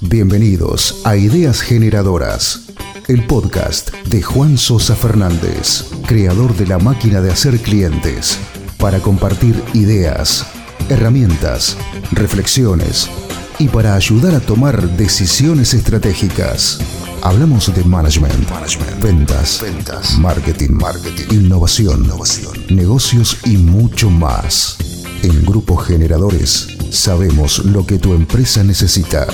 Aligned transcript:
Bienvenidos 0.00 1.02
a 1.04 1.16
Ideas 1.16 1.60
Generadoras, 1.60 2.66
el 3.08 3.26
podcast 3.26 3.92
de 4.06 4.22
Juan 4.22 4.56
Sosa 4.56 4.96
Fernández, 4.96 5.84
creador 6.06 6.56
de 6.56 6.66
la 6.66 6.78
máquina 6.78 7.20
de 7.20 7.30
hacer 7.30 7.58
clientes, 7.60 8.38
para 8.78 9.00
compartir 9.00 9.62
ideas, 9.74 10.46
herramientas, 10.88 11.76
reflexiones 12.12 13.10
y 13.58 13.68
para 13.68 13.94
ayudar 13.94 14.34
a 14.34 14.40
tomar 14.40 14.96
decisiones 14.96 15.74
estratégicas. 15.74 16.78
Hablamos 17.22 17.74
de 17.74 17.84
management, 17.84 18.48
ventas, 19.02 20.18
marketing, 20.18 20.70
marketing, 20.70 21.34
innovación, 21.34 22.04
innovación, 22.04 22.54
negocios 22.70 23.38
y 23.44 23.56
mucho 23.56 24.08
más. 24.08 24.78
En 25.22 25.44
Grupo 25.44 25.76
Generadores 25.76 26.77
sabemos 26.90 27.64
lo 27.64 27.86
que 27.86 27.98
tu 27.98 28.14
empresa 28.14 28.62
necesita. 28.64 29.26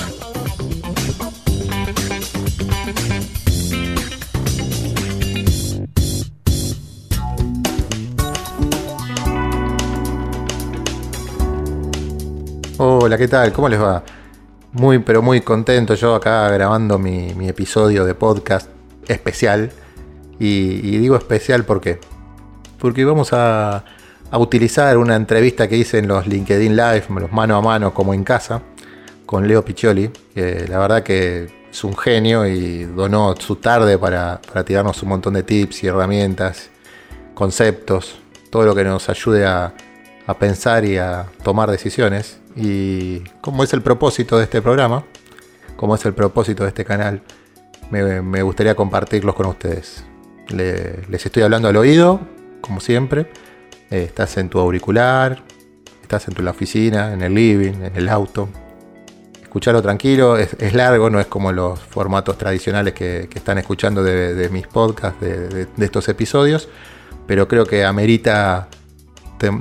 Hola, 12.77 13.17
¿qué 13.17 13.27
tal? 13.27 13.53
¿Cómo 13.53 13.69
les 13.69 13.81
va? 13.81 14.03
Muy, 14.73 14.99
pero 14.99 15.21
muy 15.21 15.39
contento 15.41 15.95
yo 15.95 16.15
acá 16.15 16.49
grabando 16.49 16.99
mi, 16.99 17.29
episodio 17.47 18.03
de 18.03 18.13
podcast 18.13 18.69
especial. 19.07 19.71
Y, 20.39 20.97
digo 20.97 21.15
especial 21.15 21.63
porque 21.63 21.99
porque 22.77 23.05
vamos 23.05 23.31
a, 23.31 23.85
a, 24.35 24.37
utilizar 24.37 24.97
una 24.97 25.15
entrevista 25.15 25.67
que 25.67 25.77
hice 25.77 25.99
en 25.99 26.07
los 26.07 26.27
LinkedIn 26.27 26.75
Live, 26.75 27.05
los 27.19 27.31
mano 27.31 27.55
a 27.55 27.61
mano 27.61 27.93
como 27.93 28.13
en 28.13 28.23
casa, 28.23 28.61
con 29.25 29.47
Leo 29.47 29.63
Piccioli, 29.63 30.11
la 30.35 30.77
verdad 30.77 31.03
que 31.03 31.47
es 31.71 31.83
un 31.83 31.97
genio 31.97 32.45
y 32.45 32.83
donó 32.83 33.35
su 33.37 33.57
tarde 33.57 33.97
para, 33.97 34.39
para 34.41 34.63
tirarnos 34.63 35.01
un 35.03 35.09
montón 35.09 35.33
de 35.33 35.43
tips 35.43 35.83
y 35.83 35.87
herramientas, 35.87 36.69
conceptos, 37.33 38.19
todo 38.49 38.63
lo 38.63 38.75
que 38.75 38.83
nos 38.83 39.09
ayude 39.09 39.45
a, 39.45 39.73
a 40.27 40.33
pensar 40.37 40.85
y 40.85 40.97
a 40.97 41.25
tomar 41.43 41.69
decisiones. 41.71 42.39
Y 42.55 43.19
como 43.41 43.63
es 43.63 43.73
el 43.73 43.81
propósito 43.81 44.37
de 44.37 44.45
este 44.45 44.61
programa, 44.61 45.03
como 45.75 45.95
es 45.95 46.05
el 46.05 46.13
propósito 46.13 46.63
de 46.63 46.69
este 46.69 46.85
canal, 46.85 47.21
me, 47.91 48.41
gustaría 48.41 48.75
compartirlos 48.75 49.35
con 49.35 49.47
ustedes. 49.47 50.03
les 50.49 51.25
estoy 51.25 51.43
hablando 51.43 51.67
al 51.67 51.77
oído, 51.77 52.19
como 52.61 52.79
siempre. 52.79 53.27
Eh, 53.91 54.03
estás 54.03 54.37
en 54.37 54.49
tu 54.49 54.59
auricular, 54.59 55.43
estás 56.01 56.27
en 56.27 56.33
tu 56.33 56.41
la 56.41 56.51
oficina, 56.51 57.13
en 57.13 57.21
el 57.21 57.33
living, 57.33 57.81
en 57.83 57.95
el 57.95 58.09
auto. 58.09 58.49
Escucharlo 59.41 59.81
tranquilo, 59.81 60.37
es, 60.37 60.73
largo, 60.73 61.09
no 61.09 61.19
es 61.19 61.27
como 61.27 61.51
los 61.51 61.79
formatos 61.79 62.37
tradicionales 62.37 62.93
que, 62.93 63.29
están 63.33 63.57
escuchando 63.57 64.03
de, 64.03 64.49
mis 64.49 64.67
podcasts, 64.67 65.21
de, 65.21 65.65
de 65.65 65.85
estos 65.85 66.09
episodios, 66.09 66.67
pero 67.25 67.47
creo 67.47 67.65
que 67.65 67.85
amerita 67.85 68.67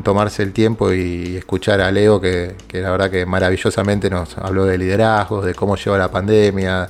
tomarse 0.03 0.43
el 0.43 0.53
tiempo 0.53 0.93
y 0.93 1.37
escuchar 1.37 1.81
a 1.81 1.91
Leo, 1.91 2.21
que, 2.21 2.55
la 2.73 2.91
verdad 2.91 3.11
que 3.11 3.27
maravillosamente 3.27 4.09
nos 4.11 4.39
habló 4.39 4.65
de 4.65 4.79
liderazgo, 4.79 5.43
de 5.43 5.55
cómo 5.55 5.77
lleva 5.77 5.99
la 5.99 6.11
pandemia, 6.11 6.89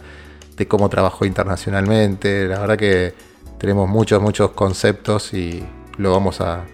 de 0.56 0.68
cómo 0.68 0.88
trabajó 0.88 1.24
internacionalmente. 1.24 2.46
La 2.46 2.60
verdad 2.60 2.76
que 2.76 3.14
tenemos 3.58 3.88
muchos, 3.88 4.20
muchos 4.20 4.50
conceptos 4.50 5.32
y 5.34 5.64
lo 5.96 6.12
vamos 6.12 6.40
a, 6.40 6.64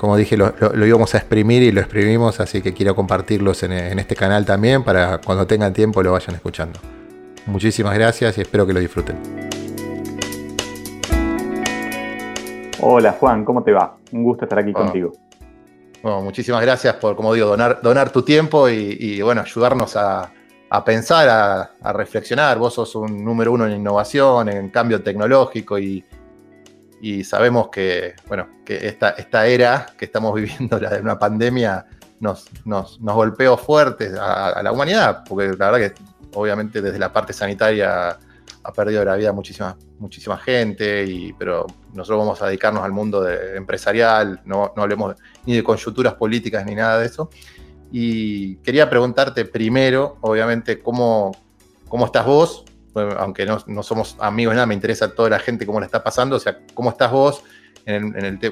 como 0.00 0.16
dije, 0.16 0.38
lo, 0.38 0.86
íbamos 0.86 1.14
a 1.14 1.18
exprimir 1.18 1.62
y 1.62 1.72
lo 1.72 1.82
exprimimos, 1.82 2.40
así 2.40 2.62
que 2.62 2.72
quiero 2.72 2.96
compartirlos 2.96 3.62
en, 3.64 3.72
en 3.72 3.98
este 3.98 4.16
canal 4.16 4.46
también 4.46 4.82
para 4.82 5.18
cuando 5.18 5.46
tengan 5.46 5.74
tiempo 5.74 6.02
lo 6.02 6.12
vayan 6.12 6.34
escuchando. 6.34 6.80
Muchísimas 7.44 7.92
gracias 7.92 8.38
y 8.38 8.40
espero 8.40 8.66
que 8.66 8.72
lo 8.72 8.80
disfruten. 8.80 9.18
Hola 12.80 13.12
Juan, 13.12 13.44
¿cómo 13.44 13.62
te 13.62 13.72
va? 13.72 13.98
Un 14.12 14.24
gusto 14.24 14.46
estar 14.46 14.60
aquí 14.60 14.72
contigo. 14.72 15.12
Bueno, 16.02 16.22
muchísimas 16.22 16.62
gracias 16.62 16.94
por, 16.94 17.14
como 17.14 17.34
digo, 17.34 17.48
donar, 17.48 17.82
donar 17.82 18.10
tu 18.10 18.22
tiempo 18.22 18.70
y, 18.70 19.20
bueno, 19.20 19.42
ayudarnos 19.42 19.96
a, 19.96 20.32
pensar, 20.82 21.28
a, 21.82 21.92
reflexionar. 21.92 22.58
Vos 22.58 22.72
sos 22.72 22.94
un 22.94 23.22
número 23.22 23.52
uno 23.52 23.66
en 23.66 23.72
innovación, 23.72 24.48
en 24.48 24.70
cambio 24.70 25.02
tecnológico 25.02 25.78
y, 25.78 26.02
sabemos 27.24 27.68
que, 27.68 28.14
bueno, 28.28 28.48
que 28.64 28.86
esta, 28.86 29.10
esta, 29.10 29.46
era 29.46 29.86
que 29.98 30.04
estamos 30.04 30.34
viviendo, 30.40 30.78
la 30.78 30.90
de 30.90 31.00
una 31.00 31.18
pandemia, 31.18 31.86
nos, 32.20 32.46
nos, 32.64 32.98
golpeó 33.00 33.56
fuerte 33.56 34.10
a, 34.20 34.62
la 34.62 34.72
humanidad, 34.72 35.24
porque 35.26 35.48
la 35.48 35.70
verdad 35.70 35.78
que 35.78 36.02
obviamente 36.34 36.82
desde 36.82 36.98
la 36.98 37.12
parte 37.12 37.32
sanitaria 37.32 38.18
ha 38.62 38.72
perdido 38.74 39.04
la 39.04 39.16
vida 39.16 39.32
muchísima, 39.32 39.76
muchísima 39.98 40.36
gente, 40.36 41.04
y, 41.04 41.32
pero 41.32 41.66
nosotros 41.94 42.18
vamos 42.18 42.42
a 42.42 42.46
dedicarnos 42.46 42.84
al 42.84 42.92
mundo 42.92 43.26
empresarial, 43.28 44.42
no, 44.44 44.72
no 44.76 44.82
hablemos 44.82 45.16
ni 45.46 45.56
de 45.56 45.64
coyunturas 45.64 46.14
políticas 46.14 46.64
ni 46.66 46.74
nada 46.74 46.98
de 46.98 47.06
eso. 47.06 47.30
Y 47.90 48.56
quería 48.56 48.88
preguntarte 48.88 49.44
primero, 49.46 50.18
obviamente, 50.20 50.80
cómo, 50.80 51.32
cómo 51.88 52.06
estás 52.06 52.26
vos, 52.26 52.64
aunque 52.94 53.46
no, 53.46 53.82
somos 53.82 54.16
amigos 54.20 54.54
nada, 54.54 54.66
me 54.66 54.74
interesa 54.74 55.14
toda 55.14 55.30
la 55.30 55.38
gente 55.38 55.66
cómo 55.66 55.80
le 55.80 55.86
está 55.86 56.02
pasando, 56.02 56.36
o 56.36 56.40
sea, 56.40 56.58
cómo 56.74 56.90
estás 56.90 57.10
vos 57.10 57.44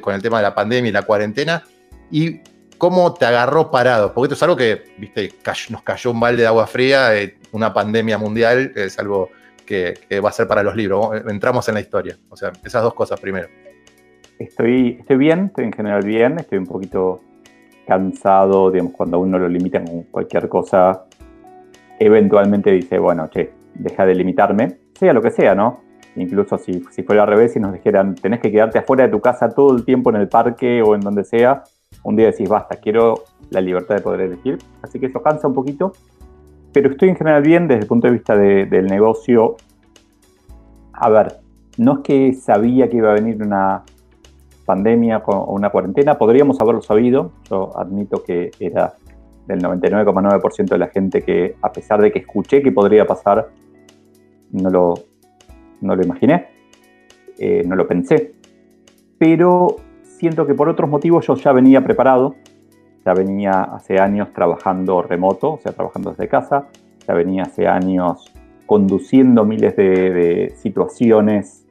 con 0.01 0.15
el 0.15 0.23
tema 0.23 0.39
de 0.39 0.43
la 0.43 0.55
pandemia 0.55 0.89
y 0.89 0.93
la 0.93 1.03
cuarentena, 1.03 1.63
y 2.11 2.41
cómo 2.79 3.13
te 3.15 3.27
agarró 3.27 3.71
parado, 3.71 4.15
porque 4.15 4.27
esto 4.27 4.35
es 4.35 4.43
algo 4.43 4.57
que, 4.57 4.85
viste, 4.99 5.33
nos 5.71 5.83
cayó 5.83 6.13
un 6.13 6.21
balde 6.21 6.43
de 6.43 6.49
agua 6.49 6.67
fría, 6.67 7.17
eh, 7.17 7.37
una 7.53 7.73
pandemia 7.75 8.17
mundial, 8.19 8.73
es 8.75 8.99
algo 8.99 9.31
que, 9.67 10.21
va 10.25 10.31
a 10.31 10.33
ser 10.33 10.49
para 10.49 10.63
los 10.63 10.75
libros. 10.75 11.11
Entramos 11.29 11.69
en 11.69 11.75
la 11.75 11.81
historia. 11.81 12.17
O 12.31 12.37
sea, 12.37 12.53
esas 12.65 12.83
dos 12.83 12.95
cosas 12.95 13.21
primero. 13.21 13.49
Estoy, 14.39 14.97
estoy 15.01 15.17
bien, 15.17 15.47
estoy 15.47 15.65
en 15.65 15.73
general 15.73 16.05
bien, 16.05 16.39
estoy 16.39 16.59
un 16.59 16.67
poquito 16.67 17.21
cansado, 17.87 18.71
digamos, 18.71 18.93
cuando 18.93 19.17
a 19.17 19.21
uno 19.21 19.39
lo 19.39 19.49
limitan 19.49 19.87
con 19.87 20.03
cualquier 20.05 20.49
cosa, 20.49 21.07
eventualmente 21.99 22.71
dice, 22.71 22.99
bueno, 22.99 23.29
che, 23.29 23.51
deja 23.75 24.07
de 24.07 24.15
limitarme, 24.15 24.79
sea 24.95 25.13
lo 25.13 25.23
que 25.23 25.31
sea, 25.31 25.55
¿no? 25.55 25.81
Incluso 26.17 26.59
si, 26.59 26.83
si 26.91 27.03
fuera 27.03 27.23
al 27.23 27.29
revés 27.29 27.55
y 27.57 27.61
nos 27.61 27.73
dijeran, 27.73 28.15
tenés 28.15 28.41
que 28.41 28.51
quedarte 28.51 28.79
afuera 28.79 29.05
de 29.05 29.11
tu 29.11 29.21
casa 29.21 29.49
todo 29.51 29.75
el 29.77 29.85
tiempo 29.85 30.11
en 30.11 30.17
el 30.17 30.29
parque 30.29 30.83
o 30.83 30.95
en 30.95 31.01
donde 31.01 31.25
sea, 31.25 31.63
un 32.03 32.17
día 32.17 32.27
decís, 32.27 32.49
basta, 32.49 32.77
quiero 32.77 33.25
la 33.51 33.61
libertad 33.61 33.97
de 33.97 34.01
poder 34.03 34.23
elegir. 34.23 34.59
Así 34.83 34.99
que 34.99 35.07
eso 35.07 35.23
cansa 35.23 35.49
un 35.49 35.55
poquito, 35.55 35.93
pero 36.73 36.91
estoy 36.91 37.09
en 37.09 37.17
general 37.17 37.43
bien 37.43 37.69
desde 37.69 37.83
el 37.83 37.87
punto 37.87 38.07
de 38.07 38.13
vista 38.13 38.37
del 38.37 38.87
negocio. 38.87 39.57
A 40.93 41.09
ver, 41.09 41.37
no 41.77 41.95
es 41.95 41.99
que 42.01 42.33
sabía 42.35 42.89
que 42.89 42.97
iba 42.97 43.11
a 43.11 43.15
venir 43.15 43.43
una 43.43 43.83
pandemia 44.65 45.23
o 45.25 45.55
una 45.55 45.71
cuarentena, 45.71 46.15
podríamos 46.19 46.61
haberlo 46.61 46.83
sabido. 46.83 47.33
Yo 47.49 47.77
admito 47.79 48.23
que 48.23 48.51
era 48.61 48.95
del 49.49 49.61
99,9% 49.61 50.69
de 50.69 50.79
la 50.79 50.87
gente 50.87 51.23
que, 51.23 51.57
a 51.61 51.73
pesar 51.73 52.01
de 52.01 52.13
que 52.13 52.21
escuché 52.21 52.63
que 52.63 52.71
podría 52.71 53.05
pasar, 53.05 53.49
no 54.53 54.71
lo, 54.71 54.95
no 55.81 55.97
lo 55.97 56.03
imaginé, 56.05 56.49
eh, 57.39 57.65
no 57.67 57.75
lo 57.75 57.89
pensé. 57.89 58.35
Pero 59.19 59.77
siento 60.03 60.47
que 60.47 60.55
por 60.55 60.69
otros 60.69 60.89
motivos 60.89 61.27
yo 61.27 61.35
ya 61.35 61.51
venía 61.53 61.83
preparado 61.83 62.37
ya 63.09 63.15
venía 63.15 63.63
hace 63.63 63.99
años 63.99 64.33
trabajando 64.35 65.01
remoto, 65.01 65.55
o 65.55 65.59
sea, 65.59 65.73
trabajando 65.73 66.11
desde 66.11 66.29
casa, 66.29 66.67
ya 67.07 67.15
venía 67.15 67.45
hace 67.45 67.67
años 67.67 68.33
conduciendo 68.67 69.47
miles 69.47 69.75
de, 69.77 70.53
situaciones 70.57 71.65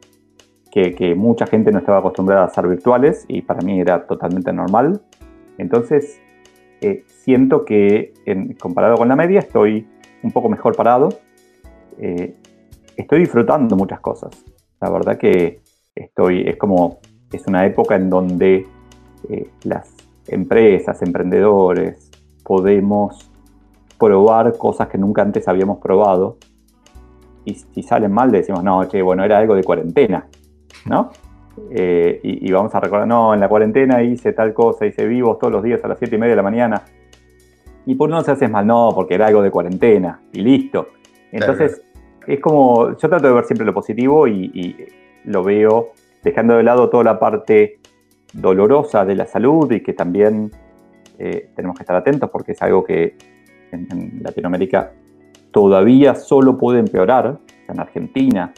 que, 0.72 1.16
mucha 1.16 1.48
gente 1.48 1.72
no 1.72 1.80
estaba 1.80 2.00
acostumbrada 2.00 2.46
a 2.46 2.50
ser 2.50 2.68
virtuales 2.68 3.26
y 3.28 3.42
para 3.42 3.62
mí 3.62 3.80
era 3.80 4.06
totalmente 4.06 4.54
normal. 4.54 5.02
Entonces, 5.58 6.22
siento 7.06 7.66
que 7.66 8.14
comparado 8.60 8.96
con 8.96 9.08
la 9.08 9.16
media 9.16 9.40
estoy 9.40 9.88
un 10.24 10.32
poco 10.32 10.50
mejor 10.50 10.76
parado. 10.76 11.10
Eh, 12.00 12.36
estoy 12.96 13.20
disfrutando 13.20 13.76
muchas 13.76 14.00
cosas. 14.00 14.32
La 14.80 14.90
verdad 14.90 15.18
que 15.18 15.62
estoy, 15.96 16.48
es 16.48 16.58
como, 16.58 17.00
es 17.32 17.46
una 17.48 17.66
época 17.66 17.96
en 17.96 18.10
donde 18.10 18.68
eh, 19.30 19.50
las 19.64 19.94
empresas, 20.28 21.02
emprendedores, 21.02 22.12
podemos 22.44 23.32
probar 23.98 24.58
cosas 24.58 24.88
que 24.88 24.98
nunca 24.98 25.22
antes 25.22 25.48
habíamos 25.48 25.80
probado. 25.80 26.38
Y 27.46 27.56
si 27.56 27.82
salen 27.82 28.12
mal, 28.12 28.32
decimos, 28.32 28.64
no, 28.64 28.84
che, 28.86 29.02
bueno, 29.02 29.24
era 29.24 29.38
algo 29.38 29.56
de 29.56 29.64
cuarentena, 29.64 30.28
¿no? 30.86 31.12
Eh, 31.72 32.20
y, 32.24 32.52
vamos 32.52 32.74
a 32.76 32.80
recordar, 32.80 33.08
no, 33.08 33.34
en 33.34 33.40
la 33.40 33.50
cuarentena 33.50 34.02
hice 34.04 34.34
tal 34.34 34.54
cosa, 34.54 34.86
hice 34.86 35.06
vivos 35.06 35.40
todos 35.40 35.52
los 35.52 35.64
días 35.64 35.84
a 35.84 35.88
las 35.88 36.00
7 36.00 36.16
y 36.16 36.20
media 36.20 36.32
de 36.32 36.38
la 36.38 36.44
mañana. 36.44 36.84
Y 37.86 37.96
por 37.96 38.10
no 38.10 38.22
se 38.22 38.32
hace 38.32 38.48
mal, 38.48 38.68
no, 38.68 38.92
porque 38.94 39.16
era 39.16 39.28
algo 39.28 39.42
de 39.42 39.52
cuarentena, 39.52 40.22
y 40.34 40.42
listo. 40.42 40.90
Entonces, 41.32 41.82
es 42.26 42.40
como, 42.40 42.90
yo 42.98 43.10
trato 43.10 43.28
de 43.28 43.34
ver 43.34 43.46
siempre 43.46 43.66
lo 43.66 43.74
positivo 43.74 44.28
y, 44.28 44.52
y 44.54 44.76
lo 45.26 45.44
veo 45.44 45.92
dejando 46.24 46.58
de 46.58 46.64
lado 46.64 46.90
toda 46.90 47.04
la 47.04 47.20
parte 47.20 47.80
dolorosa 48.34 49.06
de 49.06 49.16
la 49.16 49.26
salud 49.26 49.72
y 49.72 49.82
que 49.82 49.94
también 49.94 50.52
eh, 51.18 51.50
tenemos 51.56 51.78
que 51.78 51.84
estar 51.84 51.96
atentos 51.96 52.30
porque 52.30 52.52
es 52.52 52.62
algo 52.62 52.84
que 52.84 53.16
en, 53.72 54.22
Latinoamérica 54.22 54.92
todavía 55.52 56.16
solo 56.16 56.58
puede 56.58 56.80
empeorar. 56.80 57.40
En 57.68 57.80
Argentina 57.82 58.54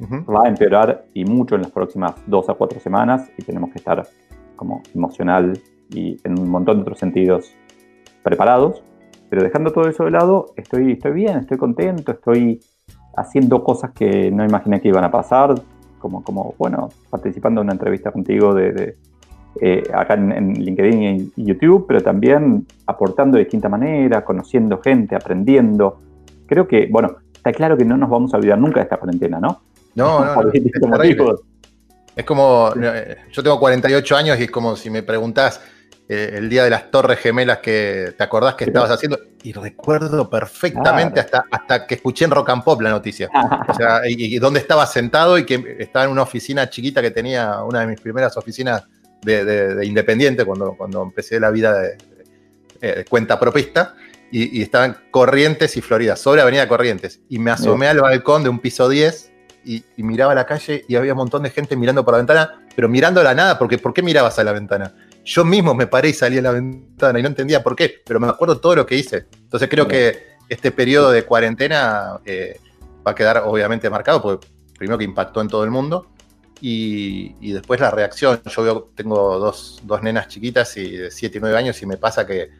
va 0.00 0.44
a 0.44 0.48
empeorar 0.48 1.04
y 1.14 1.24
mucho 1.24 1.56
en 1.56 1.62
las 1.62 1.70
próximas 1.70 2.14
dos 2.26 2.48
a 2.48 2.54
cuatro 2.54 2.80
semanas 2.80 3.30
y 3.36 3.42
tenemos 3.42 3.70
que 3.70 3.78
estar 3.78 4.06
como 4.56 4.82
emocional 4.94 5.58
y 5.90 6.16
en 6.24 6.38
un 6.38 6.48
montón 6.50 6.76
de 6.76 6.82
otros 6.82 6.98
sentidos 6.98 7.52
preparados. 8.22 8.82
Pero 9.28 9.42
dejando 9.42 9.72
todo 9.72 9.88
eso 9.88 10.04
de 10.04 10.10
lado, 10.10 10.46
estoy, 10.56 10.92
estoy 10.92 11.12
bien, 11.12 11.38
estoy 11.38 11.56
contento, 11.56 12.12
estoy 12.12 12.60
haciendo 13.16 13.62
cosas 13.62 13.92
que 13.92 14.30
no 14.30 14.44
imaginé 14.44 14.80
que 14.80 14.88
iban 14.88 15.04
a 15.04 15.10
pasar, 15.10 15.54
como, 15.98 16.24
como 16.24 16.54
bueno, 16.58 16.88
participando 17.10 17.60
en 17.60 17.66
una 17.66 17.74
entrevista 17.74 18.10
contigo 18.10 18.54
de, 18.54 18.96
eh, 19.60 19.82
acá 19.92 20.14
en, 20.14 20.54
LinkedIn 20.54 21.32
y 21.36 21.44
YouTube, 21.44 21.86
pero 21.86 22.00
también 22.00 22.66
aportando 22.86 23.36
de 23.36 23.44
distinta 23.44 23.68
manera, 23.68 24.24
conociendo 24.24 24.78
gente, 24.78 25.14
aprendiendo. 25.14 26.00
Creo 26.46 26.66
que, 26.66 26.88
bueno, 26.90 27.16
está 27.32 27.52
claro 27.52 27.76
que 27.76 27.84
no 27.84 27.96
nos 27.96 28.10
vamos 28.10 28.32
a 28.32 28.36
olvidar 28.36 28.58
nunca 28.58 28.76
de 28.80 28.84
esta 28.84 28.96
cuarentena, 28.96 29.40
¿no? 29.40 29.60
No, 29.94 30.24
no, 30.24 30.42
no 30.42 31.02
es, 32.16 32.24
como, 32.24 32.72
eh, 32.82 33.16
yo 33.32 33.42
tengo 33.42 33.58
48 33.58 34.16
años 34.16 34.38
y 34.40 34.44
es 34.44 34.50
como 34.50 34.76
si 34.76 34.90
me 34.90 35.02
preguntás 35.02 35.60
eh, 36.08 36.38
el 36.38 36.48
día 36.48 36.64
de 36.64 36.70
las 36.70 36.90
Torres 36.90 37.20
Gemelas 37.20 37.58
que 37.58 38.14
te 38.18 38.24
acordás 38.24 38.56
que 38.56 38.64
estabas 38.64 38.90
haciendo, 38.90 39.18
y 39.44 39.52
recuerdo 39.52 40.28
perfectamente 40.28 41.20
hasta, 41.20 41.44
hasta 41.50 41.86
que 41.86 41.94
escuché 41.94 42.24
en 42.24 42.32
Rock 42.32 42.50
and 42.50 42.64
Pop 42.64 42.80
la 42.82 42.90
noticia. 42.90 43.30
o 43.68 43.74
sea, 43.74 44.00
y, 44.08 44.38
dónde 44.38 44.58
estaba 44.58 44.86
sentado 44.86 45.38
y 45.38 45.46
que 45.46 45.76
estaba 45.78 46.06
en 46.06 46.10
una 46.10 46.22
oficina 46.22 46.68
chiquita 46.68 47.00
que 47.00 47.12
tenía 47.12 47.62
una 47.62 47.82
de 47.82 47.86
mis 47.86 48.00
primeras 48.00 48.36
oficinas 48.36 48.88
de, 49.22 49.80
Independiente 49.84 50.44
cuando, 50.44 50.74
cuando 50.76 51.02
empecé 51.02 51.38
la 51.38 51.50
vida 51.50 51.78
de, 51.78 51.96
eh, 52.80 53.04
cuenta 53.08 53.38
propista. 53.38 53.94
Y, 54.32 54.62
estaban 54.62 54.96
Corrientes 55.10 55.76
y 55.76 55.80
Florida, 55.80 56.16
sobre 56.16 56.42
Avenida 56.42 56.66
Corrientes. 56.66 57.20
Y 57.28 57.38
me 57.38 57.52
asomé 57.52 57.86
al 57.86 58.00
balcón 58.00 58.42
de 58.42 58.48
un 58.48 58.58
piso 58.58 58.88
10 58.88 59.29
y, 59.64 59.84
miraba 59.96 60.34
la 60.34 60.46
calle 60.46 60.84
y 60.88 60.96
había 60.96 61.12
un 61.12 61.18
montón 61.18 61.42
de 61.42 61.50
gente 61.50 61.76
mirando 61.76 62.04
por 62.04 62.14
la 62.14 62.18
ventana, 62.18 62.64
pero 62.74 62.88
mirando 62.88 63.20
a 63.20 63.24
la 63.24 63.34
nada, 63.34 63.58
porque 63.58 63.78
¿por 63.78 63.92
qué 63.92 64.02
mirabas 64.02 64.38
a 64.38 64.44
la 64.44 64.52
ventana? 64.52 64.94
Yo 65.24 65.44
mismo 65.44 65.74
me 65.74 65.86
paré 65.86 66.10
y 66.10 66.12
salí 66.12 66.38
a 66.38 66.42
la 66.42 66.52
ventana 66.52 67.18
y 67.18 67.22
no 67.22 67.28
entendía 67.28 67.62
por 67.62 67.76
qué, 67.76 68.02
pero 68.04 68.20
me 68.20 68.28
acuerdo 68.28 68.58
todo 68.58 68.74
lo 68.76 68.86
que 68.86 68.96
hice. 68.96 69.26
Entonces 69.42 69.68
creo 69.68 69.86
que 69.86 70.30
este 70.48 70.70
periodo 70.70 71.10
de 71.10 71.24
cuarentena 71.24 72.20
eh, 72.24 72.58
va 73.06 73.12
a 73.12 73.14
quedar 73.14 73.42
obviamente 73.46 73.88
marcado, 73.90 74.22
porque 74.22 74.46
primero 74.78 74.98
que 74.98 75.04
impactó 75.04 75.40
en 75.40 75.48
todo 75.48 75.64
el 75.64 75.70
mundo 75.70 76.06
y, 76.60 77.52
después 77.52 77.80
la 77.80 77.90
reacción. 77.90 78.40
Yo 78.44 78.62
veo, 78.62 78.90
tengo 78.94 79.38
dos, 79.38 79.82
nenas 80.02 80.28
chiquitas 80.28 80.76
y 80.76 80.96
de 80.96 81.10
7 81.10 81.38
y 81.38 81.40
9 81.40 81.56
años 81.56 81.80
y 81.82 81.86
me 81.86 81.96
pasa 81.96 82.26
que 82.26 82.50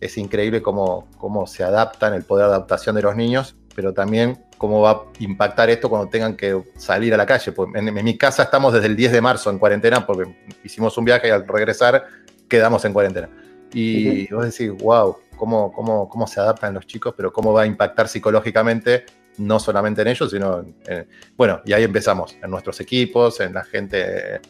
es 0.00 0.16
increíble 0.18 0.62
cómo, 0.62 1.08
cómo 1.18 1.46
se 1.46 1.62
adaptan, 1.62 2.14
el 2.14 2.24
poder 2.24 2.46
de 2.46 2.54
adaptación 2.54 2.96
de 2.96 3.02
los 3.02 3.16
niños, 3.16 3.56
pero 3.74 3.92
también 3.92 4.38
cómo 4.58 4.82
va 4.82 4.90
a 4.90 5.02
impactar 5.20 5.70
esto 5.70 5.88
cuando 5.88 6.08
tengan 6.08 6.36
que 6.36 6.62
salir 6.76 7.14
a 7.14 7.16
la 7.16 7.26
calle. 7.26 7.52
Pues 7.52 7.70
en, 7.74 7.94
mi 7.94 8.16
casa 8.18 8.42
estamos 8.42 8.72
desde 8.72 8.88
el 8.88 8.96
10 8.96 9.12
de 9.12 9.20
marzo 9.20 9.50
en 9.50 9.58
cuarentena 9.58 10.06
porque 10.06 10.34
hicimos 10.64 10.96
un 10.98 11.04
viaje 11.04 11.28
y 11.28 11.30
al 11.30 11.46
regresar 11.46 12.04
quedamos 12.48 12.84
en 12.84 12.92
cuarentena. 12.92 13.30
Y 13.72 14.30
vos 14.32 14.44
decís, 14.44 14.70
wow, 14.82 15.16
cómo, 15.36 15.72
cómo, 15.72 16.08
cómo 16.08 16.26
se 16.26 16.40
adaptan 16.40 16.74
los 16.74 16.86
chicos, 16.86 17.14
pero 17.16 17.32
cómo 17.32 17.52
va 17.52 17.62
a 17.62 17.66
impactar 17.66 18.08
psicológicamente, 18.08 19.06
no 19.38 19.60
solamente 19.60 20.02
en 20.02 20.08
ellos, 20.08 20.30
sino 20.30 20.58
en, 20.58 21.06
bueno, 21.36 21.62
y 21.64 21.72
ahí 21.72 21.84
empezamos, 21.84 22.36
en 22.42 22.50
nuestros 22.50 22.80
equipos, 22.80 23.40
en 23.40 23.54
la 23.54 23.64
gente, 23.64 24.40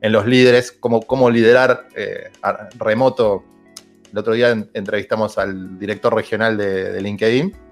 en 0.00 0.12
los 0.12 0.26
líderes, 0.26 0.72
cómo, 0.72 1.00
cómo 1.00 1.30
liderar 1.30 1.88
eh, 1.96 2.30
remoto. 2.78 3.44
El 4.12 4.18
otro 4.18 4.34
día 4.34 4.50
entrevistamos 4.74 5.38
al 5.38 5.78
director 5.78 6.14
regional 6.14 6.56
de 6.56 7.00
LinkedIn 7.00 7.65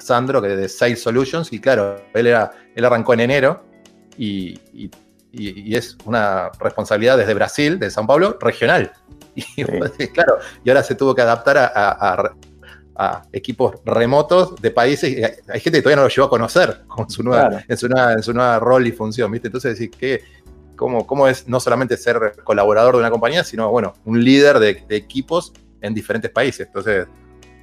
Sandro, 0.00 0.42
que 0.42 0.48
de 0.48 0.68
Sales 0.68 1.02
Solutions, 1.02 1.52
y 1.52 1.60
claro, 1.60 1.96
él, 2.14 2.26
era, 2.26 2.52
él 2.74 2.84
arrancó 2.84 3.14
en 3.14 3.20
enero 3.20 3.64
y, 4.16 4.60
es 5.32 5.98
una 6.06 6.50
responsabilidad 6.60 7.18
desde 7.18 7.34
Brasil, 7.34 7.78
de 7.78 7.90
San 7.90 8.06
Paulo, 8.06 8.38
regional. 8.40 8.92
Y 9.34 9.64
claro, 10.08 10.38
y 10.64 10.70
ahora 10.70 10.82
se 10.82 10.94
tuvo 10.94 11.14
que 11.14 11.20
adaptar 11.20 11.58
a, 11.58 12.32
equipos 13.32 13.74
remotos 13.84 14.56
de 14.56 14.70
países. 14.70 15.38
Hay 15.48 15.60
gente 15.60 15.78
que 15.78 15.82
todavía 15.82 15.96
no 15.96 16.02
lo 16.04 16.08
llevó 16.08 16.28
a 16.28 16.30
conocer 16.30 16.84
con 16.86 17.10
su 17.10 17.22
nueva, 17.22 17.62
en, 17.68 17.76
su 17.76 17.86
nueva, 17.88 18.14
en 18.14 18.22
su 18.22 18.32
nueva 18.32 18.58
rol 18.58 18.86
y 18.86 18.92
función, 18.92 19.30
¿viste? 19.30 19.48
Entonces 19.48 19.72
decir 19.72 19.90
que 19.90 20.22
cómo, 20.76 21.06
cómo 21.06 21.28
es 21.28 21.46
no 21.46 21.60
solamente 21.60 21.98
ser 21.98 22.36
colaborador 22.42 22.94
de 22.94 23.00
una 23.00 23.10
compañía, 23.10 23.44
sino 23.44 23.70
bueno, 23.70 23.92
un 24.06 24.24
líder 24.24 24.58
de, 24.58 24.82
de 24.88 24.96
equipos 24.96 25.52
en 25.82 25.92
diferentes 25.92 26.30
países. 26.30 26.66
Entonces, 26.68 27.06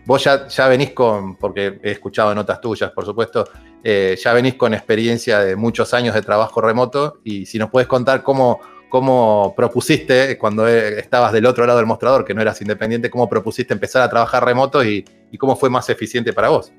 Vos 0.05 0.23
ya, 0.23 0.67
venís 0.67 0.91
con, 0.91 1.38
porque 1.38 1.79
he 1.81 1.91
escuchado 1.91 2.35
notas 2.35 2.59
tuyas, 2.59 2.91
por 2.91 3.05
supuesto, 3.05 3.45
eh, 3.83 4.17
ya 4.21 4.33
venís 4.33 4.55
con 4.55 4.73
experiencia 4.73 5.39
de 5.39 5.55
muchos 5.55 5.94
años 5.94 6.13
de 6.13 6.21
trabajo 6.21 6.59
remoto 6.59 7.19
y 7.23 7.45
si 7.45 7.57
nos 7.57 7.69
puedes 7.69 7.88
contar 7.88 8.21
cómo, 8.21 8.59
cómo 8.89 9.53
propusiste 9.55 10.38
cuando 10.38 10.67
eh, 10.67 11.00
estabas 11.00 11.31
del 11.31 11.45
otro 11.45 11.65
lado 11.65 11.79
del 11.79 11.88
mostrador, 11.88 12.25
que 12.25 12.35
no 12.35 12.41
eras 12.41 12.61
independiente, 12.61 13.09
cómo 13.09 13.27
propusiste 13.27 13.73
empezar 13.73 14.01
a 14.01 14.09
trabajar 14.09 14.45
remoto 14.45 14.83
y, 14.83 15.03
cómo 15.39 15.55
fue 15.55 15.69
más 15.71 15.89
eficiente 15.89 16.31
para 16.31 16.49
vos. 16.49 16.71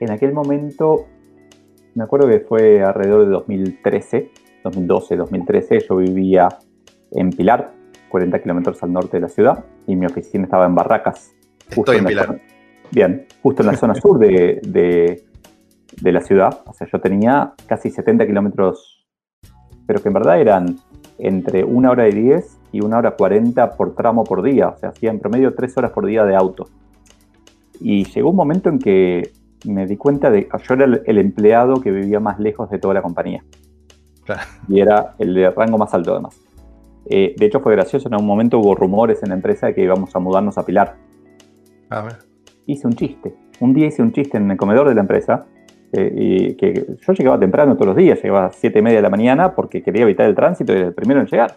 En 0.00 0.10
aquel 0.10 0.32
momento, 0.32 1.06
me 1.94 2.04
acuerdo 2.04 2.26
que 2.28 2.40
fue 2.40 2.82
alrededor 2.82 3.26
de 3.26 3.32
2013, 3.32 4.30
2012, 4.64 5.16
2013, 5.16 5.80
yo 5.86 5.96
vivía 5.96 6.48
en 7.10 7.30
Pilar, 7.30 7.74
40 8.08 8.40
kilómetros 8.40 8.82
al 8.82 8.94
norte 8.94 9.18
de 9.18 9.20
la 9.20 9.28
ciudad, 9.28 9.64
y 9.86 9.94
mi 9.94 10.06
oficina 10.06 10.44
estaba 10.44 10.64
en 10.64 10.74
Barracas, 10.74 11.35
Estoy 11.70 11.98
en, 11.98 12.04
Pilar. 12.04 12.40
bien, 12.90 13.26
justo 13.42 13.62
en 13.62 13.68
la 13.68 13.76
zona 13.76 13.94
sur 13.94 14.18
de, 14.18 15.22
la 16.02 16.20
ciudad. 16.20 16.62
O 16.66 16.72
sea, 16.72 16.86
yo 16.90 17.00
tenía 17.00 17.52
casi 17.66 17.90
70 17.90 18.26
kilómetros, 18.26 19.06
pero 19.86 20.00
que 20.02 20.08
en 20.08 20.14
verdad 20.14 20.40
eran 20.40 20.78
entre 21.18 21.64
una 21.64 21.90
hora 21.90 22.08
y 22.08 22.12
10 22.12 22.58
y 22.72 22.84
una 22.84 22.98
hora 22.98 23.12
40 23.12 23.76
por 23.76 23.94
tramo 23.94 24.24
por 24.24 24.42
día. 24.42 24.68
O 24.68 24.78
sea, 24.78 24.90
hacía 24.90 25.10
en 25.10 25.18
promedio 25.18 25.54
tres 25.54 25.76
horas 25.76 25.90
por 25.92 26.06
día 26.06 26.24
de 26.24 26.36
auto. 26.36 26.68
Y 27.80 28.04
llegó 28.04 28.30
un 28.30 28.36
momento 28.36 28.68
en 28.68 28.78
que 28.78 29.32
me 29.64 29.86
di 29.86 29.96
cuenta 29.96 30.30
de 30.30 30.48
que 30.48 30.58
yo 30.66 30.74
era 30.74 30.84
el, 30.84 31.18
empleado 31.18 31.80
que 31.80 31.90
vivía 31.90 32.20
más 32.20 32.38
lejos 32.38 32.70
de 32.70 32.78
toda 32.78 32.94
la 32.94 33.02
compañía. 33.02 33.44
Y 34.68 34.80
era 34.80 35.14
el 35.18 35.34
de 35.34 35.50
rango 35.50 35.78
más 35.78 35.92
alto 35.94 36.12
además. 36.12 36.40
Eh, 37.08 37.34
de 37.38 37.46
hecho 37.46 37.60
fue 37.60 37.72
gracioso, 37.72 38.08
en 38.08 38.16
un 38.16 38.26
momento 38.26 38.58
hubo 38.58 38.74
rumores 38.74 39.22
en 39.22 39.28
la 39.28 39.36
empresa 39.36 39.68
de 39.68 39.74
que 39.74 39.82
íbamos 39.82 40.14
a 40.14 40.18
mudarnos 40.18 40.58
a 40.58 40.66
Pilar. 40.66 40.96
Hice 42.66 42.86
un 42.86 42.94
chiste. 42.94 43.34
Un 43.60 43.72
día 43.72 43.86
hice 43.86 44.02
un 44.02 44.12
chiste 44.12 44.36
en 44.36 44.50
el 44.50 44.56
comedor 44.56 44.88
de 44.88 44.94
la 44.94 45.02
empresa. 45.02 45.46
Eh, 45.92 46.12
y 46.14 46.54
que 46.56 46.96
yo 47.00 47.12
llegaba 47.12 47.38
temprano 47.38 47.74
todos 47.74 47.86
los 47.86 47.96
días, 47.96 48.20
llegaba 48.20 48.46
a 48.46 48.50
7 48.50 48.78
y 48.78 48.82
media 48.82 48.96
de 48.96 49.02
la 49.02 49.08
mañana 49.08 49.54
porque 49.54 49.82
quería 49.82 50.02
evitar 50.02 50.26
el 50.26 50.34
tránsito 50.34 50.72
y 50.72 50.76
era 50.76 50.88
el 50.88 50.94
primero 50.94 51.20
en 51.20 51.26
llegar. 51.26 51.54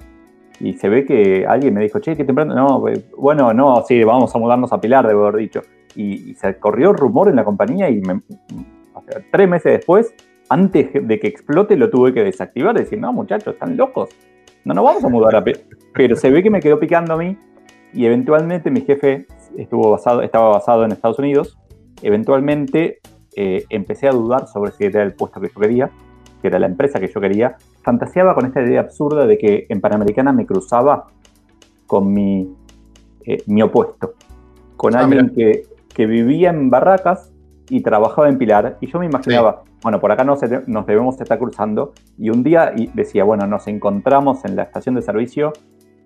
Y 0.60 0.74
se 0.74 0.88
ve 0.88 1.06
que 1.06 1.46
alguien 1.48 1.74
me 1.74 1.82
dijo, 1.82 2.00
che, 2.00 2.16
qué 2.16 2.24
temprano. 2.24 2.54
No, 2.54 2.88
eh, 2.88 3.06
bueno, 3.18 3.54
no, 3.54 3.84
sí, 3.88 4.04
vamos 4.04 4.34
a 4.36 4.40
mudarnos 4.40 4.72
a 4.72 4.80
Pilar, 4.80 5.08
debo 5.08 5.28
haber 5.28 5.42
dicho. 5.42 5.62
Y, 5.96 6.36
se 6.36 6.58
corrió 6.58 6.94
rumor 6.94 7.30
en 7.30 7.36
la 7.36 7.44
compañía 7.44 7.90
y 7.90 8.02
tres 9.32 9.50
meses 9.50 9.72
después, 9.74 10.14
antes 10.50 10.90
de 10.94 11.20
que 11.20 11.28
explote, 11.28 11.76
lo 11.76 11.90
tuve 11.90 12.14
que 12.14 12.24
desactivar. 12.24 12.76
Decir, 12.76 13.00
no, 13.00 13.12
muchachos, 13.12 13.54
están 13.54 13.76
locos. 13.76 14.10
No 14.66 14.74
nos 14.74 14.84
vamos 14.84 15.04
a 15.04 15.10
mudar 15.10 15.36
a 15.36 15.44
Pilar. 15.44 15.62
Pero 15.94 16.16
se 16.16 16.30
ve 16.30 16.44
que 16.44 16.50
me 16.50 16.60
quedó 16.60 16.80
picando 16.80 17.14
a 17.14 17.18
mí 17.18 17.38
y 17.94 18.06
eventualmente 18.06 18.70
mi 18.70 18.82
jefe 18.82 19.26
estuvo 19.62 19.92
basado, 19.92 20.22
estaba 20.22 20.50
basado 20.50 20.86
en 20.86 20.92
Estados 20.92 21.20
Unidos. 21.20 21.58
Eventualmente 22.02 23.00
eh, 23.36 23.66
empecé 23.70 24.08
a 24.08 24.12
dudar 24.12 24.48
sobre 24.48 24.72
si 24.72 24.86
era 24.86 25.04
el 25.04 25.14
puesto 25.14 25.40
que 25.40 25.50
yo 25.54 25.60
quería, 25.60 25.90
que 26.42 26.48
era 26.48 26.60
la 26.60 26.66
empresa 26.66 27.00
que 27.00 27.08
yo 27.08 27.20
quería. 27.20 27.58
Fantaseaba 27.84 28.34
con 28.36 28.46
esta 28.46 28.62
idea 28.62 28.82
absurda 28.82 29.26
de 29.26 29.38
que 29.38 29.66
en 29.70 29.82
Panamericana 29.82 30.32
me 30.32 30.46
cruzaba 30.46 31.08
con 31.88 32.14
mi, 32.14 32.54
eh, 33.26 33.44
mi 33.48 33.62
opuesto, 33.62 34.14
con 34.78 34.96
ah, 34.96 35.00
alguien 35.00 35.34
que, 35.36 35.64
que, 35.94 36.06
vivía 36.06 36.50
en 36.52 36.70
Barracas 36.70 37.32
y 37.70 37.82
trabajaba 37.82 38.30
en 38.30 38.38
Pilar. 38.38 38.78
Y 38.80 38.88
yo 38.88 39.00
me 39.00 39.06
imaginaba, 39.06 39.64
bueno, 39.84 40.00
por 40.00 40.12
acá 40.12 40.24
nos, 40.24 40.40
nos 40.68 40.86
debemos 40.86 41.20
estar 41.20 41.38
cruzando. 41.38 41.94
Y 42.18 42.30
un 42.30 42.44
día 42.44 42.74
decía, 42.94 43.24
bueno, 43.24 43.48
nos 43.48 43.68
encontramos 43.68 44.46
en 44.46 44.56
la 44.56 44.64
estación 44.64 44.96
de 44.96 45.02
servicio 45.02 45.54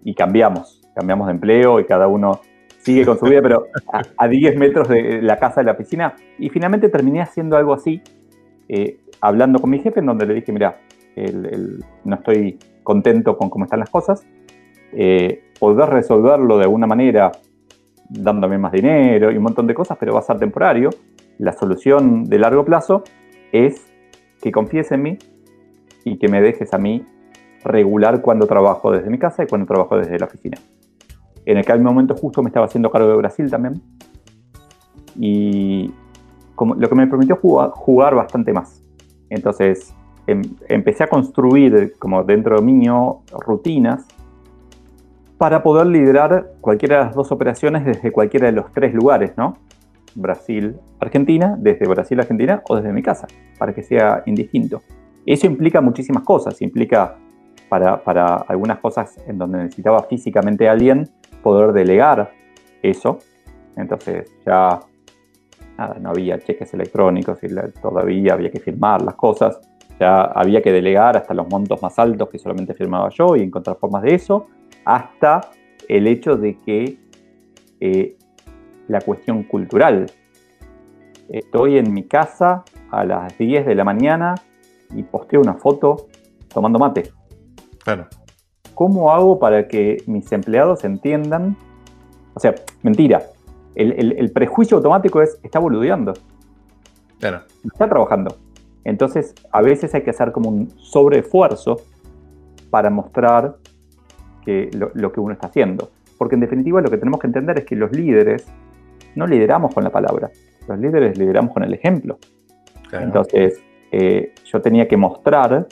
y 0.04 0.16
cambiamos, 0.16 0.82
cambiamos 0.96 1.28
de 1.28 1.34
empleo 1.34 1.80
y 1.80 1.86
cada 1.86 2.08
uno 2.08 2.42
sigue 2.84 3.06
con 3.06 3.18
su 3.18 3.26
vida, 3.26 3.42
pero 3.42 3.68
a, 4.18 4.28
10 4.28 4.58
metros 4.58 4.90
de 4.90 5.22
la 5.22 5.38
casa 5.38 5.62
de 5.62 5.66
la 5.66 5.78
piscina. 5.78 6.16
Y 6.38 6.50
finalmente 6.50 6.90
terminé 6.90 7.22
haciendo 7.22 7.56
algo 7.56 7.74
así, 7.74 8.02
eh, 8.68 9.00
hablando 9.22 9.60
con 9.60 9.70
mi 9.70 9.80
jefe, 9.80 10.02
en 10.02 10.06
donde 10.06 10.26
le 10.26 10.34
dije, 10.36 10.52
mira, 10.52 10.80
no 12.04 12.16
estoy 12.16 12.60
contento 12.84 13.38
con 13.38 13.50
cómo 13.50 13.66
están 13.66 13.80
las 13.80 13.90
cosas, 13.90 14.26
eh, 14.92 15.44
poder 15.60 15.90
resolverlo 15.90 16.58
de 16.58 16.64
alguna 16.64 16.88
manera 16.88 17.32
dándome 18.10 18.58
más 18.58 18.72
dinero 18.72 19.32
y 19.32 19.38
un 19.38 19.44
montón 19.44 19.66
de 19.66 19.74
cosas, 19.74 19.98
pero 20.00 20.14
va 20.14 20.20
a 20.20 20.24
ser 20.24 20.38
temporario. 20.38 20.90
La 21.40 21.54
solución 21.54 22.26
de 22.26 22.38
largo 22.38 22.66
plazo 22.66 23.04
es 23.52 23.86
que 24.42 24.52
confíes 24.52 24.92
en 24.92 25.02
mí 25.02 25.18
y 26.04 26.18
que 26.18 26.28
me 26.28 26.42
dejes 26.42 26.74
a 26.74 26.78
mí 26.78 27.06
regular 27.64 28.22
cuando 28.22 28.46
trabajo 28.46 28.92
desde 28.92 29.10
mi 29.10 29.18
casa 29.18 29.44
y 29.44 29.48
cuando 29.48 29.66
trabajo 29.66 29.98
desde 29.98 30.20
la 30.20 30.26
oficina. 30.26 30.58
En 31.46 31.58
aquel 31.58 31.82
momento 31.82 32.16
justo 32.16 32.42
me 32.42 32.50
estaba 32.50 32.66
haciendo 32.66 32.90
cargo 32.90 33.10
de 33.10 33.16
Brasil 33.16 33.50
también. 33.50 33.82
y 35.20 35.94
como, 36.56 36.76
lo 36.76 36.88
que 36.88 36.96
me 36.96 37.08
permitió 37.08 37.36
jugar, 37.38 38.16
bastante 38.16 38.54
más. 38.54 38.84
Entonces 39.30 39.94
em, 40.28 40.42
empecé 40.70 41.04
a 41.04 41.08
construir 41.08 41.94
como 41.98 42.24
dentro 42.24 42.62
mío 42.62 43.22
rutinas 43.40 44.06
para 45.38 45.64
poder 45.64 45.88
liderar 45.88 46.54
cualquiera 46.62 47.00
de 47.00 47.06
las 47.06 47.16
dos 47.16 47.32
operaciones 47.32 47.86
desde 47.86 48.12
cualquiera 48.12 48.46
de 48.46 48.54
los 48.54 48.72
tres 48.72 48.94
lugares, 48.94 49.34
¿no? 49.36 49.58
Brasil, 50.16 50.78
Argentina, 51.00 51.56
desde 51.60 51.88
Brasil, 51.88 52.20
Argentina 52.20 52.62
o 52.70 52.76
desde 52.76 52.94
mi 52.94 53.02
casa, 53.02 53.28
para 53.58 53.74
que 53.74 53.84
sea 53.84 54.24
indistinto. 54.26 54.82
Eso 55.26 55.48
implica 55.48 55.82
muchísimas 55.82 56.24
cosas, 56.24 56.62
implica 56.62 57.18
para, 57.68 58.04
para 58.04 58.36
algunas 58.36 58.80
cosas 58.80 59.18
en 59.28 59.38
donde 59.38 59.58
necesitaba 59.64 60.04
físicamente 60.04 60.70
a 60.70 60.74
alguien 60.74 61.10
poder 61.44 61.74
delegar 61.74 62.34
eso. 62.82 63.20
Entonces 63.76 64.32
ya 64.46 64.80
nada, 65.78 65.98
no 66.00 66.10
había 66.10 66.40
cheques 66.40 66.74
electrónicos 66.74 67.40
y 67.44 67.48
todavía 67.82 68.34
había 68.34 68.50
que 68.50 68.60
firmar 68.60 69.02
las 69.02 69.16
cosas. 69.16 69.60
Ya 70.00 70.24
había 70.24 70.62
que 70.62 70.72
delegar 70.72 71.18
hasta 71.18 71.34
los 71.34 71.48
montos 71.50 71.82
más 71.82 72.00
altos 72.00 72.30
que 72.30 72.40
solamente 72.40 72.74
firmaba 72.74 73.10
yo 73.10 73.36
y 73.36 73.44
encontrar 73.44 73.78
formas 73.78 74.02
de 74.04 74.16
eso, 74.16 74.48
hasta 74.86 75.42
el 75.88 76.08
hecho 76.08 76.36
de 76.36 76.60
que 76.60 76.98
eh, 77.80 78.18
la 78.88 79.02
cuestión 79.02 79.44
cultural. 79.44 80.08
Estoy 81.30 81.78
en 81.78 81.94
mi 81.94 82.04
casa 82.04 82.64
a 82.92 83.04
las 83.06 83.38
10 83.38 83.66
de 83.66 83.76
la 83.76 83.84
mañana 83.84 84.36
y 84.96 85.04
posteo 85.04 85.42
una 85.42 85.56
foto 85.56 86.08
tomando 86.54 86.80
mate. 86.80 87.12
Claro. 87.84 88.08
¿Cómo 88.74 89.12
hago 89.12 89.40
para 89.40 89.68
que 89.68 89.98
mis 90.08 90.32
empleados 90.32 90.84
entiendan? 90.84 91.56
O 92.34 92.40
sea, 92.40 92.56
mentira. 92.82 93.24
El, 93.76 94.32
prejuicio 94.32 94.78
automático 94.78 95.22
es, 95.22 95.40
está 95.44 95.60
boludeando. 95.60 96.14
Claro. 97.20 97.42
Está 97.64 97.90
trabajando. 97.90 98.38
Entonces, 98.84 99.34
a 99.52 99.62
veces 99.62 99.94
hay 99.96 100.02
que 100.02 100.10
hacer 100.10 100.32
como 100.32 100.50
un 100.50 100.70
sobreesfuerzo 100.78 101.78
para 102.70 102.90
mostrar 102.90 103.58
que 104.44 104.70
lo, 104.74 105.12
que 105.12 105.20
uno 105.20 105.34
está 105.34 105.48
haciendo. 105.48 105.90
Porque 106.18 106.36
en 106.36 106.42
definitiva 106.42 106.82
lo 106.82 106.90
que 106.90 106.98
tenemos 106.98 107.20
que 107.20 107.28
entender 107.28 107.60
es 107.60 107.66
que 107.66 107.76
los 107.76 107.92
líderes 107.92 108.46
no 109.16 109.26
lideramos 109.26 109.74
con 109.74 109.84
la 109.84 109.90
palabra, 109.90 110.32
los 110.68 110.80
líderes 110.80 111.18
lideramos 111.18 111.54
con 111.54 111.64
el 111.64 111.74
ejemplo. 111.74 112.18
Entonces, 112.92 113.62
eh, 113.92 114.34
yo 114.46 114.62
tenía 114.62 114.88
que 114.88 114.98
mostrar 114.98 115.68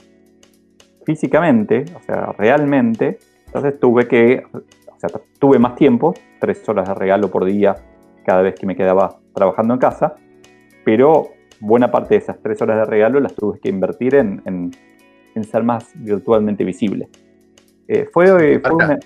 físicamente, 1.04 1.84
o 1.94 2.02
sea, 2.02 2.32
realmente, 2.38 3.18
entonces 3.46 3.78
tuve 3.78 4.06
que, 4.08 4.44
o 4.52 4.98
sea, 4.98 5.10
tuve 5.38 5.58
más 5.58 5.74
tiempo, 5.74 6.14
tres 6.40 6.66
horas 6.68 6.88
de 6.88 6.94
regalo 6.94 7.30
por 7.30 7.44
día 7.44 7.76
cada 8.24 8.42
vez 8.42 8.54
que 8.54 8.66
me 8.66 8.76
quedaba 8.76 9.18
trabajando 9.34 9.74
en 9.74 9.80
casa, 9.80 10.14
pero 10.84 11.30
buena 11.60 11.90
parte 11.90 12.14
de 12.14 12.18
esas 12.18 12.40
tres 12.42 12.60
horas 12.62 12.78
de 12.78 12.84
regalo 12.84 13.20
las 13.20 13.34
tuve 13.34 13.58
que 13.60 13.68
invertir 13.68 14.14
en, 14.14 14.42
en, 14.44 15.44
ser 15.44 15.62
más 15.62 15.90
virtualmente 15.94 16.64
visible. 16.64 17.08
Eh, 17.88 18.08
fue, 18.12 18.60
fue, 18.60 18.98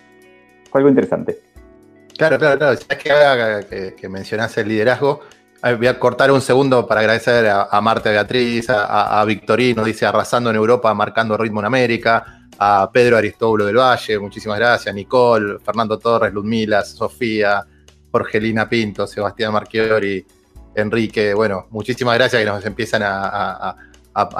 algo 0.72 0.88
interesante. 0.88 1.38
Claro, 2.16 2.38
claro, 2.38 2.58
claro. 2.58 2.78
Ya 2.88 2.96
que 2.96 3.66
que, 3.68 3.94
que 3.94 4.08
mencionaste 4.08 4.62
el 4.62 4.68
liderazgo, 4.68 5.20
voy 5.74 5.86
a 5.86 5.98
cortar 5.98 6.30
un 6.30 6.40
segundo 6.40 6.86
para 6.86 7.00
agradecer 7.00 7.48
a, 7.48 7.80
Marta 7.80 8.10
Beatriz, 8.10 8.66
a, 8.70 9.24
Victorino, 9.24 9.84
dice 9.84 10.06
arrasando 10.06 10.50
en 10.50 10.56
Europa, 10.56 10.92
marcando 10.94 11.36
ritmo 11.36 11.60
en 11.60 11.66
América, 11.66 12.48
a 12.58 12.90
Pedro 12.92 13.16
Aristóbulo 13.16 13.66
del 13.66 13.76
Valle, 13.76 14.18
muchísimas 14.18 14.58
gracias, 14.58 14.94
Nicole, 14.94 15.58
Fernando 15.58 15.98
Torres, 15.98 16.32
Ludmila, 16.32 16.84
Sofía, 16.84 17.64
Jorgelina 18.12 18.68
Pinto, 18.68 19.06
Sebastián 19.06 19.52
Marchiori, 19.52 20.24
Enrique, 20.74 21.34
bueno, 21.34 21.66
muchísimas 21.70 22.14
gracias 22.16 22.40
que 22.40 22.46
nos 22.46 22.64
empiezan 22.64 23.02
a, 23.04 23.76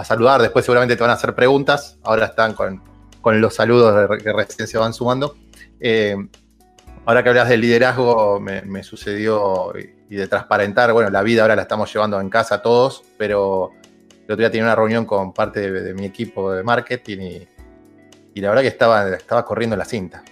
saludar, 0.05 0.41
después 0.41 0.65
seguramente 0.65 0.97
te 0.97 1.03
van 1.03 1.11
a 1.11 1.15
hacer 1.15 1.35
preguntas, 1.35 1.99
ahora 2.03 2.27
están 2.27 2.55
con, 2.55 2.83
los 3.25 3.55
saludos 3.55 4.09
que 4.23 4.33
recién 4.33 4.69
se 4.69 4.79
van 4.79 4.95
sumando. 4.95 5.37
Eh, 5.81 6.17
ahora 7.05 7.25
que 7.25 7.29
hablas 7.31 7.49
del 7.49 7.61
liderazgo, 7.61 8.39
me 8.39 8.83
sucedió 8.85 9.73
y 10.09 10.17
de 10.17 10.29
transparentar, 10.29 10.93
bueno, 10.93 11.11
la 11.11 11.23
vida 11.23 11.43
ahora 11.43 11.57
la 11.57 11.63
estamos 11.63 11.93
llevando 11.93 12.21
en 12.21 12.31
casa 12.31 12.63
todos, 12.63 13.03
pero 13.17 13.71
el 14.11 14.25
otro 14.25 14.37
día 14.37 14.51
tenía 14.51 14.65
una 14.65 14.75
reunión 14.75 15.05
con 15.05 15.33
parte 15.33 15.71
de, 15.71 15.95
mi 15.95 16.05
equipo 16.05 16.53
de 16.53 16.63
marketing 16.63 17.19
y, 18.35 18.41
la 18.41 18.51
verdad 18.51 18.63
que 18.63 18.69
estaba, 18.69 19.09
estaba 19.17 19.45
corriendo 19.45 19.77
la 19.77 19.85
cinta. 19.85 20.23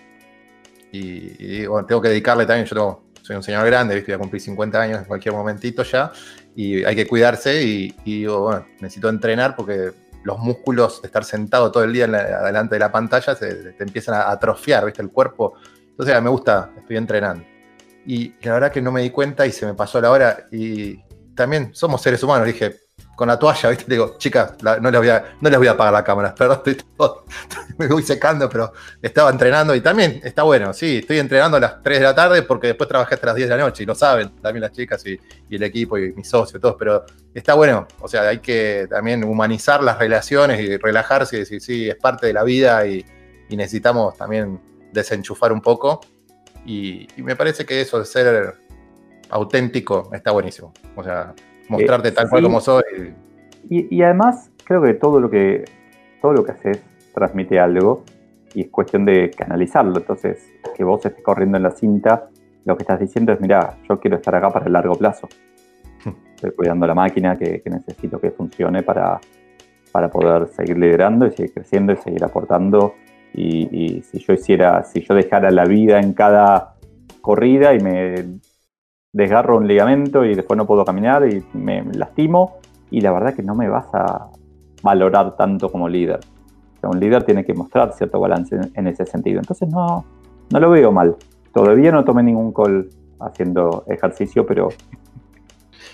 Y, 0.92 1.66
bueno, 1.66 1.86
tengo 1.86 2.00
que 2.00 2.08
dedicarle 2.08 2.46
también, 2.46 2.66
yo 2.66 3.02
soy 3.22 3.34
un 3.34 3.42
señor 3.42 3.66
grande, 3.66 3.94
¿viste? 3.94 4.12
voy 4.12 4.16
a 4.16 4.20
cumplir 4.20 4.42
50 4.42 4.80
años 4.80 4.98
en 5.00 5.04
cualquier 5.06 5.34
momentito 5.34 5.82
ya, 5.82 6.12
y 6.54 6.84
hay 6.84 6.94
que 6.94 7.06
cuidarse 7.06 7.62
y, 7.62 7.94
digo, 8.04 8.40
bueno, 8.42 8.66
necesito 8.80 9.08
entrenar 9.08 9.56
porque 9.56 9.92
los 10.22 10.38
músculos 10.38 11.02
de 11.02 11.06
estar 11.06 11.24
sentado 11.24 11.72
todo 11.72 11.84
el 11.84 11.92
día 11.92 12.06
delante 12.06 12.76
de 12.76 12.78
la 12.78 12.92
pantalla 12.92 13.34
se, 13.34 13.72
te 13.72 13.82
empiezan 13.82 14.14
a 14.14 14.30
atrofiar, 14.30 14.84
¿viste? 14.84 15.02
El 15.02 15.10
cuerpo. 15.10 15.54
Entonces 15.90 16.20
me 16.22 16.30
gusta, 16.30 16.70
estoy 16.76 16.96
entrenando. 16.96 17.53
Y 18.06 18.34
la 18.42 18.54
verdad 18.54 18.72
que 18.72 18.82
no 18.82 18.92
me 18.92 19.02
di 19.02 19.10
cuenta 19.10 19.46
y 19.46 19.52
se 19.52 19.66
me 19.66 19.74
pasó 19.74 20.00
la 20.00 20.10
hora. 20.10 20.46
Y 20.50 21.02
también 21.34 21.70
somos 21.74 22.02
seres 22.02 22.22
humanos. 22.22 22.46
Dije, 22.46 22.84
con 23.16 23.28
la 23.28 23.38
toalla, 23.38 23.70
¿viste? 23.70 23.84
digo, 23.88 24.16
chicas, 24.18 24.54
no, 24.62 24.90
les 24.90 25.00
voy 25.00 25.08
a, 25.08 25.36
no 25.40 25.48
les 25.48 25.58
voy 25.58 25.68
a 25.68 25.72
apagar 25.72 25.92
la 25.92 26.04
cámara, 26.04 26.34
perdón, 26.38 26.58
estoy 26.58 26.76
todo, 26.96 27.24
me 27.78 27.86
voy 27.86 28.02
secando, 28.02 28.48
pero 28.48 28.72
estaba 29.00 29.30
entrenando 29.30 29.74
y 29.74 29.80
también 29.80 30.20
está 30.24 30.42
bueno, 30.42 30.72
sí, 30.72 30.98
estoy 30.98 31.18
entrenando 31.18 31.56
a 31.56 31.60
las 31.60 31.82
3 31.82 31.98
de 31.98 32.04
la 32.04 32.14
tarde 32.14 32.42
porque 32.42 32.68
después 32.68 32.88
trabajé 32.88 33.14
hasta 33.14 33.28
las 33.28 33.36
10 33.36 33.48
de 33.48 33.56
la 33.56 33.62
noche 33.62 33.82
y 33.82 33.86
lo 33.86 33.94
saben 33.94 34.34
también 34.40 34.62
las 34.62 34.72
chicas 34.72 35.04
y, 35.06 35.18
el 35.50 35.62
equipo 35.62 35.96
y 35.96 36.12
mis 36.12 36.28
socios 36.28 36.58
y 36.58 36.60
todos, 36.60 36.74
pero 36.76 37.04
está 37.32 37.54
bueno, 37.54 37.86
o 38.00 38.08
sea, 38.08 38.22
hay 38.22 38.38
que 38.38 38.88
también 38.90 39.22
humanizar 39.22 39.82
las 39.84 39.98
relaciones 39.98 40.60
y 40.60 40.76
relajarse 40.78 41.36
y 41.36 41.38
decir, 41.40 41.60
sí, 41.60 41.88
es 41.88 41.96
parte 41.96 42.26
de 42.26 42.32
la 42.32 42.42
vida 42.42 42.84
y 42.86 43.04
necesitamos 43.50 44.16
también 44.16 44.60
desenchufar 44.92 45.52
un 45.52 45.60
poco 45.60 46.00
y, 46.64 47.06
me 47.18 47.36
parece 47.36 47.64
que 47.64 47.80
eso 47.80 47.98
de 47.98 48.04
ser 48.04 48.54
auténtico 49.30 50.10
está 50.12 50.32
buenísimo. 50.32 50.72
O 50.96 51.02
sea, 51.02 51.34
mostrarte 51.68 52.12
tal 52.12 52.28
cual 52.28 52.42
como 52.42 52.60
soy. 52.60 53.14
Y, 53.68 54.02
además, 54.02 54.50
creo 54.64 54.82
que 54.82 54.94
todo 54.94 55.20
lo 55.20 55.30
que 55.30 55.64
todo 56.20 56.32
lo 56.32 56.44
que 56.44 56.52
haces 56.52 56.82
transmite 57.14 57.60
algo 57.60 58.04
y 58.54 58.62
es 58.62 58.68
cuestión 58.68 59.04
de 59.04 59.30
canalizarlo. 59.30 59.98
Entonces, 59.98 60.52
que 60.74 60.84
vos 60.84 61.04
estés 61.04 61.22
corriendo 61.22 61.56
en 61.56 61.62
la 61.62 61.70
cinta, 61.70 62.28
lo 62.64 62.76
que 62.76 62.82
estás 62.82 63.00
diciendo 63.00 63.32
es, 63.32 63.40
mira, 63.40 63.76
yo 63.88 64.00
quiero 64.00 64.16
estar 64.16 64.34
acá 64.34 64.50
para 64.50 64.66
el 64.66 64.72
largo 64.72 64.94
plazo. 64.94 65.28
Estoy 66.34 66.52
cuidando 66.52 66.86
la 66.86 66.94
máquina 66.94 67.36
que, 67.36 67.62
necesito 67.66 68.20
que 68.20 68.30
funcione 68.30 68.82
para, 68.82 69.20
para 69.92 70.10
poder 70.10 70.48
seguir 70.48 70.78
liderando 70.78 71.26
y 71.26 71.30
seguir 71.32 71.52
creciendo 71.52 71.92
y 71.92 71.96
seguir 71.96 72.24
aportando 72.24 72.94
y, 73.34 74.02
si 74.02 74.18
yo 74.18 74.32
hiciera, 74.32 74.84
si 74.84 75.00
yo 75.00 75.14
dejara 75.14 75.50
la 75.50 75.64
vida 75.64 75.98
en 76.00 76.12
cada 76.12 76.74
corrida 77.20 77.74
y 77.74 77.80
me 77.80 78.38
desgarro 79.12 79.56
un 79.58 79.66
ligamento 79.66 80.24
y 80.24 80.34
después 80.34 80.56
no 80.56 80.66
puedo 80.66 80.84
caminar 80.84 81.26
y 81.28 81.44
me 81.52 81.82
lastimo, 81.94 82.58
y 82.90 83.00
la 83.00 83.12
verdad 83.12 83.34
que 83.34 83.42
no 83.42 83.54
me 83.54 83.68
vas 83.68 83.86
a 83.92 84.30
valorar 84.82 85.36
tanto 85.36 85.70
como 85.70 85.88
líder. 85.88 86.20
un 86.82 87.00
líder 87.00 87.24
tiene 87.24 87.44
que 87.44 87.54
mostrar 87.54 87.92
cierto 87.94 88.20
balance 88.20 88.56
en, 88.74 88.86
ese 88.86 89.06
sentido. 89.06 89.40
Entonces 89.40 89.68
no, 89.68 90.04
no 90.50 90.60
lo 90.60 90.70
veo 90.70 90.92
mal. 90.92 91.16
Todavía 91.52 91.90
no 91.90 92.04
tomé 92.04 92.22
ningún 92.22 92.52
call 92.52 92.90
haciendo 93.20 93.84
ejercicio, 93.88 94.44
pero, 94.46 94.68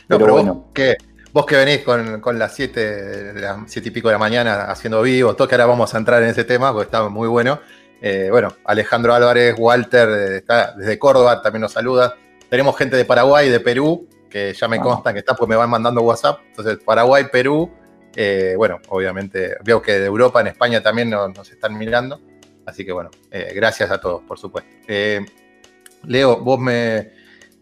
pero, 0.09 0.33
bueno. 0.33 0.65
¿qué? 0.75 0.97
Vos 1.33 1.47
que 1.47 1.55
venís 1.55 1.83
con, 1.85 2.39
las 2.39 2.55
7, 2.55 3.35
las 3.37 3.59
siete 3.67 3.89
y 3.89 3.93
pico 3.93 4.09
de 4.09 4.15
la 4.15 4.19
mañana 4.19 4.65
haciendo 4.65 5.01
vivo, 5.01 5.37
todo 5.37 5.47
que 5.47 5.55
ahora 5.55 5.67
vamos 5.67 5.95
a 5.95 5.99
entrar 5.99 6.21
en 6.25 6.31
ese 6.31 6.43
tema 6.43 6.73
porque 6.73 6.87
está 6.87 7.09
muy 7.09 7.29
bueno. 7.29 7.61
Eh, 8.03 8.29
bueno, 8.31 8.57
Alejandro 8.65 9.15
Álvarez, 9.15 9.55
Walter, 9.57 10.09
eh, 10.09 10.37
está 10.39 10.73
desde 10.73 10.99
Córdoba, 10.99 11.41
también 11.41 11.61
nos 11.61 11.73
saluda. 11.73 12.17
Tenemos 12.49 12.77
gente 12.77 12.97
de 12.97 13.05
Paraguay, 13.05 13.49
de 13.49 13.61
Perú, 13.61 14.09
que 14.29 14.53
ya 14.55 14.67
me 14.67 14.79
ah. 14.79 14.81
consta 14.81 15.13
que 15.13 15.21
está, 15.21 15.37
pues 15.37 15.49
me 15.49 15.55
van 15.55 15.71
mandando 15.71 16.03
WhatsApp. 16.03 16.41
Entonces, 16.49 16.79
Paraguay, 16.85 17.27
Perú, 17.31 17.71
eh, 18.17 18.55
bueno, 18.57 18.81
obviamente, 18.89 19.57
veo 19.63 19.81
que 19.81 20.01
de 20.01 20.07
Europa, 20.07 20.41
en 20.41 20.49
España 20.49 20.83
también 20.83 21.11
nos, 21.11 21.49
están 21.49 21.79
mirando. 21.79 22.21
Así 22.67 22.85
que 22.85 22.93
bueno, 22.93 23.11
gracias 23.55 23.91
a 23.91 24.01
todos, 24.01 24.23
por 24.23 24.39
supuesto. 24.39 24.71
Leo, 26.05 26.37
vos 26.39 26.59
me 26.59 27.13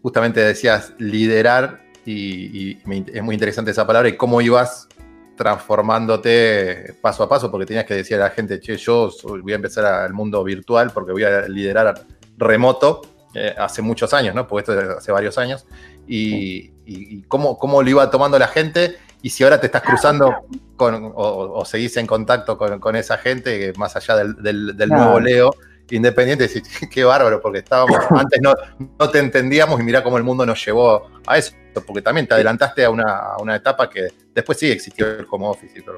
justamente 0.01 0.39
decías 0.39 0.93
liderar 0.97 1.88
y, 2.11 2.79
es 3.13 3.23
muy 3.23 3.35
interesante 3.35 3.71
esa 3.71 3.85
palabra 3.85 4.09
y 4.09 4.17
cómo 4.17 4.41
ibas 4.41 4.87
transformándote 5.35 6.95
paso 7.01 7.23
a 7.23 7.29
paso, 7.29 7.49
porque 7.49 7.65
tenías 7.65 7.85
que 7.85 7.93
decir 7.93 8.17
a 8.17 8.25
la 8.25 8.29
gente, 8.29 8.59
che, 8.59 8.75
yo 8.75 9.09
voy 9.23 9.53
a 9.53 9.55
empezar 9.55 9.85
al 9.85 10.13
mundo 10.13 10.43
virtual 10.43 10.91
porque 10.91 11.13
voy 11.13 11.23
a 11.23 11.47
liderar 11.47 12.05
remoto 12.37 13.01
eh, 13.33 13.55
hace 13.57 13.81
muchos 13.81 14.13
años, 14.13 14.35
¿no? 14.35 14.47
Porque 14.47 14.71
esto 14.71 14.97
hace 14.97 15.11
varios 15.11 15.37
años, 15.37 15.65
y, 16.07 17.21
cómo, 17.27 17.57
cómo, 17.57 17.83
lo 17.83 17.89
iba 17.89 18.09
tomando 18.09 18.39
la 18.39 18.47
gente, 18.47 18.97
y 19.21 19.29
si 19.29 19.43
ahora 19.43 19.59
te 19.59 19.67
estás 19.67 19.83
cruzando 19.83 20.33
con, 20.75 21.13
o, 21.15 21.63
seguís 21.63 21.95
en 21.97 22.07
contacto 22.07 22.57
con, 22.57 22.95
esa 22.95 23.17
gente, 23.17 23.71
más 23.77 23.95
allá 23.95 24.17
del, 24.17 24.75
nuevo 24.89 25.19
Leo, 25.19 25.51
independiente, 25.91 26.43
decir, 26.43 26.63
qué 26.91 27.03
bárbaro, 27.03 27.41
porque 27.41 27.59
estábamos, 27.59 27.97
antes 28.09 28.39
no, 28.41 28.53
no 28.99 29.09
te 29.09 29.19
entendíamos 29.19 29.79
y 29.79 29.83
mira 29.83 30.03
cómo 30.03 30.17
el 30.17 30.23
mundo 30.23 30.45
nos 30.45 30.63
llevó 30.65 31.09
a 31.25 31.37
eso 31.37 31.53
porque 31.85 32.01
también 32.01 32.27
te 32.27 32.33
adelantaste 32.33 32.85
a 32.85 32.89
una, 32.89 33.55
etapa 33.55 33.89
que 33.89 34.07
después 34.33 34.57
sí 34.57 34.71
existió 34.71 35.07
el 35.07 35.25
home 35.29 35.47
office 35.47 35.79
y 35.79 35.81
todo. 35.81 35.97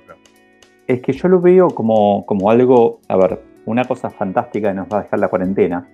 Es 0.87 1.01
que 1.01 1.13
yo 1.13 1.27
lo 1.27 1.39
veo 1.39 1.69
como, 1.69 2.25
como 2.25 2.49
algo, 2.49 2.99
a 3.07 3.17
ver, 3.17 3.41
una 3.65 3.85
cosa 3.85 4.09
fantástica 4.09 4.69
que 4.69 4.75
nos 4.75 4.87
va 4.87 4.99
a 4.99 5.03
dejar 5.03 5.19
la 5.19 5.27
cuarentena, 5.27 5.87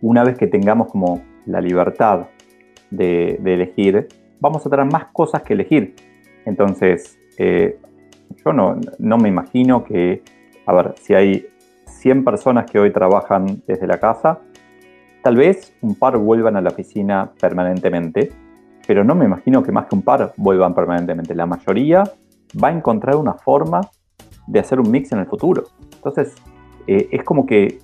una 0.00 0.24
vez 0.24 0.38
que 0.38 0.46
tengamos 0.46 0.90
como 0.90 1.22
la 1.46 1.60
libertad 1.60 2.28
de, 2.90 3.38
elegir, 3.44 4.08
vamos 4.40 4.64
a 4.64 4.70
tener 4.70 4.86
más 4.86 5.06
cosas 5.12 5.42
que 5.42 5.54
elegir. 5.54 5.94
Entonces, 6.44 7.18
eh, 7.36 7.78
yo 8.44 8.52
no, 8.52 8.78
no 8.98 9.18
me 9.18 9.28
imagino 9.28 9.84
que, 9.84 10.22
a 10.66 10.72
ver, 10.72 10.94
si 11.00 11.14
hay 11.14 11.48
100 12.08 12.24
personas 12.24 12.70
que 12.70 12.78
hoy 12.78 12.90
trabajan 12.90 13.62
desde 13.66 13.86
la 13.86 14.00
casa, 14.00 14.38
tal 15.22 15.36
vez 15.36 15.76
un 15.82 15.94
par 15.94 16.16
vuelvan 16.16 16.56
a 16.56 16.62
la 16.62 16.70
oficina 16.70 17.32
permanentemente, 17.38 18.32
pero 18.86 19.04
no 19.04 19.14
me 19.14 19.26
imagino 19.26 19.62
que 19.62 19.72
más 19.72 19.88
que 19.88 19.94
un 19.94 20.00
par 20.00 20.32
vuelvan 20.38 20.74
permanentemente. 20.74 21.34
La 21.34 21.44
mayoría 21.44 22.04
va 22.64 22.68
a 22.68 22.72
encontrar 22.72 23.16
una 23.16 23.34
forma 23.34 23.82
de 24.46 24.58
hacer 24.58 24.80
un 24.80 24.90
mix 24.90 25.12
en 25.12 25.18
el 25.18 25.26
futuro. 25.26 25.64
Entonces, 25.96 26.34
eh, 26.86 27.10
es 27.12 27.22
como 27.24 27.44
que 27.44 27.78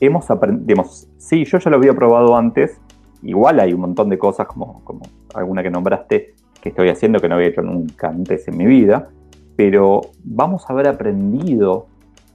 hemos 0.00 0.28
aprendido, 0.32 0.82
sí, 1.18 1.44
yo 1.44 1.58
ya 1.58 1.70
lo 1.70 1.76
había 1.76 1.94
probado 1.94 2.36
antes, 2.36 2.80
igual 3.22 3.60
hay 3.60 3.72
un 3.72 3.82
montón 3.82 4.08
de 4.08 4.18
cosas 4.18 4.48
como, 4.48 4.82
como 4.82 5.02
alguna 5.32 5.62
que 5.62 5.70
nombraste 5.70 6.34
que 6.60 6.70
estoy 6.70 6.88
haciendo 6.88 7.20
que 7.20 7.28
no 7.28 7.36
había 7.36 7.46
hecho 7.46 7.62
nunca 7.62 8.08
antes 8.08 8.48
en 8.48 8.56
mi 8.56 8.66
vida, 8.66 9.10
pero 9.54 10.00
vamos 10.24 10.68
a 10.68 10.72
haber 10.72 10.88
aprendido, 10.88 11.86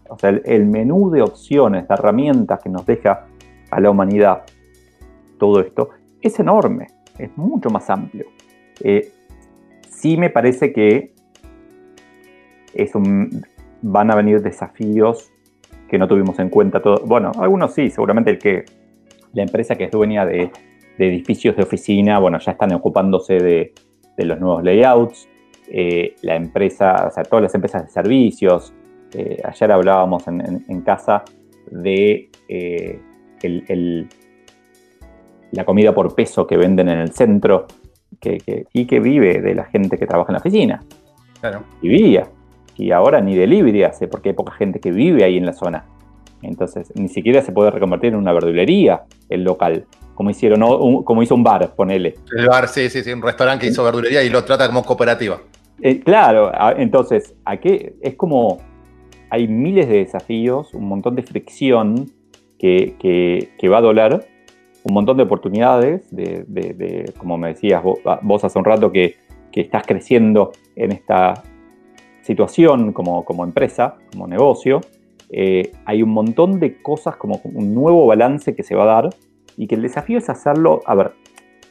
o 0.09 0.17
sea, 0.17 0.29
el, 0.29 0.65
menú 0.65 1.09
de 1.09 1.21
opciones, 1.21 1.87
de 1.87 1.93
herramientas 1.93 2.61
que 2.61 2.69
nos 2.69 2.85
deja 2.85 3.27
a 3.71 3.79
la 3.79 3.89
humanidad 3.89 4.43
todo 5.37 5.59
esto, 5.59 5.89
es 6.21 6.39
enorme, 6.39 6.87
es 7.17 7.35
mucho 7.37 7.69
más 7.69 7.89
amplio. 7.89 8.25
Eh, 8.81 9.11
sí 9.89 10.17
me 10.17 10.29
parece 10.29 10.71
que 10.71 11.13
van 13.81 14.11
a 14.11 14.15
venir 14.15 14.41
desafíos 14.41 15.31
que 15.87 15.97
no 15.97 16.07
tuvimos 16.07 16.39
en 16.39 16.49
cuenta 16.49 16.81
todo. 16.81 17.05
Bueno, 17.05 17.31
algunos 17.39 17.73
sí, 17.73 17.89
seguramente 17.89 18.31
el 18.31 18.39
que 18.39 18.65
la 19.33 19.43
empresa 19.43 19.75
que 19.75 19.85
es 19.85 19.91
dueña 19.91 20.25
de, 20.25 20.51
edificios 20.97 21.55
de 21.55 21.63
oficina, 21.63 22.19
bueno, 22.19 22.39
ya 22.39 22.53
están 22.53 22.73
ocupándose 22.73 23.35
de, 23.35 23.73
los 24.17 24.39
nuevos 24.39 24.63
layouts. 24.63 25.27
Eh, 25.67 26.15
la 26.21 26.35
empresa, 26.35 27.07
o 27.07 27.11
sea, 27.11 27.23
todas 27.23 27.43
las 27.43 27.55
empresas 27.55 27.85
de 27.85 27.89
servicios. 27.89 28.73
Eh, 29.13 29.41
ayer 29.43 29.71
hablábamos 29.71 30.27
en, 30.27 30.81
casa 30.81 31.23
de 31.71 32.29
eh, 32.49 32.99
la 35.51 35.65
comida 35.65 35.93
por 35.93 36.13
peso 36.15 36.45
que 36.45 36.57
venden 36.57 36.89
en 36.89 36.99
el 36.99 37.11
centro 37.11 37.67
y 38.21 38.85
que 38.87 38.99
vive 38.99 39.41
de 39.41 39.55
la 39.55 39.65
gente 39.65 39.97
que 39.97 40.07
trabaja 40.07 40.31
en 40.31 40.33
la 40.33 40.39
oficina. 40.39 40.83
Claro. 41.39 41.63
Vivía 41.81 42.27
y 42.77 42.91
ahora 42.91 43.21
ni 43.21 43.35
delivery 43.35 43.83
hace 43.83 44.07
porque 44.07 44.29
hay 44.29 44.35
poca 44.35 44.53
gente 44.53 44.79
que 44.79 44.91
vive 44.91 45.23
ahí 45.23 45.37
en 45.37 45.45
la 45.45 45.53
zona. 45.53 45.85
Entonces, 46.41 46.91
ni 46.95 47.07
siquiera 47.07 47.41
se 47.41 47.51
puede 47.51 47.71
reconvertir 47.71 48.09
en 48.09 48.17
una 48.17 48.33
verdulería 48.33 49.03
el 49.29 49.43
local, 49.43 49.85
como 50.13 50.29
hicieron, 50.29 50.61
como 51.03 51.23
hizo 51.23 51.33
un 51.33 51.43
bar, 51.43 51.73
ponele. 51.75 52.15
El 52.37 52.47
bar, 52.47 52.67
sí, 52.67 52.89
sí, 52.89 53.03
sí, 53.03 53.11
un 53.11 53.21
restaurante 53.21 53.65
que 53.65 53.71
hizo 53.71 53.83
verdulería 53.83 54.23
y 54.23 54.29
lo 54.29 54.43
trata 54.43 54.67
como 54.67 54.83
cooperativa. 54.83 55.39
Eh, 55.81 55.99
claro, 56.01 56.51
entonces, 56.77 57.33
aquí 57.45 57.93
es 58.01 58.15
como 58.15 58.59
hay 59.35 59.49
miles 59.49 59.89
de 59.89 59.97
desafíos, 59.97 60.73
un 60.73 60.87
montón 60.87 61.13
de 61.15 61.21
fricción 61.21 62.09
que, 62.57 63.49
va 63.69 63.79
a 63.79 63.81
doler, 63.81 64.25
un 64.85 64.93
montón 64.93 65.17
de 65.17 65.23
oportunidades, 65.23 66.07
de, 66.09 67.13
como 67.17 67.37
me 67.37 67.49
decías 67.49 67.83
vos, 67.83 68.43
hace 68.45 68.57
un 68.57 68.65
rato, 68.65 68.91
que, 68.91 69.15
estás 69.51 69.85
creciendo 69.87 70.51
en 70.75 70.91
esta 70.91 71.43
situación 72.21 72.91
como, 72.91 73.23
como 73.23 73.45
empresa, 73.45 73.95
como 74.11 74.27
negocio, 74.27 74.81
eh, 75.29 75.71
hay 75.85 76.03
un 76.03 76.09
montón 76.09 76.59
de 76.59 76.81
cosas 76.81 77.15
como 77.15 77.39
un 77.43 77.73
nuevo 77.73 78.05
balance 78.05 78.53
que 78.53 78.63
se 78.63 78.75
va 78.75 78.83
a 78.83 79.01
dar 79.01 79.09
y 79.55 79.67
que 79.67 79.75
el 79.75 79.81
desafío 79.81 80.17
es 80.17 80.29
hacerlo, 80.29 80.81
a 80.85 80.95
ver, 80.95 81.11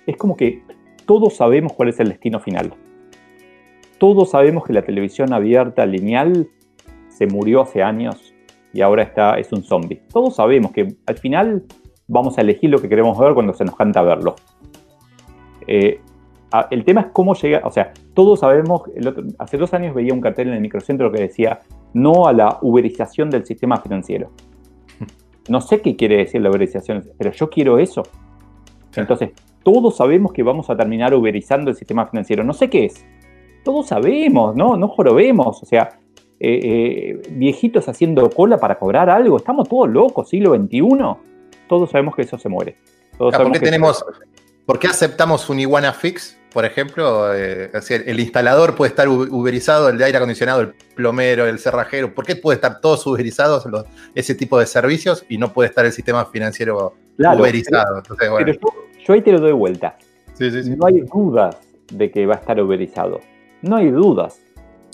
es 0.07 0.17
como 0.17 0.35
que 0.35 0.63
todos 1.07 1.37
sabemos 1.37 1.75
cuál 1.75 1.91
es 1.91 2.01
el 2.01 2.09
destino 2.09 2.41
final. 2.41 2.75
Todos 3.99 4.31
sabemos 4.31 4.65
que 4.65 4.73
la 4.73 4.83
televisión 4.83 5.35
abierta 5.35 5.85
lineal 5.85 6.49
se 7.15 7.27
murió 7.27 7.63
hace 7.63 7.83
años 7.83 8.35
y 8.73 8.81
ahora 8.83 9.05
está, 9.05 9.39
es 9.39 9.53
un 9.53 9.63
zombie. 9.63 10.03
Todos 10.13 10.37
sabemos 10.37 10.73
que 10.73 10.97
al 11.07 11.17
final 11.17 11.65
vamos 12.09 12.37
a 12.39 12.41
elegir 12.41 12.71
lo 12.71 12.81
que 12.81 12.89
queremos 12.89 13.17
ver 13.19 13.33
cuando 13.35 13.55
se 13.55 13.65
nos 13.65 13.77
canta 13.77 14.03
verlo. 14.03 14.35
Eh, 15.67 16.01
el 16.71 16.85
tema 16.85 17.03
es 17.03 17.07
cómo 17.13 17.35
llega, 17.35 17.63
o 17.65 17.71
sea, 17.71 17.93
todos 18.15 18.41
sabemos, 18.41 18.83
hace 19.39 19.57
dos 19.57 19.75
años 19.75 19.95
veía 19.95 20.13
un 20.13 20.21
cartel 20.21 20.49
en 20.49 20.55
el 20.55 20.61
microcentro 20.61 21.11
que 21.11 21.23
decía 21.23 21.61
no 21.95 22.27
a 22.27 22.33
la 22.33 22.59
uberización 22.63 23.31
del 23.31 23.45
sistema 23.47 23.79
financiero. 23.79 24.31
No 25.47 25.61
sé 25.61 25.83
qué 25.83 25.95
quiere 25.95 26.17
decir 26.17 26.41
la 26.41 26.49
uberización, 26.49 27.05
pero 27.19 27.31
yo 27.31 27.51
quiero 27.51 27.79
eso. 27.79 28.03
Entonces, 28.97 29.33
todos 29.63 29.95
sabemos 29.95 30.33
que 30.33 30.43
vamos 30.43 30.71
a 30.71 30.77
terminar 30.77 31.15
uberizando 31.15 31.71
el 31.71 31.77
sistema 31.77 32.07
financiero. 32.07 32.43
No 32.45 32.55
sé 32.55 32.71
qué 32.71 32.87
es. 32.87 33.05
Todos 33.63 33.89
sabemos, 33.89 34.57
¿no? 34.57 34.79
No 34.79 34.89
jorobemos. 34.89 35.63
O 35.63 35.67
sea, 35.67 35.99
eh, 36.47 36.61
eh, 36.63 37.23
viejitos 37.31 37.89
haciendo 37.89 38.29
cola 38.29 38.59
para 38.59 38.79
cobrar 38.79 39.09
algo. 39.09 39.39
Estamos 39.39 39.67
todos 39.67 39.89
locos, 39.89 40.29
siglo 40.29 40.55
XXI. 40.55 40.83
Todos 41.67 41.91
sabemos 41.91 42.15
que 42.15 42.21
eso 42.21 42.37
se 42.37 42.51
muere. 42.51 42.77
Todos 43.17 43.35
¿Por 43.35 43.51
qué 43.51 43.61
tenemos, 43.61 44.05
¿Por 44.67 44.79
qué 44.79 44.89
aceptamos 44.89 45.49
un 45.49 45.61
Iguana 45.61 45.95
Fix, 45.95 46.39
por 46.53 46.67
ejemplo? 46.67 47.35
Eh, 47.35 47.71
el 47.89 48.21
instalador 48.21 48.75
puede 48.75 48.91
estar 48.91 49.09
uberizado, 49.09 49.89
el 49.89 49.97
de 49.97 50.05
aire 50.05 50.19
acondicionado, 50.19 50.61
el 50.61 50.75
plomero, 50.95 51.47
el 51.47 51.59
cerrajero. 51.59 52.15
¿Por 52.15 52.27
qué 52.27 52.37
puede 52.37 52.57
estar 52.57 52.79
todos 52.83 53.07
uberizados 53.07 53.67
ese 54.15 54.35
tipo 54.35 54.59
de 54.59 54.67
servicios 54.67 55.25
y 55.31 55.39
no 55.39 55.51
puede 55.51 55.71
estar 55.71 55.87
el 55.87 55.93
sistema 55.93 56.27
financiero 56.27 56.93
uberizado? 57.19 58.03
Pero, 58.19 58.39
yo, 59.03 59.15
ahí 59.15 59.23
te 59.23 59.33
lo 59.33 59.41
doy 59.41 59.53
vuelta. 59.53 59.97
no 60.77 60.87
hay 60.87 61.01
dudas 61.01 61.57
de 61.91 62.11
que 62.11 62.27
va 62.27 62.35
a 62.35 62.39
estar 62.39 62.61
uberizado. 62.61 63.21
No 63.63 63.77
hay 63.77 63.91
dudas. 63.91 64.43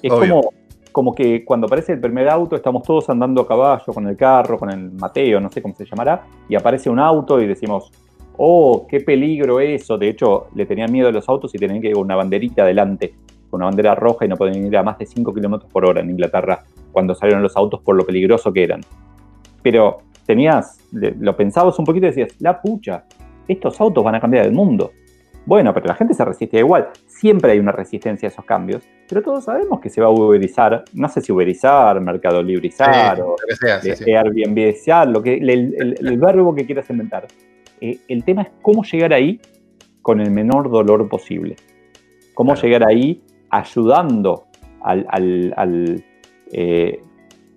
Es 0.01 0.13
como, 0.13 0.53
como 0.93 1.15
que 1.15 1.45
cuando 1.45 1.67
aparece 1.67 1.93
el 1.93 2.01
primer 2.01 2.29
auto 2.29 2.57
estamos 2.57 2.83
todos 2.83 3.09
andando 3.11 3.43
a 3.43 3.47
caballo 3.49 3.93
con 3.93 4.07
el 4.07 4.17
carro, 4.17 4.59
con 4.59 4.71
el 4.71 4.93
Mateo, 4.93 5.41
no 5.41 5.51
sé 5.51 5.63
cómo 5.63 5.75
se 5.75 5.85
llamará, 5.85 6.23
y 6.49 6.55
aparece 6.55 6.91
un 6.91 6.99
auto 6.99 7.41
y 7.41 7.47
decimos, 7.47 7.91
oh, 8.37 8.87
qué 8.89 9.01
peligro 9.01 9.61
eso. 9.61 9.99
De 9.99 10.09
hecho, 10.09 10.49
le 10.55 10.67
tenían 10.67 10.91
miedo 10.91 11.09
a 11.09 11.13
los 11.13 11.29
autos 11.29 11.55
y 11.55 11.59
tenían 11.59 11.81
que 11.81 11.89
ir 11.89 11.97
una 11.97 12.17
banderita 12.17 12.63
adelante, 12.63 13.15
con 13.51 13.59
una 13.59 13.67
bandera 13.67 13.95
roja 13.95 14.25
y 14.25 14.29
no 14.29 14.37
podían 14.37 14.65
ir 14.67 14.77
a 14.77 14.83
más 14.83 14.99
de 14.99 15.07
5 15.07 15.35
kilómetros 15.35 15.71
por 15.71 15.85
hora 15.85 16.01
en 16.01 16.11
Inglaterra 16.11 16.63
cuando 16.93 17.15
salieron 17.15 17.43
los 17.43 17.57
autos 17.57 17.81
por 17.81 17.97
lo 17.97 18.07
peligroso 18.07 18.53
que 18.53 18.65
eran. 18.65 18.81
Pero 19.63 19.99
tenías, 20.25 20.79
lo 20.93 21.37
pensabas 21.37 21.79
un 21.79 21.85
poquito 21.85 22.07
y 22.07 22.11
decías, 22.11 22.35
la 22.41 22.61
pucha, 22.61 23.05
estos 23.47 23.81
autos 23.81 24.03
van 24.03 24.15
a 24.15 24.21
cambiar 24.21 24.47
el 24.47 24.53
mundo. 24.53 24.93
Bueno, 25.51 25.75
pero 25.75 25.87
la 25.87 25.97
gente 25.97 26.15
se 26.15 26.25
resiste 26.25 26.59
igual. 26.59 26.91
Siempre 27.09 27.51
hay 27.51 27.59
una 27.59 27.73
resistencia 27.73 28.29
a 28.29 28.31
esos 28.31 28.45
cambios, 28.45 28.85
pero 29.09 29.21
todos 29.21 29.47
sabemos 29.47 29.81
que 29.81 29.91
se 29.91 30.01
va 30.01 30.07
a 30.07 30.11
uberizar, 30.11 30.85
no 30.93 31.09
sé 31.09 31.21
si 31.23 31.33
uberizar, 31.33 32.01
mercado 32.01 32.41
librizar 32.41 33.21
o 33.21 33.31
lo 33.31 33.37
que 33.49 33.57
sea, 33.57 33.81
sí, 33.81 33.89
lo 35.09 35.21
que, 35.21 35.35
el 35.35 36.19
verbo 36.21 36.55
que 36.55 36.65
quieras 36.67 36.89
inventar. 36.91 37.27
Eh, 37.81 37.99
el 38.07 38.23
tema 38.23 38.43
es 38.43 38.49
cómo 38.63 38.85
llegar 38.85 39.13
ahí 39.13 39.41
con 40.03 40.21
el 40.21 40.31
menor 40.31 40.71
dolor 40.71 41.09
posible. 41.09 41.57
Cómo 42.35 42.55
llegar 42.55 42.87
ahí 42.89 43.21
ayudando 43.51 44.45
al, 44.83 46.05
eh, 46.53 47.03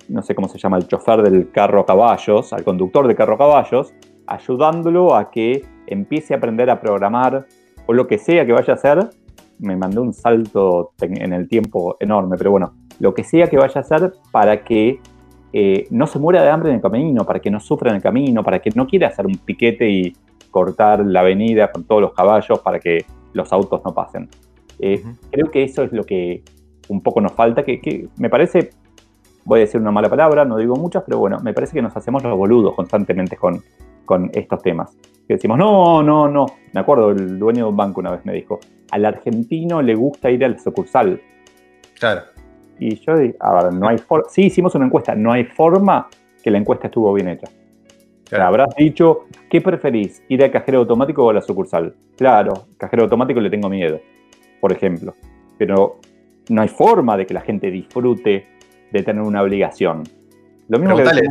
no 0.10 0.24
sé 0.24 0.34
cómo 0.34 0.50
se 0.50 0.58
llama, 0.58 0.78
el 0.78 0.88
chofer 0.88 1.22
del 1.22 1.52
carro 1.52 1.82
a 1.82 1.86
caballos, 1.86 2.54
al 2.54 2.64
conductor 2.64 3.06
del 3.06 3.16
carro 3.16 3.36
a 3.36 3.38
caballos, 3.38 3.94
ayudándolo 4.26 5.14
a 5.14 5.30
que 5.30 5.64
empiece 5.86 6.34
a 6.34 6.38
aprender 6.38 6.72
a 6.72 6.82
programar 6.82 7.46
o 7.86 7.94
lo 7.94 8.08
que 8.08 8.18
sea 8.18 8.46
que 8.46 8.54
vaya 8.54 8.74
a 8.74 8.76
hacer. 8.76 9.10
Me 9.60 9.76
mandé 9.78 10.00
un 10.00 10.14
salto 10.14 10.94
en 11.00 11.32
el 11.32 11.48
tiempo 11.48 11.96
enorme, 12.00 12.38
pero 12.38 12.52
bueno, 12.52 12.74
lo 13.00 13.14
que 13.14 13.24
sea 13.24 13.48
que 13.48 13.58
vaya 13.58 13.80
a 13.80 13.84
hacer 13.84 14.14
para 14.32 14.64
que 14.64 15.00
eh, 15.54 15.88
no 15.92 16.08
se 16.08 16.20
muera 16.20 16.42
de 16.42 16.50
hambre 16.50 16.70
en 16.70 16.78
el 16.78 16.82
camino, 16.82 17.26
para 17.26 17.40
que 17.40 17.52
no 17.52 17.60
sufra 17.60 17.92
en 17.92 17.98
el 17.98 18.02
camino, 18.02 18.44
para 18.44 18.60
que 18.60 18.72
no 18.76 18.88
quiera 18.88 19.10
hacer 19.10 19.26
un 19.28 19.38
piquete 19.38 19.90
y 19.90 20.14
cortar 20.50 21.06
la 21.06 21.22
avenida 21.22 21.72
con 21.72 21.84
todos 21.84 22.02
los 22.02 22.14
caballos 22.14 22.60
para 22.60 22.80
que 22.80 23.06
los 23.34 23.54
autos 23.54 23.82
no 23.86 23.94
pasen. 23.94 24.30
Eh, 24.80 25.04
creo 25.32 25.52
que 25.52 25.64
eso 25.64 25.84
es 25.84 25.94
lo 25.94 26.04
que 26.04 26.44
un 26.90 27.02
poco 27.02 27.22
nos 27.22 27.34
falta, 27.34 27.64
que, 27.64 28.10
me 28.18 28.30
parece, 28.30 28.72
voy 29.46 29.60
a 29.60 29.62
decir 29.62 29.80
una 29.80 29.92
mala 29.92 30.10
palabra, 30.10 30.44
no 30.44 30.58
digo 30.58 30.76
muchas, 30.76 31.04
pero 31.06 31.20
bueno, 31.20 31.40
me 31.44 31.54
parece 31.54 31.74
que 31.74 31.82
nos 31.82 31.96
hacemos 31.96 32.24
los 32.24 32.38
boludos 32.38 32.74
constantemente 32.76 33.38
con, 33.38 33.64
con 34.06 34.30
estos 34.34 34.62
temas. 34.62 34.98
Que 35.28 35.36
decimos, 35.36 35.58
no, 35.58 36.04
no, 36.04 36.28
no. 36.28 36.46
Me 36.74 36.82
acuerdo, 36.82 37.12
el 37.12 37.40
dueño 37.40 37.66
de 37.66 37.70
un 37.70 37.78
banco 37.78 38.02
una 38.02 38.12
vez 38.12 38.26
me 38.26 38.34
dijo, 38.34 38.60
al 38.92 39.06
argentino 39.06 39.82
le 39.82 39.96
gusta 39.96 40.30
ir 40.30 40.44
al 40.44 40.60
sucursal. 40.60 41.22
Claro. 42.00 42.22
Y 42.80 42.96
yo 42.96 43.18
dije, 43.18 43.36
a 43.40 43.64
ver, 43.64 43.74
no 43.74 43.88
hay 43.88 43.98
forma. 43.98 44.26
Sí, 44.30 44.44
hicimos 44.44 44.76
una 44.76 44.86
encuesta, 44.86 45.16
no 45.16 45.32
hay 45.32 45.46
forma 45.46 46.08
que 46.44 46.52
la 46.52 46.58
encuesta 46.58 46.88
estuvo 46.88 47.14
bien 47.14 47.30
hecha. 47.30 47.48
habrás 48.40 48.76
dicho, 48.76 49.26
¿qué 49.50 49.62
preferís? 49.62 50.22
¿Ir 50.28 50.44
al 50.44 50.52
cajero 50.52 50.80
automático 50.80 51.24
o 51.24 51.30
a 51.30 51.34
la 51.34 51.42
sucursal? 51.42 51.96
Claro, 52.18 52.66
cajero 52.78 53.04
automático 53.04 53.40
le 53.40 53.50
tengo 53.50 53.70
miedo. 53.70 54.00
por 54.60 54.72
ejemplo. 54.72 55.16
Pero 55.58 56.00
no 56.50 56.62
hay 56.62 56.68
forma 56.68 57.16
de 57.18 57.26
que 57.26 57.34
la 57.34 57.42
gente 57.42 57.70
disfrute 57.70 58.48
de 58.92 59.04
tener 59.04 59.22
una 59.24 59.42
obligación. 59.42 60.04
Lo 60.70 60.80
mismo 60.80 60.96
preguntale, 60.96 61.30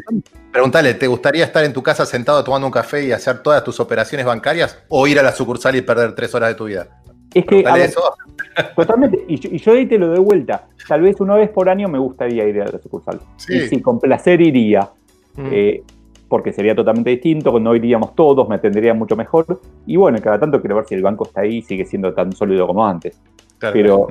preguntale, 0.52 0.94
¿te 0.94 1.06
gustaría 1.06 1.44
estar 1.44 1.64
en 1.64 1.72
tu 1.72 1.82
casa 1.82 2.04
sentado 2.04 2.44
tomando 2.44 2.66
un 2.66 2.72
café 2.72 3.04
y 3.04 3.12
hacer 3.12 3.42
todas 3.42 3.64
tus 3.64 3.80
operaciones 3.80 4.26
bancarias 4.26 4.82
o 4.88 5.06
ir 5.06 5.18
a 5.18 5.22
la 5.22 5.32
sucursal 5.32 5.74
y 5.76 5.82
perder 5.82 6.14
tres 6.14 6.34
horas 6.34 6.50
de 6.50 6.54
tu 6.54 6.66
vida? 6.66 6.88
Es 7.32 7.46
que, 7.46 7.60
eso. 7.60 8.02
totalmente, 8.76 9.24
y 9.26 9.36
yo, 9.58 9.72
ahí 9.72 9.86
te 9.86 9.98
lo 9.98 10.08
doy 10.08 10.18
vuelta. 10.18 10.66
Tal 10.86 11.00
vez 11.00 11.18
una 11.20 11.34
vez 11.34 11.48
por 11.48 11.68
año 11.68 11.88
me 11.88 11.98
gustaría 11.98 12.46
ir 12.46 12.60
a 12.60 12.66
la 12.66 12.78
sucursal. 12.78 13.20
Sí. 13.36 13.54
Y 13.54 13.68
sí, 13.68 13.80
con 13.80 13.98
placer 13.98 14.40
iría. 14.40 14.90
Mm. 15.36 15.48
Eh, 15.50 15.82
porque 16.28 16.50
sería 16.50 16.74
totalmente 16.74 17.10
distinto, 17.10 17.60
no 17.60 17.76
iríamos 17.76 18.14
todos, 18.14 18.48
me 18.48 18.54
atendería 18.54 18.94
mucho 18.94 19.16
mejor. 19.16 19.60
Y 19.86 19.96
bueno, 19.96 20.18
cada 20.22 20.40
tanto 20.40 20.60
quiero 20.62 20.76
ver 20.76 20.86
si 20.86 20.94
el 20.94 21.02
banco 21.02 21.26
está 21.26 21.42
ahí 21.42 21.58
y 21.58 21.62
sigue 21.62 21.84
siendo 21.84 22.14
tan 22.14 22.32
sólido 22.32 22.66
como 22.66 22.86
antes. 22.86 23.20
Pero 23.58 24.08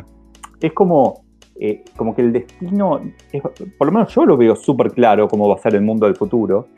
es 0.59 0.71
como, 0.73 1.20
eh, 1.63 1.83
como 1.95 2.15
que 2.15 2.23
el 2.23 2.33
destino, 2.33 2.99
por 3.77 3.85
lo 3.85 3.93
menos 3.93 4.11
yo 4.15 4.25
lo 4.25 4.35
veo 4.35 4.55
súper 4.55 4.91
claro 4.93 5.27
cómo 5.27 5.47
va 5.47 5.53
a 5.53 5.57
ser 5.59 5.75
el 5.75 5.81
mundo 5.81 6.07
del 6.07 6.15
futuro. 6.15 6.69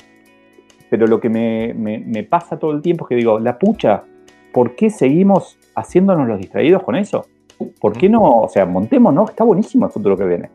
Pero 0.89 1.07
lo 1.07 1.21
que 1.21 1.29
me, 1.29 2.23
pasa 2.29 2.59
todo 2.59 2.71
el 2.71 2.81
tiempo 2.81 3.05
es 3.05 3.09
que 3.09 3.15
digo, 3.15 3.39
la 3.39 3.57
pucha, 3.57 4.03
¿por 4.51 4.75
qué 4.75 4.89
seguimos 4.89 5.57
haciéndonos 5.73 6.27
los 6.27 6.37
distraídos 6.37 6.83
con 6.83 6.97
eso? 6.97 7.25
¿Por 7.79 7.93
qué 7.93 8.09
no? 8.09 8.41
O 8.41 8.49
sea, 8.49 8.65
montemos, 8.65 9.13
¿no? 9.13 9.23
Está 9.23 9.45
buenísimo 9.45 9.85
el 9.85 9.91
futuro 9.93 10.17
que 10.17 10.25
viene. 10.25 10.49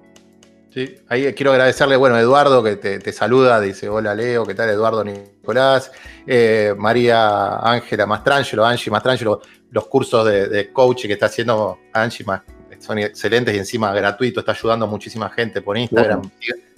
Sí, 0.74 0.96
ahí 1.08 1.32
quiero 1.32 1.52
agradecerle, 1.52 1.96
bueno, 1.96 2.16
a 2.16 2.20
Eduardo 2.20 2.62
que 2.62 2.76
te, 2.76 3.12
saluda, 3.12 3.58
dice, 3.62 3.88
hola 3.88 4.14
Leo, 4.14 4.44
¿qué 4.44 4.54
tal 4.54 4.68
Eduardo 4.68 5.02
Nicolás? 5.02 5.90
Eh, 6.26 6.74
María 6.76 7.60
Ángela 7.60 8.04
Mastrangelo, 8.04 8.66
Angie 8.66 8.90
Mastrangelo, 8.90 9.40
los 9.70 9.86
cursos 9.86 10.26
de, 10.26 10.70
coach 10.70 11.06
que 11.06 11.14
está 11.14 11.26
haciendo 11.26 11.78
Angie 11.94 12.26
son 12.78 12.98
excelentes 12.98 13.54
y 13.54 13.58
encima 13.58 13.92
gratuito, 13.92 14.40
está 14.40 14.52
ayudando 14.52 14.86
a 14.86 14.88
muchísima 14.88 15.30
gente 15.30 15.62
por 15.62 15.76
Instagram, 15.76 16.30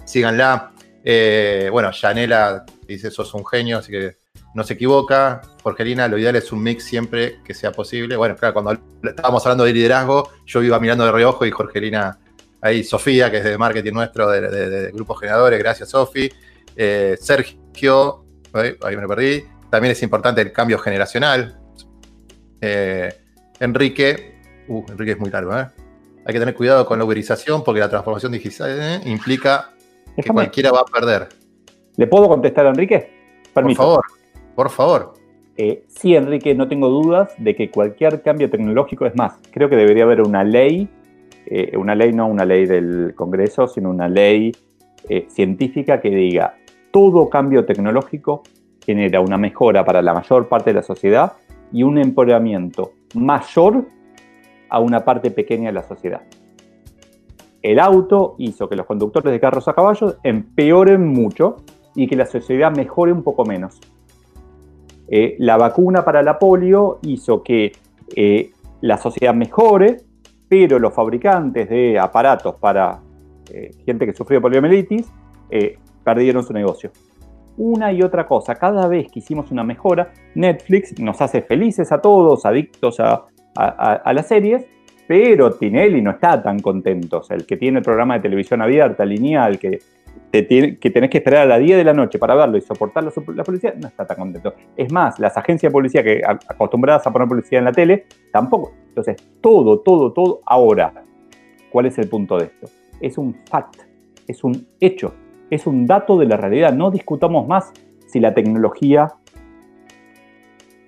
síganla. 0.05 0.71
Eh, 1.03 1.69
bueno, 1.71 1.91
Yanela 1.91 2.65
dice, 2.87 3.09
sos 3.09 3.33
un 3.33 3.45
genio, 3.45 3.79
así 3.79 3.91
que 3.91 4.17
no 4.53 4.63
se 4.63 4.73
equivoca. 4.73 5.41
Jorgelina, 5.63 6.07
lo 6.07 6.17
ideal 6.17 6.35
es 6.35 6.51
un 6.51 6.61
mix 6.61 6.83
siempre 6.83 7.39
que 7.43 7.53
sea 7.53 7.71
posible. 7.71 8.15
Bueno, 8.15 8.35
claro, 8.35 8.53
cuando 8.53 8.77
estábamos 9.03 9.45
hablando 9.45 9.63
de 9.63 9.73
liderazgo, 9.73 10.29
yo 10.45 10.61
iba 10.61 10.79
mirando 10.79 11.05
de 11.05 11.11
reojo 11.11 11.45
y 11.45 11.51
Jorgelina, 11.51 12.19
ahí 12.61 12.83
Sofía, 12.83 13.31
que 13.31 13.37
es 13.37 13.43
de 13.43 13.57
marketing 13.57 13.93
nuestro, 13.93 14.29
de, 14.29 14.91
Grupos 14.91 15.19
Generadores, 15.19 15.59
gracias 15.59 15.89
Sofi. 15.89 16.29
Eh, 16.75 17.17
Sergio, 17.19 18.25
ahí 18.53 18.97
me 18.97 19.07
perdí. 19.07 19.43
También 19.69 19.93
es 19.93 20.03
importante 20.03 20.41
el 20.41 20.51
cambio 20.51 20.77
generacional. 20.77 21.57
Eh, 22.59 23.13
Enrique, 23.59 24.39
uh, 24.67 24.83
Enrique 24.89 25.11
es 25.11 25.19
muy 25.19 25.29
largo, 25.29 25.57
¿eh? 25.57 25.67
Hay 26.25 26.33
que 26.33 26.39
tener 26.39 26.53
cuidado 26.53 26.85
con 26.85 26.99
la 26.99 27.05
uberización 27.05 27.63
porque 27.63 27.79
la 27.79 27.89
transformación 27.89 28.31
digital 28.31 29.01
implica 29.05 29.71
que 30.15 30.29
cualquiera 30.29 30.71
va 30.71 30.81
a 30.81 30.85
perder. 30.85 31.29
¿Le 31.97 32.07
puedo 32.07 32.27
contestar 32.27 32.67
a 32.67 32.69
Enrique? 32.69 33.11
Por 33.53 33.73
favor. 33.73 34.03
Por 34.55 34.69
favor. 34.69 35.13
Eh, 35.57 35.83
sí, 35.87 36.15
Enrique, 36.15 36.55
no 36.55 36.67
tengo 36.67 36.89
dudas 36.89 37.33
de 37.37 37.55
que 37.55 37.69
cualquier 37.69 38.21
cambio 38.21 38.49
tecnológico 38.49 39.05
es 39.05 39.15
más. 39.15 39.39
Creo 39.51 39.69
que 39.69 39.75
debería 39.75 40.03
haber 40.03 40.21
una 40.21 40.43
ley, 40.43 40.87
eh, 41.45 41.75
una 41.77 41.95
ley 41.95 42.13
no 42.13 42.27
una 42.27 42.45
ley 42.45 42.65
del 42.65 43.13
Congreso, 43.15 43.67
sino 43.67 43.89
una 43.89 44.07
ley 44.07 44.51
eh, 45.09 45.27
científica 45.29 45.99
que 45.99 46.09
diga 46.09 46.55
todo 46.91 47.29
cambio 47.29 47.65
tecnológico 47.65 48.43
genera 48.85 49.21
una 49.21 49.37
mejora 49.37 49.85
para 49.85 50.01
la 50.01 50.13
mayor 50.13 50.47
parte 50.47 50.71
de 50.71 50.75
la 50.75 50.83
sociedad 50.83 51.33
y 51.71 51.83
un 51.83 51.97
empoderamiento 51.97 52.93
mayor 53.15 53.85
a 54.71 54.79
una 54.79 55.01
parte 55.05 55.29
pequeña 55.29 55.67
de 55.67 55.73
la 55.73 55.83
sociedad. 55.83 56.21
El 57.61 57.79
auto 57.79 58.35
hizo 58.39 58.67
que 58.67 58.75
los 58.75 58.87
conductores 58.87 59.31
de 59.31 59.39
carros 59.39 59.67
a 59.67 59.73
caballo 59.73 60.15
empeoren 60.23 61.05
mucho 61.05 61.57
y 61.93 62.07
que 62.07 62.15
la 62.15 62.25
sociedad 62.25 62.75
mejore 62.75 63.11
un 63.11 63.21
poco 63.21 63.45
menos. 63.45 63.79
Eh, 65.09 65.35
la 65.39 65.57
vacuna 65.57 66.03
para 66.05 66.23
la 66.23 66.39
polio 66.39 66.99
hizo 67.03 67.43
que 67.43 67.73
eh, 68.15 68.51
la 68.79 68.97
sociedad 68.97 69.35
mejore, 69.35 69.97
pero 70.47 70.79
los 70.79 70.93
fabricantes 70.93 71.69
de 71.69 71.99
aparatos 71.99 72.55
para 72.55 73.01
eh, 73.51 73.71
gente 73.85 74.05
que 74.05 74.13
sufrió 74.13 74.41
poliomielitis 74.41 75.11
perdieron 76.01 76.45
su 76.45 76.53
negocio. 76.53 76.91
Una 77.57 77.91
y 77.91 78.01
otra 78.01 78.25
cosa, 78.25 78.55
cada 78.55 78.87
vez 78.87 79.11
que 79.11 79.19
hicimos 79.19 79.51
una 79.51 79.65
mejora, 79.65 80.13
Netflix 80.33 80.97
nos 80.97 81.21
hace 81.21 81.41
felices 81.41 81.91
a 81.91 81.99
todos, 81.99 82.45
adictos 82.45 83.01
a, 83.01 83.25
a 83.55 84.13
las 84.13 84.27
series, 84.27 84.65
pero 85.07 85.51
Tinelli 85.51 86.01
no 86.01 86.11
está 86.11 86.41
tan 86.41 86.59
contento. 86.59 87.21
el 87.29 87.45
que 87.45 87.57
tiene 87.57 87.79
el 87.79 87.83
programa 87.83 88.15
de 88.15 88.21
televisión 88.21 88.61
abierta, 88.61 89.03
lineal, 89.05 89.59
que 89.59 89.79
que 90.31 90.91
tenés 90.93 91.09
que 91.09 91.17
esperar 91.17 91.41
a 91.41 91.45
las 91.45 91.59
10 91.59 91.77
de 91.77 91.83
la 91.83 91.93
noche 91.93 92.17
para 92.17 92.35
verlo 92.35 92.57
y 92.57 92.61
soportar 92.61 93.03
la, 93.03 93.11
la, 93.35 93.43
policía, 93.43 93.73
no 93.77 93.87
está 93.87 94.05
tan 94.05 94.17
contento. 94.17 94.53
Es 94.77 94.91
más, 94.91 95.19
las 95.19 95.35
agencias 95.37 95.69
de 95.69 95.73
policía 95.73 96.03
que 96.03 96.21
acostumbradas 96.25 97.05
a 97.05 97.11
poner 97.11 97.27
policía 97.27 97.59
en 97.59 97.65
la 97.65 97.71
tele, 97.73 98.05
tampoco. 98.31 98.71
Entonces, 98.87 99.17
todo, 99.41 99.79
todo, 99.79 100.13
todo 100.13 100.39
ahora. 100.45 100.93
¿Cuál 101.69 101.87
es 101.87 101.97
el 101.97 102.07
punto 102.07 102.37
de 102.37 102.45
esto? 102.45 102.67
Es 103.01 103.17
un 103.17 103.35
fact, 103.49 103.81
es 104.27 104.43
un 104.43 104.67
hecho, 104.79 105.13
es 105.49 105.67
un 105.67 105.85
dato 105.85 106.17
de 106.17 106.25
la 106.25 106.37
realidad. 106.37 106.73
No 106.73 106.91
discutamos 106.91 107.47
más 107.47 107.73
si 108.07 108.19
la 108.19 108.33
tecnología 108.33 109.09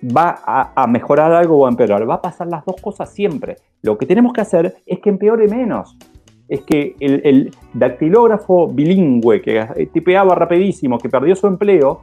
va 0.04 0.72
a, 0.74 0.86
mejorar 0.86 1.32
algo 1.32 1.58
o 1.58 1.66
a 1.66 1.70
empeorar. 1.70 2.08
Va 2.08 2.14
a 2.14 2.22
pasar 2.22 2.46
las 2.48 2.64
dos 2.64 2.76
cosas 2.80 3.12
siempre. 3.12 3.56
Lo 3.82 3.96
que 3.98 4.06
tenemos 4.06 4.32
que 4.32 4.40
hacer 4.40 4.76
es 4.86 5.00
que 5.00 5.10
empeore 5.10 5.48
menos 5.48 5.96
es 6.48 6.62
que 6.62 6.94
el, 7.00 7.50
dactilógrafo 7.72 8.68
bilingüe 8.68 9.40
que 9.40 9.88
tipeaba 9.92 10.34
rapidísimo, 10.34 10.98
que 10.98 11.08
perdió 11.08 11.34
su 11.34 11.46
empleo, 11.46 12.02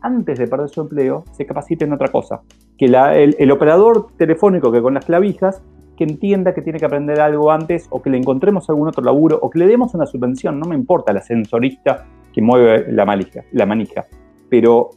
antes 0.00 0.38
de 0.38 0.46
perder 0.46 0.68
su 0.68 0.82
empleo, 0.82 1.24
se 1.32 1.44
capacite 1.44 1.84
en 1.84 1.92
otra 1.92 2.08
cosa. 2.08 2.42
Que 2.78 2.86
el, 2.86 3.50
operador 3.50 4.08
telefónico 4.16 4.70
que 4.70 4.80
con 4.80 4.94
las 4.94 5.04
clavijas, 5.04 5.62
que 5.96 6.04
entienda 6.04 6.54
que 6.54 6.62
tiene 6.62 6.78
que 6.78 6.84
aprender 6.84 7.20
algo 7.20 7.50
antes, 7.50 7.86
o 7.90 8.00
que 8.00 8.10
le 8.10 8.18
encontremos 8.18 8.68
algún 8.70 8.88
otro 8.88 9.02
laburo, 9.02 9.38
o 9.42 9.50
que 9.50 9.58
le 9.58 9.66
demos 9.66 9.94
una 9.94 10.06
subvención, 10.06 10.60
no 10.60 10.66
me 10.66 10.76
importa 10.76 11.12
la 11.12 11.22
sensorista 11.22 12.04
que 12.32 12.42
mueve 12.42 12.92
la, 12.92 13.04
manija, 13.04 13.42
la 13.50 13.66
manija. 13.66 14.06
Pero 14.48 14.90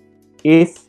es 0.44 0.89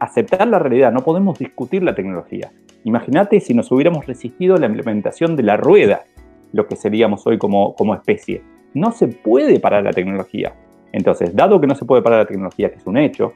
aceptar 0.00 0.46
la 0.46 0.58
realidad, 0.58 0.92
no 0.92 1.00
podemos 1.00 1.38
discutir 1.38 1.82
la 1.82 1.94
tecnología. 1.94 2.52
Imagínate 2.84 3.40
si 3.40 3.54
nos 3.54 3.70
hubiéramos 3.72 4.06
resistido 4.06 4.56
a 4.56 4.58
la 4.58 4.66
implementación 4.66 5.36
de 5.36 5.42
la 5.42 5.56
rueda, 5.56 6.04
lo 6.52 6.66
que 6.66 6.76
seríamos 6.76 7.26
hoy 7.26 7.38
como, 7.38 7.74
como 7.74 7.94
especie. 7.94 8.42
No 8.74 8.92
se 8.92 9.08
puede 9.08 9.60
parar 9.60 9.84
la 9.84 9.92
tecnología. 9.92 10.54
Entonces, 10.92 11.34
dado 11.34 11.60
que 11.60 11.66
no 11.66 11.74
se 11.74 11.84
puede 11.84 12.02
parar 12.02 12.20
la 12.20 12.26
tecnología, 12.26 12.70
que 12.70 12.76
es 12.76 12.86
un 12.86 12.96
hecho, 12.96 13.32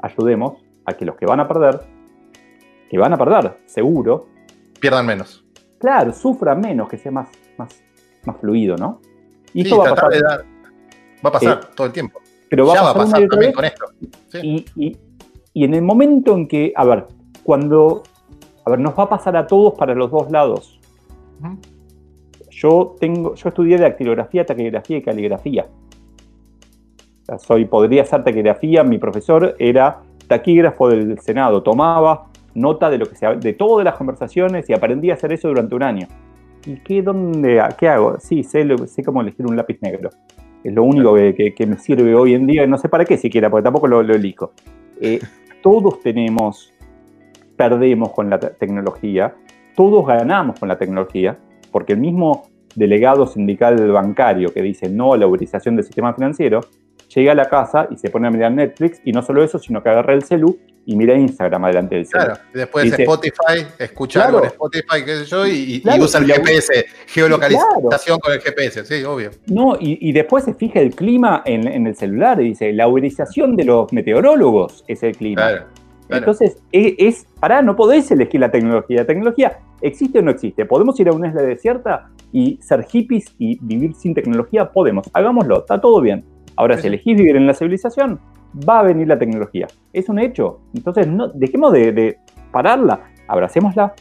ayudemos 0.00 0.64
a 0.84 0.94
que 0.94 1.04
los 1.04 1.16
que 1.16 1.26
van 1.26 1.40
a 1.40 1.48
perder, 1.48 1.80
que 2.88 2.98
van 2.98 3.12
a 3.12 3.16
perder, 3.16 3.58
seguro, 3.66 4.26
pierdan 4.80 5.06
menos. 5.06 5.44
Claro, 5.78 6.12
sufran 6.12 6.60
menos, 6.60 6.88
que 6.88 6.96
sea 6.96 7.12
más, 7.12 7.28
más, 7.56 7.82
más 8.24 8.36
fluido, 8.38 8.76
¿no? 8.76 9.00
Y 9.52 9.64
sí, 9.64 9.70
va 9.70 9.90
a 9.90 9.94
pasar. 9.94 10.12
va 11.24 11.28
a 11.28 11.32
pasar 11.32 11.60
eh, 11.62 11.66
todo 11.74 11.86
el 11.86 11.92
tiempo. 11.92 12.20
Pero 12.48 12.66
va 12.66 12.90
a 12.90 12.94
pasar 12.94 13.26
también 13.28 13.52
con 13.52 13.64
esto. 13.64 13.86
Y, 14.42 14.96
en 15.54 15.74
el 15.74 15.82
momento 15.82 16.34
en 16.34 16.46
que, 16.46 16.72
a 16.76 16.84
ver, 16.84 17.06
cuando, 17.42 18.02
a 18.64 18.70
ver, 18.70 18.78
nos 18.78 18.98
va 18.98 19.04
a 19.04 19.08
pasar 19.08 19.36
a 19.36 19.46
todos 19.46 19.74
para 19.74 19.94
los 19.94 20.10
dos 20.10 20.30
lados. 20.30 20.78
Yo, 22.50 22.96
tengo, 23.00 23.34
yo 23.34 23.48
estudié 23.48 23.78
dactilografía, 23.78 24.44
taquigrafía 24.44 24.98
y 24.98 25.02
caligrafía. 25.02 25.66
soy, 27.38 27.64
podría 27.64 28.02
hacer 28.02 28.24
taquigrafía, 28.24 28.84
mi 28.84 28.98
profesor 28.98 29.56
era 29.58 30.02
taquígrafo 30.28 30.88
del 30.88 31.18
Senado, 31.20 31.62
tomaba 31.62 32.26
nota 32.54 32.90
de 32.90 32.98
lo 32.98 33.06
que 33.06 33.14
se, 33.14 33.26
de 33.36 33.52
todas 33.52 33.84
las 33.84 33.94
conversaciones 33.94 34.68
y 34.68 34.72
aprendí 34.72 35.10
a 35.10 35.14
hacer 35.14 35.32
eso 35.32 35.48
durante 35.48 35.74
un 35.74 35.82
año. 35.82 36.08
¿Y 36.64 36.76
qué, 36.80 37.02
dónde, 37.02 37.62
qué 37.78 37.88
hago? 37.88 38.18
Sí, 38.18 38.42
sé, 38.42 38.66
sé 38.88 39.04
cómo 39.04 39.20
elegir 39.20 39.46
un 39.46 39.56
lápiz 39.56 39.78
negro. 39.82 40.10
Es 40.66 40.74
lo 40.74 40.82
único 40.82 41.14
que, 41.14 41.64
me 41.64 41.78
sirve 41.78 42.12
hoy 42.16 42.34
en 42.34 42.44
día, 42.44 42.66
no 42.66 42.76
sé 42.76 42.88
para 42.88 43.04
qué 43.04 43.16
siquiera, 43.16 43.48
porque 43.48 43.62
tampoco 43.62 43.86
lo, 43.86 44.02
lo 44.02 44.16
elijo. 44.16 44.50
Eh, 45.00 45.20
todos 45.62 46.00
tenemos, 46.00 46.74
perdemos 47.54 48.10
con 48.10 48.28
la 48.28 48.40
tecnología, 48.40 49.36
todos 49.76 50.04
ganamos 50.04 50.58
con 50.58 50.68
la 50.68 50.76
tecnología, 50.76 51.38
porque 51.70 51.92
el 51.92 52.00
mismo 52.00 52.48
delegado 52.74 53.28
sindical 53.28 53.92
bancario 53.92 54.52
que 54.52 54.60
dice 54.60 54.88
no 54.88 55.12
a 55.12 55.16
la 55.16 55.28
uberización 55.28 55.76
del 55.76 55.84
sistema 55.84 56.12
financiero, 56.12 56.62
llega 57.14 57.30
a 57.30 57.36
la 57.36 57.48
casa 57.48 57.86
y 57.88 57.96
se 57.96 58.10
pone 58.10 58.26
a 58.26 58.32
mirar 58.32 58.50
Netflix, 58.50 59.00
y 59.04 59.12
no 59.12 59.22
solo 59.22 59.44
eso, 59.44 59.60
sino 59.60 59.84
que 59.84 59.90
agarra 59.90 60.14
el 60.14 60.24
celu 60.24 60.58
y 60.86 60.94
mira 60.94 61.18
Instagram 61.18 61.64
adelante 61.64 61.96
del 61.96 62.06
celu. 62.06 62.24
Claro, 62.24 62.40
después 62.54 62.92
Spotify, 62.92 63.66
escucha 63.78 64.26
algo 64.26 64.38
en 64.38 64.46
Spotify, 64.46 65.04
qué 65.04 65.16
sé 65.16 65.24
yo, 65.24 65.46
y, 65.46 65.82
usa 66.00 66.20
el 66.20 66.26
GPS, 66.26 66.86
geolocalización 67.08 68.20
con 68.20 68.32
el 68.32 68.40
GPS, 68.40 68.84
sí, 68.84 69.02
obvio. 69.02 69.30
No, 69.48 69.76
y, 69.78 70.12
después 70.12 70.44
se 70.44 70.54
fija 70.54 70.80
el 70.80 70.94
clima 70.94 71.42
en, 71.44 71.86
el 71.86 71.96
celular 71.96 72.40
y 72.40 72.50
dice, 72.50 72.72
la 72.72 72.86
uberización 72.86 73.56
de 73.56 73.64
los 73.64 73.92
meteorólogos 73.92 74.84
es 74.86 75.02
el 75.02 75.16
clima. 75.16 75.66
Entonces, 76.08 76.58
e, 76.70 76.94
es, 76.98 77.26
para 77.40 77.62
no 77.62 77.74
podés 77.74 78.08
elegir 78.12 78.40
la 78.40 78.52
tecnología. 78.52 78.98
La 78.98 79.06
tecnología 79.06 79.58
existe 79.80 80.20
o 80.20 80.22
no 80.22 80.30
existe. 80.30 80.64
¿Podemos 80.64 80.98
ir 81.00 81.08
a 81.08 81.12
una 81.12 81.28
isla 81.28 81.42
desierta 81.42 82.10
y 82.32 82.58
ser 82.62 82.84
hippies 82.84 83.26
y 83.38 83.58
vivir 83.60 83.94
sin 83.94 84.14
tecnología? 84.14 84.70
Podemos, 84.70 85.10
hagámoslo, 85.12 85.60
está 85.60 85.80
todo 85.80 86.00
bien. 86.00 86.24
Ahora, 86.54 86.78
si 86.78 86.86
elegís 86.86 87.16
vivir 87.16 87.34
en 87.34 87.48
la 87.48 87.54
civilización, 87.54 88.20
va 88.68 88.80
a 88.80 88.82
venir 88.82 89.08
la 89.08 89.18
tecnología. 89.18 89.66
Es 89.92 90.08
un 90.08 90.18
hecho. 90.18 90.60
Entonces, 90.74 91.06
no, 91.06 91.28
dejemos 91.28 91.72
de, 91.72 92.18
pararla, 92.52 93.12
abracémosla 93.28 93.94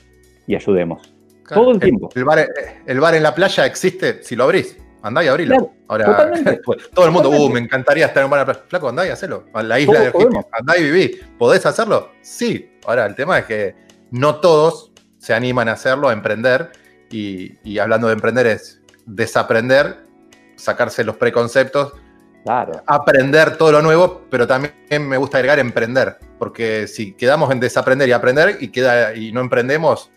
y 0.47 0.55
ayudemos. 0.55 1.13
todo 1.49 1.71
el, 1.71 1.79
tiempo. 1.79 2.09
El 2.15 2.25
bar, 2.25 2.47
el 2.85 2.99
bar 2.99 3.15
en 3.15 3.23
la 3.23 3.35
playa 3.35 3.65
existe 3.65 4.23
si 4.23 4.35
lo 4.35 4.45
abrís. 4.45 4.77
Andá 5.01 5.23
y 5.23 5.27
abrilo. 5.27 5.71
Ahora, 5.87 6.31
todo 6.93 7.05
el 7.05 7.11
mundo, 7.11 7.29
uh, 7.29 7.49
me 7.49 7.59
encantaría 7.59 8.07
estar 8.07 8.21
en 8.21 8.25
un 8.25 8.31
bar 8.31 8.39
en 8.39 8.47
la 8.47 8.53
playa. 8.53 8.67
Flaco, 8.67 8.89
andá 8.89 9.05
y 9.05 9.09
hacelo. 9.11 9.45
A 9.53 9.61
la 9.61 9.79
isla 9.79 9.99
de 9.99 10.07
Egipto. 10.07 10.47
Andá 10.51 10.77
y 10.77 10.83
viví. 10.83 11.19
¿Podés 11.37 11.63
hacerlo? 11.67 12.09
Sí. 12.21 12.71
Ahora, 12.87 13.05
el 13.05 13.13
tema 13.13 13.37
es 13.37 13.45
que 13.45 13.75
no 14.09 14.39
todos 14.39 14.93
se 15.19 15.35
animan 15.35 15.69
a 15.69 15.73
hacerlo, 15.73 16.09
a 16.09 16.13
emprender. 16.13 16.71
Y, 17.11 17.77
hablando 17.77 18.07
de 18.07 18.13
emprender 18.13 18.47
es 18.47 18.81
desaprender, 19.05 19.97
sacarse 20.55 21.03
los 21.03 21.17
preconceptos, 21.17 21.93
aprender 22.85 23.57
todo 23.57 23.71
lo 23.71 23.81
nuevo, 23.81 24.21
pero 24.29 24.45
también 24.45 24.73
me 24.99 25.17
gusta 25.17 25.37
agregar 25.37 25.59
emprender, 25.59 26.17
porque 26.37 26.87
si 26.87 27.13
quedamos 27.13 27.51
en 27.51 27.59
desaprender 27.59 28.07
y 28.09 28.11
aprender 28.11 28.57
y, 28.59 28.69
queda, 28.69 29.15
y 29.15 29.31
no 29.31 29.41
emprendemos, 29.41 30.11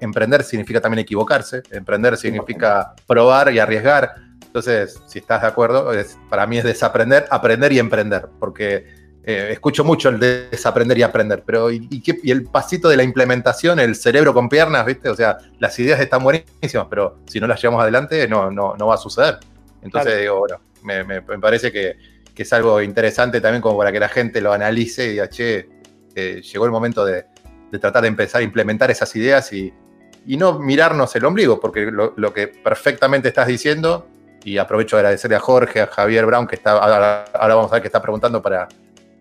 emprender 0.00 0.42
significa 0.42 0.80
también 0.80 1.00
equivocarse, 1.00 1.62
emprender 1.70 2.16
significa 2.16 2.94
probar 3.06 3.52
y 3.52 3.58
arriesgar. 3.58 4.14
Entonces, 4.44 5.00
si 5.06 5.20
estás 5.20 5.42
de 5.42 5.48
acuerdo, 5.48 5.90
para 6.28 6.46
mí 6.46 6.58
es 6.58 6.64
desaprender, 6.64 7.26
aprender 7.30 7.72
y 7.72 7.78
emprender, 7.78 8.28
porque 8.38 8.86
eh, 9.24 9.48
escucho 9.52 9.84
mucho 9.84 10.10
el 10.10 10.20
desaprender 10.20 10.98
y 10.98 11.02
aprender, 11.02 11.42
pero 11.46 11.70
¿y, 11.70 12.02
el 12.24 12.44
pasito 12.44 12.88
de 12.88 12.96
la 12.96 13.04
implementación, 13.04 13.78
el 13.78 13.94
cerebro 13.94 14.34
con 14.34 14.48
piernas, 14.48 14.84
¿viste? 14.86 15.08
O 15.08 15.14
sea, 15.14 15.38
las 15.58 15.78
ideas 15.78 16.00
están 16.00 16.22
buenísimas, 16.22 16.86
pero 16.90 17.18
si 17.26 17.40
no 17.40 17.46
las 17.46 17.60
llevamos 17.62 17.82
adelante, 17.82 18.28
no, 18.28 18.50
no, 18.50 18.76
no 18.76 18.86
va 18.88 18.94
a 18.94 18.98
suceder. 18.98 19.38
Entonces, 19.82 20.20
digo, 20.20 20.38
bueno, 20.40 20.58
me, 20.84 21.22
parece 21.22 21.72
que, 21.72 21.96
es 22.36 22.52
algo 22.52 22.82
interesante 22.82 23.40
también 23.40 23.62
como 23.62 23.78
para 23.78 23.90
que 23.90 24.00
la 24.00 24.08
gente 24.08 24.40
lo 24.40 24.52
analice 24.52 25.06
y 25.06 25.10
diga, 25.10 25.28
che, 25.28 25.68
eh, 26.14 26.42
llegó 26.42 26.64
el 26.66 26.70
momento 26.70 27.04
de, 27.04 27.26
tratar 27.80 28.02
de 28.02 28.08
empezar 28.08 28.40
a 28.40 28.44
implementar 28.44 28.90
esas 28.90 29.14
ideas 29.16 29.52
y, 29.52 29.72
no 30.26 30.58
mirarnos 30.58 31.14
el 31.16 31.24
ombligo, 31.24 31.60
porque 31.60 31.90
lo, 31.90 32.32
que 32.32 32.48
perfectamente 32.48 33.28
estás 33.28 33.46
diciendo, 33.46 34.08
y 34.42 34.58
aprovecho 34.58 34.96
de 34.96 35.00
agradecerle 35.00 35.36
a 35.36 35.40
Jorge, 35.40 35.80
a 35.80 35.86
Javier 35.86 36.24
Brown, 36.26 36.46
que 36.46 36.54
está, 36.54 36.72
ahora, 36.72 37.24
vamos 37.32 37.70
a 37.70 37.74
ver 37.74 37.82
que 37.82 37.88
está 37.88 38.00
preguntando 38.00 38.40
para, 38.40 38.68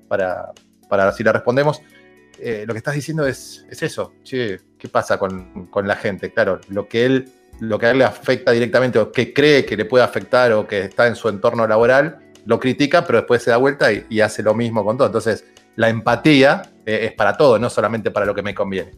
para, 0.08 0.52
para 0.88 1.12
si 1.12 1.24
le 1.24 1.34
respondemos. 1.34 1.82
Eh, 2.40 2.64
lo 2.66 2.74
que 2.74 2.80
estás 2.80 2.96
diciendo 2.96 3.26
es, 3.28 3.66
es 3.70 3.84
eso, 3.84 4.14
che, 4.24 4.60
¿qué 4.78 4.90
pasa 4.90 5.18
con, 5.18 5.70
la 5.84 5.96
gente? 5.96 6.34
Claro, 6.34 6.60
lo 6.70 6.88
que 6.88 7.06
él 7.06 7.32
lo 7.68 7.80
que 7.80 7.86
a 7.86 7.92
él 7.92 8.00
le 8.00 8.06
afecta 8.06 8.52
directamente 8.52 9.00
o 9.00 9.12
que 9.12 9.34
cree 9.34 9.66
que 9.66 9.78
le 9.78 9.86
puede 9.86 10.04
afectar 10.04 10.52
o 10.52 10.68
que 10.68 10.82
está 10.82 11.08
en 11.08 11.16
su 11.16 11.30
entorno 11.30 11.66
laboral, 11.66 12.20
lo 12.46 12.60
critica, 12.60 13.06
pero 13.06 13.20
después 13.20 13.42
se 13.42 13.52
da 13.52 13.58
vuelta 13.58 13.92
y, 13.92 14.20
hace 14.20 14.44
lo 14.44 14.54
mismo 14.54 14.84
con 14.84 14.98
todo. 14.98 15.08
Entonces, 15.08 15.46
la 15.76 15.90
empatía 15.90 16.74
eh, 16.86 17.06
es 17.06 17.14
para 17.14 17.38
todo, 17.38 17.58
no 17.58 17.70
solamente 17.70 18.12
para 18.12 18.26
lo 18.26 18.36
que 18.36 18.44
me 18.44 18.54
conviene. 18.54 18.92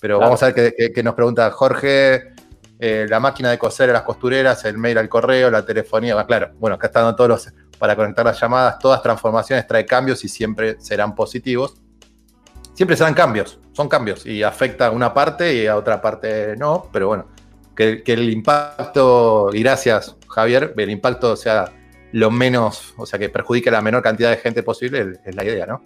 Pero 0.00 0.18
vamos 0.18 0.42
a 0.42 0.50
ver 0.50 0.74
qué, 0.94 1.02
nos 1.02 1.14
pregunta 1.14 1.50
Jorge. 1.50 2.34
Eh, 2.78 3.06
la 3.08 3.20
máquina 3.20 3.50
de 3.50 3.56
coser 3.56 3.88
a 3.88 3.94
las 3.94 4.02
costureras, 4.02 4.64
el 4.66 4.76
mail 4.76 4.98
al 4.98 5.08
correo, 5.08 5.50
la 5.50 5.64
telefonía. 5.64 6.22
claro, 6.26 6.50
bueno, 6.58 6.74
acá 6.74 6.88
están 6.88 7.16
todos 7.16 7.30
los 7.30 7.48
para 7.78 7.96
conectar 7.96 8.26
las 8.26 8.38
llamadas. 8.38 8.78
Todas 8.78 9.02
transformaciones 9.02 9.66
trae 9.66 9.86
cambios 9.86 10.22
y 10.24 10.28
siempre 10.28 10.78
serán 10.80 11.14
positivos. 11.14 11.76
Siempre 12.74 12.96
serán 12.96 13.14
cambios, 13.14 13.60
son 13.72 13.88
cambios 13.88 14.26
y 14.26 14.42
afecta 14.42 14.88
a 14.88 14.90
una 14.90 15.14
parte 15.14 15.54
y 15.54 15.66
a 15.68 15.76
otra 15.76 16.02
parte 16.02 16.56
no, 16.56 16.88
pero 16.92 17.06
bueno, 17.06 17.26
que, 17.74 18.02
el 18.06 18.30
impacto, 18.30 19.50
y 19.52 19.62
gracias 19.62 20.16
Javier, 20.28 20.74
el 20.76 20.90
impacto 20.90 21.36
sea 21.36 21.72
lo 22.12 22.30
menos, 22.30 22.94
o 22.96 23.06
sea, 23.06 23.18
que 23.18 23.28
perjudique 23.28 23.68
a 23.68 23.72
la 23.72 23.80
menor 23.80 24.02
cantidad 24.02 24.30
de 24.30 24.36
gente 24.36 24.62
posible, 24.62 25.14
es 25.24 25.34
la 25.34 25.44
idea, 25.44 25.66
¿no? 25.66 25.82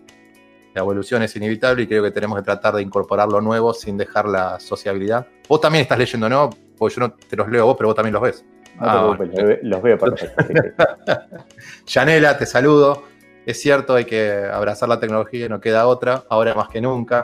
La 0.74 0.82
evolución 0.82 1.22
es 1.22 1.34
inevitable 1.34 1.82
y 1.82 1.86
creo 1.86 2.02
que 2.02 2.10
tenemos 2.10 2.38
que 2.38 2.44
tratar 2.44 2.74
de 2.74 2.82
incorporar 2.82 3.28
lo 3.28 3.40
nuevo 3.40 3.72
sin 3.72 3.96
dejar 3.96 4.28
la 4.28 4.60
sociabilidad. 4.60 5.26
Vos 5.48 5.60
también 5.60 5.82
estás 5.82 5.98
leyendo, 5.98 6.28
¿no? 6.28 6.50
Porque 6.76 6.94
yo 6.94 7.00
no 7.00 7.12
te 7.12 7.36
los 7.36 7.48
leo 7.48 7.66
vos, 7.66 7.76
pero 7.76 7.88
vos 7.88 7.96
también 7.96 8.12
los 8.12 8.22
ves. 8.22 8.44
Ah, 8.78 9.16
los 9.62 9.82
veo 9.82 9.98
perfecto. 9.98 10.44
Yanela, 11.86 12.38
te 12.38 12.46
saludo. 12.46 13.04
Es 13.44 13.60
cierto, 13.60 13.94
hay 13.94 14.04
que 14.04 14.44
abrazar 14.52 14.88
la 14.88 15.00
tecnología, 15.00 15.48
no 15.48 15.60
queda 15.60 15.86
otra, 15.86 16.24
ahora 16.28 16.54
más 16.54 16.68
que 16.68 16.80
nunca. 16.80 17.22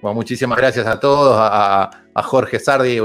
Bueno, 0.00 0.14
muchísimas 0.14 0.58
gracias 0.58 0.86
a 0.86 0.98
todos, 0.98 1.36
a, 1.38 2.05
Jorge 2.22 2.58
Sardi, 2.58 2.98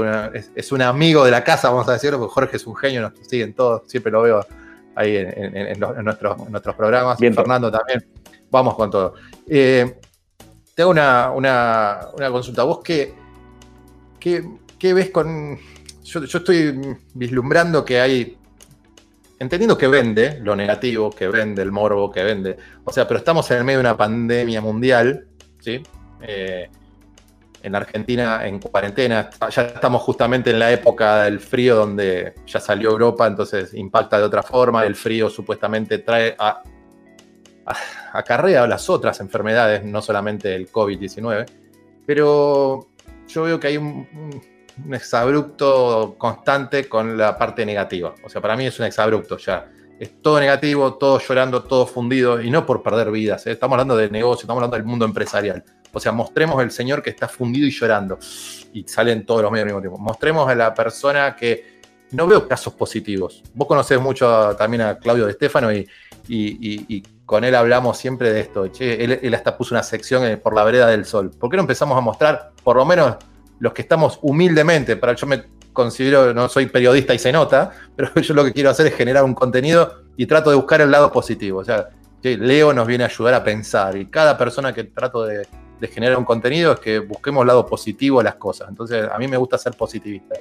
es, 0.54 0.72
un 0.72 0.82
amigo 0.82 1.24
de 1.24 1.30
la 1.30 1.44
casa, 1.44 1.70
vamos 1.70 1.88
a 1.88 1.92
decirlo, 1.92 2.18
porque 2.18 2.32
Jorge 2.32 2.56
es 2.56 2.66
un 2.66 2.76
genio, 2.76 3.02
nos 3.02 3.12
siguen 3.26 3.54
todos, 3.54 3.82
siempre 3.86 4.10
lo 4.10 4.22
veo 4.22 4.46
ahí 4.94 5.16
en, 5.16 5.78
nuestros, 6.04 6.48
nuestros, 6.48 6.74
programas. 6.74 7.18
Bien, 7.18 7.34
Fernando 7.34 7.70
también. 7.70 8.04
Vamos 8.50 8.74
con 8.74 8.90
todo. 8.90 9.14
Eh, 9.46 9.98
tengo 10.74 10.90
una, 10.90 12.08
consulta. 12.30 12.64
¿Vos 12.64 12.80
qué, 12.82 13.14
qué 14.18 14.94
ves 14.94 15.10
con, 15.10 15.58
yo, 16.02 16.38
estoy 16.38 16.78
vislumbrando 17.14 17.84
que 17.84 18.00
hay, 18.00 18.36
entendiendo 19.38 19.78
que 19.78 19.88
vende 19.88 20.40
lo 20.40 20.54
negativo, 20.54 21.10
que 21.10 21.28
vende 21.28 21.62
el 21.62 21.72
morbo, 21.72 22.10
que 22.10 22.22
vende, 22.22 22.56
o 22.84 22.92
sea, 22.92 23.06
pero 23.06 23.18
estamos 23.18 23.50
en 23.50 23.58
el 23.58 23.64
medio 23.64 23.78
de 23.78 23.84
una 23.84 23.96
pandemia 23.96 24.60
mundial, 24.60 25.26
¿sí? 25.60 25.82
Eh, 26.22 26.68
en 27.62 27.74
Argentina 27.74 28.46
en 28.46 28.58
cuarentena, 28.58 29.30
ya 29.50 29.62
estamos 29.62 30.02
justamente 30.02 30.50
en 30.50 30.58
la 30.58 30.72
época 30.72 31.24
del 31.24 31.40
frío 31.40 31.76
donde 31.76 32.34
ya 32.46 32.60
salió 32.60 32.90
Europa, 32.90 33.26
entonces 33.26 33.74
impacta 33.74 34.18
de 34.18 34.24
otra 34.24 34.42
forma, 34.42 34.84
el 34.84 34.94
frío 34.94 35.30
supuestamente 35.30 35.98
trae 35.98 36.34
a, 36.38 36.62
acarrea 38.12 38.66
las 38.66 38.88
otras 38.90 39.20
enfermedades, 39.20 39.84
no 39.84 40.02
solamente 40.02 40.54
el 40.54 40.70
COVID-19, 40.70 41.46
pero 42.06 42.88
yo 43.28 43.42
veo 43.44 43.60
que 43.60 43.68
hay 43.68 43.76
un 43.76 44.44
exabrupto 44.92 46.16
constante 46.18 46.88
con 46.88 47.16
la 47.16 47.36
parte 47.38 47.64
negativa. 47.64 48.14
O 48.24 48.28
sea, 48.28 48.40
para 48.40 48.56
mí 48.56 48.66
es 48.66 48.78
un 48.78 48.86
exabrupto 48.86 49.36
ya. 49.38 49.70
Es 50.02 50.20
todo 50.20 50.40
negativo, 50.40 50.94
todo 50.94 51.20
llorando, 51.20 51.62
todo 51.62 51.86
fundido, 51.86 52.42
y 52.42 52.50
no 52.50 52.66
por 52.66 52.82
perder 52.82 53.12
vidas. 53.12 53.46
¿eh? 53.46 53.52
Estamos 53.52 53.74
hablando 53.74 53.96
de 53.96 54.10
negocio, 54.10 54.42
estamos 54.42 54.58
hablando 54.58 54.76
del 54.76 54.84
mundo 54.84 55.04
empresarial. 55.04 55.62
O 55.92 56.00
sea, 56.00 56.10
mostremos 56.10 56.60
el 56.60 56.72
señor 56.72 57.04
que 57.04 57.10
está 57.10 57.28
fundido 57.28 57.68
y 57.68 57.70
llorando. 57.70 58.18
Y 58.72 58.82
salen 58.82 59.24
todos 59.24 59.42
los 59.42 59.52
medios 59.52 59.62
al 59.62 59.66
mismo 59.66 59.80
tiempo. 59.80 59.98
Mostremos 59.98 60.48
a 60.48 60.56
la 60.56 60.74
persona 60.74 61.36
que 61.36 61.82
no 62.10 62.26
veo 62.26 62.48
casos 62.48 62.74
positivos. 62.74 63.44
Vos 63.54 63.68
conocés 63.68 64.00
mucho 64.00 64.56
también 64.58 64.80
a 64.80 64.98
Claudio 64.98 65.24
de 65.24 65.34
Stefano 65.34 65.72
y, 65.72 65.88
y, 66.26 67.02
con 67.24 67.44
él 67.44 67.54
hablamos 67.54 67.96
siempre 67.96 68.32
de 68.32 68.40
esto. 68.40 68.64
él, 68.80 69.20
él, 69.22 69.34
hasta 69.34 69.56
puso 69.56 69.72
una 69.72 69.84
sección 69.84 70.40
por 70.42 70.52
la 70.52 70.64
vereda 70.64 70.88
del 70.88 71.04
sol. 71.04 71.30
¿Por 71.30 71.48
qué 71.48 71.56
no 71.56 71.62
empezamos 71.62 71.96
a 71.96 72.00
mostrar, 72.00 72.50
por 72.64 72.74
lo 72.74 72.84
menos, 72.84 73.18
los 73.60 73.72
que 73.72 73.82
estamos 73.82 74.18
humildemente, 74.20 74.96
para 74.96 75.14
yo 75.14 75.28
me 75.28 75.44
considero, 75.72 76.34
no 76.34 76.48
soy 76.48 76.66
periodista 76.66 77.14
y 77.14 77.18
se 77.18 77.32
nota, 77.32 77.72
pero 77.96 78.14
yo 78.20 78.34
lo 78.34 78.44
que 78.44 78.52
quiero 78.52 78.70
hacer 78.70 78.86
es 78.86 78.94
generar 78.94 79.24
un 79.24 79.34
contenido 79.34 80.02
y 80.16 80.26
trato 80.26 80.50
de 80.50 80.56
buscar 80.56 80.80
el 80.80 80.90
lado 80.90 81.10
positivo. 81.10 81.60
O 81.60 81.64
sea, 81.64 81.88
Leo 82.22 82.72
nos 82.72 82.86
viene 82.86 83.04
a 83.04 83.08
ayudar 83.08 83.34
a 83.34 83.44
pensar 83.44 83.96
y 83.96 84.06
cada 84.06 84.38
persona 84.38 84.72
que 84.72 84.84
trato 84.84 85.24
de, 85.24 85.46
generar 85.92 86.16
un 86.16 86.24
contenido 86.24 86.74
es 86.74 86.78
que 86.78 87.00
busquemos 87.00 87.42
el 87.42 87.48
lado 87.48 87.66
positivo 87.66 88.18
de 88.18 88.24
las 88.24 88.36
cosas. 88.36 88.68
Entonces, 88.68 89.08
a 89.12 89.18
mí 89.18 89.26
me 89.26 89.36
gusta 89.36 89.58
ser 89.58 89.72
positivista. 89.72 90.36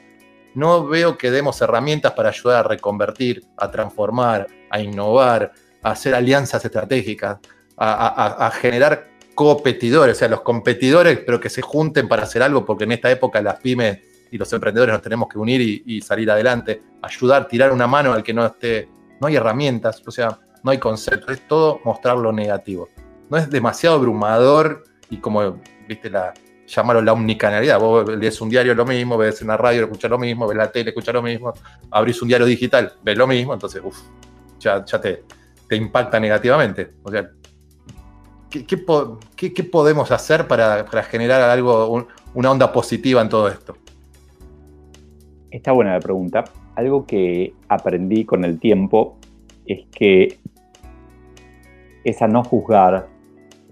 No 0.54 0.86
veo 0.86 1.18
que 1.18 1.32
demos 1.32 1.60
herramientas 1.62 2.12
para 2.12 2.30
ayudar 2.30 2.66
a 2.66 2.68
reconvertir, 2.68 3.44
a 3.58 3.72
transformar, 3.72 4.46
a 4.70 4.80
innovar, 4.80 5.52
a 5.82 5.92
hacer 5.92 6.14
alianzas 6.14 6.64
estratégicas, 6.64 7.40
a, 7.76 8.46
a 8.46 8.52
generar 8.52 9.08
competidores, 9.34 10.18
o 10.18 10.20
sea, 10.20 10.28
los 10.28 10.42
competidores, 10.42 11.20
pero 11.26 11.40
que 11.40 11.50
se 11.50 11.64
junten 11.64 12.08
para 12.08 12.24
hacer 12.24 12.44
algo, 12.44 12.64
porque 12.64 12.84
en 12.84 12.92
esta 12.92 13.10
época 13.10 13.42
las 13.42 13.60
pymes 13.60 14.00
y 14.32 14.38
los 14.38 14.52
emprendedores 14.54 14.94
nos 14.94 15.02
tenemos 15.02 15.28
que 15.28 15.38
unir 15.38 15.84
y, 15.86 16.02
salir 16.02 16.32
adelante, 16.32 16.82
ayudar, 17.02 17.48
tirar 17.48 17.72
una 17.72 17.86
mano 17.86 18.14
al 18.14 18.24
que 18.24 18.34
no 18.34 18.46
esté, 18.46 18.90
no 19.20 19.28
hay 19.28 19.36
herramientas, 19.36 20.02
o 20.08 20.12
sea, 20.12 20.40
no 20.64 20.72
hay 20.72 20.78
concepto, 20.78 21.32
es 21.32 21.46
todo 21.48 21.82
mostrar 21.84 22.18
lo 22.18 22.32
negativo. 22.32 22.88
No 23.30 23.38
es 23.38 23.50
demasiado 23.50 23.98
abrumador 23.98 24.84
y 25.10 25.18
como, 25.18 25.60
viste, 25.88 26.10
la, 26.10 26.34
llamarlo 26.66 27.02
la 27.02 27.14
omnicanalidad. 27.14 27.78
Vos 27.80 28.08
lees 28.08 28.40
un 28.40 28.50
diario 28.50 28.74
lo 28.74 28.86
mismo, 28.86 29.18
ves 29.18 29.42
una 29.42 29.58
radio, 29.58 29.84
escuchas 29.84 30.10
lo 30.10 30.18
mismo, 30.18 30.48
ves 30.48 30.58
la 30.58 30.72
tele, 30.72 30.92
escuchas 30.92 31.14
lo 31.14 31.22
mismo, 31.22 31.54
abrís 31.92 32.22
un 32.22 32.30
diario 32.30 32.48
digital, 32.48 32.94
ves 33.04 33.18
lo 33.18 33.28
mismo, 33.28 33.54
entonces, 33.54 33.82
uff, 33.84 34.00
ya, 34.60 34.84
te, 34.84 35.26
impacta 35.76 36.20
negativamente. 36.20 36.94
O 37.04 37.12
sea, 37.12 37.30
¿qué, 38.50 39.64
podemos 39.64 40.10
hacer 40.12 40.48
para, 40.48 40.86
generar 41.04 41.42
algo, 41.42 42.08
una 42.34 42.52
onda 42.52 42.72
positiva 42.72 43.22
en 43.22 43.30
todo 43.30 43.50
esto? 43.50 43.76
Está 45.52 45.74
buena 45.74 45.92
la 45.92 46.00
pregunta. 46.00 46.46
Algo 46.76 47.06
que 47.06 47.54
aprendí 47.68 48.24
con 48.24 48.46
el 48.46 48.58
tiempo 48.58 49.18
es 49.66 49.86
que 49.92 50.40
es 52.06 52.22
a 52.22 52.28
no 52.28 52.44
juzgar 52.44 53.08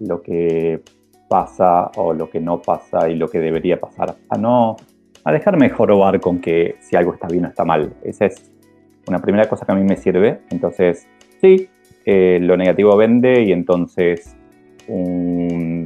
lo 0.01 0.21
que 0.21 0.81
pasa 1.29 1.89
o 1.95 2.13
lo 2.13 2.29
que 2.29 2.41
no 2.41 2.61
pasa 2.61 3.09
y 3.09 3.15
lo 3.15 3.29
que 3.29 3.39
debería 3.39 3.79
pasar. 3.79 4.17
A 4.29 4.37
no 4.37 4.75
a 5.23 5.31
dejarme 5.31 5.69
jorobar 5.69 6.19
con 6.19 6.39
que 6.39 6.75
si 6.81 6.97
algo 6.97 7.13
está 7.13 7.27
bien 7.27 7.45
o 7.45 7.47
está 7.47 7.63
mal. 7.63 7.93
Esa 8.03 8.25
es 8.25 8.51
una 9.07 9.19
primera 9.19 9.47
cosa 9.47 9.65
que 9.65 9.71
a 9.71 9.75
mí 9.75 9.83
me 9.83 9.95
sirve. 9.95 10.41
Entonces, 10.49 11.07
sí, 11.39 11.69
eh, 12.05 12.39
lo 12.41 12.57
negativo 12.57 12.95
vende 12.97 13.41
y 13.43 13.53
entonces 13.53 14.35
un 14.89 15.85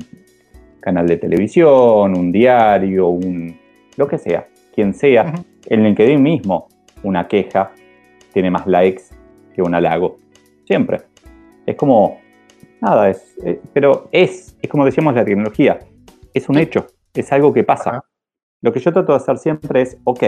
canal 0.80 1.06
de 1.06 1.18
televisión, 1.18 2.18
un 2.18 2.32
diario, 2.32 3.10
un 3.10 3.60
lo 3.96 4.08
que 4.08 4.18
sea, 4.18 4.48
quien 4.74 4.96
sea, 4.96 5.34
en 5.68 5.84
LinkedIn 5.84 6.22
mismo, 6.22 6.68
una 7.04 7.28
queja 7.28 7.72
tiene 8.34 8.50
más 8.50 8.66
likes 8.68 9.04
que 9.54 9.62
un 9.62 9.74
halago. 9.76 10.18
Siempre. 10.66 11.02
Es 11.66 11.76
como, 11.76 12.20
nada, 12.82 13.10
es, 13.10 13.36
eh, 13.46 13.62
pero 13.74 14.10
es, 14.12 14.58
es 14.62 14.70
como 14.70 14.86
decíamos 14.86 15.14
la 15.14 15.24
tecnología, 15.24 15.80
es 16.34 16.50
un 16.50 16.58
hecho, 16.58 16.88
es 17.14 17.32
algo 17.32 17.54
que 17.54 17.64
pasa. 17.64 18.04
Lo 18.62 18.74
que 18.74 18.80
yo 18.80 18.92
trato 18.92 19.12
de 19.12 19.18
hacer 19.18 19.38
siempre 19.38 19.82
es, 19.82 19.98
ok, 20.04 20.24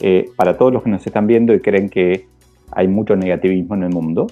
eh, 0.00 0.30
para 0.36 0.56
todos 0.56 0.72
los 0.72 0.82
que 0.82 0.90
nos 0.90 1.06
están 1.06 1.26
viendo 1.26 1.52
y 1.52 1.60
creen 1.60 1.88
que 1.88 2.28
hay 2.72 2.88
mucho 2.88 3.16
negativismo 3.16 3.74
en 3.74 3.82
el 3.84 3.90
mundo, 3.90 4.28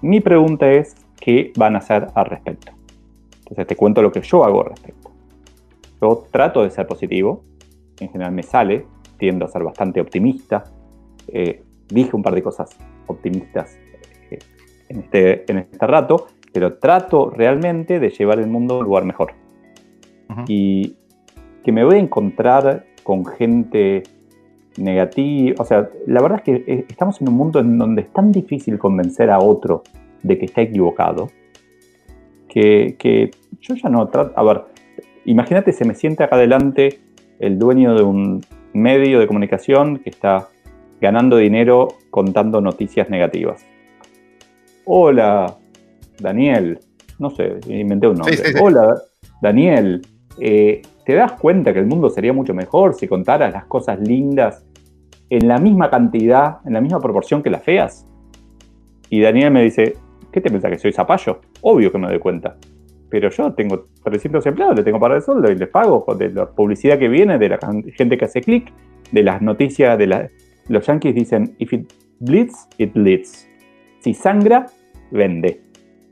mi 0.00 0.20
pregunta 0.20 0.70
es, 0.70 0.94
¿qué 1.20 1.52
van 1.56 1.74
a 1.74 1.78
hacer 1.78 2.06
al 2.14 2.26
respecto? 2.26 2.72
Entonces 3.38 3.66
te 3.66 3.76
cuento 3.76 4.02
lo 4.02 4.12
que 4.12 4.20
yo 4.20 4.44
hago 4.44 4.62
al 4.62 4.70
respecto. 4.70 5.10
Yo 6.00 6.26
trato 6.30 6.62
de 6.62 6.70
ser 6.70 6.86
positivo, 6.86 7.44
en 8.00 8.10
general 8.10 8.32
me 8.32 8.42
sale, 8.42 8.86
tiendo 9.22 9.44
a 9.44 9.48
ser 9.48 9.62
bastante 9.62 10.00
optimista. 10.00 10.64
Eh, 11.28 11.62
dije 11.88 12.16
un 12.16 12.24
par 12.24 12.34
de 12.34 12.42
cosas 12.42 12.76
optimistas 13.06 13.78
eh, 14.32 14.38
en, 14.88 14.98
este, 14.98 15.48
en 15.48 15.58
este 15.58 15.86
rato, 15.86 16.26
pero 16.52 16.78
trato 16.78 17.30
realmente 17.30 18.00
de 18.00 18.10
llevar 18.10 18.40
el 18.40 18.48
mundo 18.48 18.74
a 18.74 18.78
un 18.78 18.84
lugar 18.84 19.04
mejor. 19.04 19.34
Y 20.48 20.96
que 21.62 21.70
me 21.70 21.84
voy 21.84 21.96
a 21.96 21.98
encontrar 21.98 22.86
con 23.04 23.24
gente 23.24 24.02
negativa, 24.76 25.62
o 25.62 25.64
sea, 25.64 25.88
la 26.08 26.20
verdad 26.20 26.38
es 26.38 26.44
que 26.44 26.72
eh, 26.72 26.86
estamos 26.88 27.20
en 27.20 27.28
un 27.28 27.34
mundo 27.36 27.60
en 27.60 27.78
donde 27.78 28.02
es 28.02 28.12
tan 28.12 28.32
difícil 28.32 28.76
convencer 28.76 29.30
a 29.30 29.38
otro 29.38 29.84
de 30.24 30.36
que 30.36 30.46
está 30.46 30.62
equivocado, 30.62 31.28
que, 32.48 32.96
que 32.98 33.30
yo 33.60 33.76
ya 33.76 33.88
no 33.88 34.08
trato, 34.08 34.32
a 34.34 34.42
ver, 34.42 34.62
imagínate, 35.26 35.72
se 35.72 35.84
me 35.84 35.94
siente 35.94 36.24
acá 36.24 36.34
adelante 36.34 36.98
el 37.38 37.58
dueño 37.58 37.94
de 37.94 38.02
un 38.02 38.40
medio 38.72 39.20
de 39.20 39.26
comunicación 39.26 39.98
que 39.98 40.10
está 40.10 40.48
ganando 41.00 41.36
dinero 41.36 41.88
contando 42.10 42.60
noticias 42.60 43.10
negativas. 43.10 43.66
Hola, 44.84 45.56
Daniel. 46.20 46.78
No 47.18 47.30
sé, 47.30 47.58
inventé 47.68 48.08
un 48.08 48.18
nombre. 48.18 48.36
Hola, 48.60 49.02
Daniel. 49.40 50.02
Eh, 50.38 50.82
¿Te 51.04 51.14
das 51.14 51.32
cuenta 51.32 51.72
que 51.72 51.80
el 51.80 51.86
mundo 51.86 52.08
sería 52.08 52.32
mucho 52.32 52.54
mejor 52.54 52.94
si 52.94 53.08
contaras 53.08 53.52
las 53.52 53.64
cosas 53.64 54.00
lindas 54.00 54.64
en 55.28 55.48
la 55.48 55.58
misma 55.58 55.90
cantidad, 55.90 56.58
en 56.64 56.72
la 56.74 56.80
misma 56.80 57.00
proporción 57.00 57.42
que 57.42 57.50
las 57.50 57.62
feas? 57.62 58.06
Y 59.10 59.20
Daniel 59.20 59.50
me 59.50 59.62
dice, 59.62 59.96
¿qué 60.30 60.40
te 60.40 60.48
piensas 60.48 60.70
que 60.70 60.78
soy 60.78 60.92
zapallo? 60.92 61.40
Obvio 61.60 61.90
que 61.92 61.98
me 61.98 62.08
doy 62.08 62.18
cuenta 62.18 62.56
pero 63.12 63.28
yo 63.28 63.52
tengo 63.52 63.88
300 64.04 64.46
empleados, 64.46 64.76
le 64.76 64.82
tengo 64.82 64.98
para 64.98 65.16
el 65.16 65.22
sueldo 65.22 65.52
y 65.52 65.54
les 65.54 65.68
pago 65.68 66.02
de 66.18 66.30
la 66.30 66.46
publicidad 66.46 66.98
que 66.98 67.08
viene, 67.08 67.36
de 67.36 67.50
la 67.50 67.58
gente 67.94 68.16
que 68.16 68.24
hace 68.24 68.40
clic, 68.40 68.72
de 69.10 69.22
las 69.22 69.42
noticias, 69.42 69.98
de 69.98 70.06
la, 70.06 70.30
los 70.68 70.86
yankees 70.86 71.14
dicen, 71.14 71.54
if 71.58 71.74
it 71.74 71.92
bleeds, 72.20 72.66
it 72.78 72.96
leads. 72.96 73.46
Si 74.00 74.14
sangra, 74.14 74.64
vende. 75.10 75.60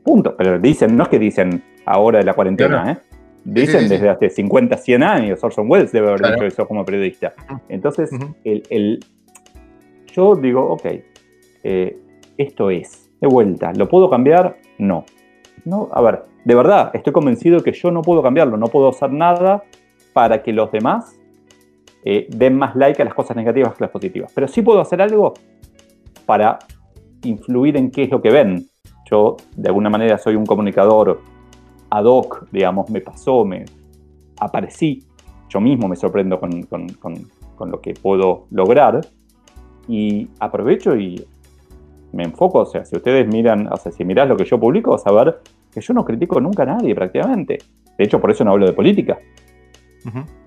Punto. 0.03 0.37
Pero 0.37 0.59
dicen, 0.59 0.95
no 0.95 1.01
es 1.01 1.09
que 1.09 1.17
dicen 1.17 1.63
ahora 1.87 2.19
de 2.19 2.25
la 2.25 2.35
cuarentena, 2.35 2.91
¿eh? 2.91 2.97
Dicen 3.45 3.89
desde 3.89 4.07
hace 4.07 4.29
50, 4.29 4.77
100 4.77 5.01
años, 5.01 5.43
Orson 5.43 5.65
Welles 5.67 5.91
debe 5.91 6.09
haber 6.09 6.33
dicho 6.33 6.45
eso 6.45 6.67
como 6.67 6.85
periodista. 6.85 7.33
Entonces, 7.67 8.11
el, 8.43 8.99
yo 10.13 10.35
digo, 10.35 10.63
ok, 10.69 10.85
eh, 11.63 11.97
esto 12.37 12.69
es, 12.69 13.09
de 13.19 13.27
vuelta, 13.27 13.73
¿lo 13.73 13.89
puedo 13.89 14.07
cambiar? 14.07 14.57
No. 14.77 15.03
No, 15.65 15.89
a 15.91 16.01
ver, 16.01 16.23
de 16.43 16.55
verdad, 16.55 16.91
estoy 16.93 17.13
convencido 17.13 17.61
que 17.61 17.73
yo 17.73 17.91
no 17.91 18.01
puedo 18.01 18.21
cambiarlo, 18.21 18.57
no 18.57 18.67
puedo 18.67 18.89
hacer 18.89 19.11
nada 19.11 19.63
para 20.13 20.41
que 20.41 20.53
los 20.53 20.71
demás 20.71 21.19
eh, 22.03 22.27
den 22.29 22.57
más 22.57 22.75
like 22.75 23.01
a 23.01 23.05
las 23.05 23.13
cosas 23.13 23.37
negativas 23.37 23.73
que 23.75 23.83
las 23.83 23.91
positivas. 23.91 24.31
Pero 24.33 24.47
sí 24.47 24.61
puedo 24.61 24.81
hacer 24.81 25.01
algo 25.01 25.33
para 26.25 26.59
influir 27.23 27.77
en 27.77 27.91
qué 27.91 28.03
es 28.03 28.11
lo 28.11 28.21
que 28.21 28.31
ven. 28.31 28.67
Yo, 29.09 29.37
de 29.55 29.69
alguna 29.69 29.89
manera, 29.89 30.17
soy 30.17 30.35
un 30.35 30.45
comunicador 30.45 31.21
ad 31.89 32.05
hoc, 32.05 32.47
digamos, 32.51 32.89
me 32.89 33.01
pasó, 33.01 33.45
me 33.45 33.65
aparecí, 34.39 35.05
yo 35.49 35.59
mismo 35.59 35.87
me 35.87 35.95
sorprendo 35.95 36.39
con, 36.39 36.63
con 36.63 37.71
lo 37.71 37.81
que 37.81 37.93
puedo 37.93 38.47
lograr 38.49 39.01
y 39.87 40.29
aprovecho 40.39 40.95
y 40.95 41.27
me 42.13 42.23
enfoco, 42.23 42.59
o 42.59 42.65
sea, 42.65 42.83
si 42.85 42.95
ustedes 42.95 43.27
miran, 43.27 43.67
o 43.71 43.77
sea, 43.77 43.91
si 43.91 44.03
mirás 44.03 44.27
lo 44.27 44.35
que 44.35 44.45
yo 44.45 44.59
publico, 44.59 44.91
vas 44.91 45.05
a 45.07 45.11
ver 45.11 45.39
que 45.71 45.81
yo 45.81 45.93
no 45.93 46.03
critico 46.03 46.39
nunca 46.39 46.63
a 46.63 46.65
nadie 46.65 46.93
prácticamente. 46.93 47.59
De 47.97 48.03
hecho, 48.03 48.19
por 48.19 48.31
eso 48.31 48.43
no 48.43 48.51
hablo 48.51 48.65
de 48.65 48.73
política. 48.73 49.19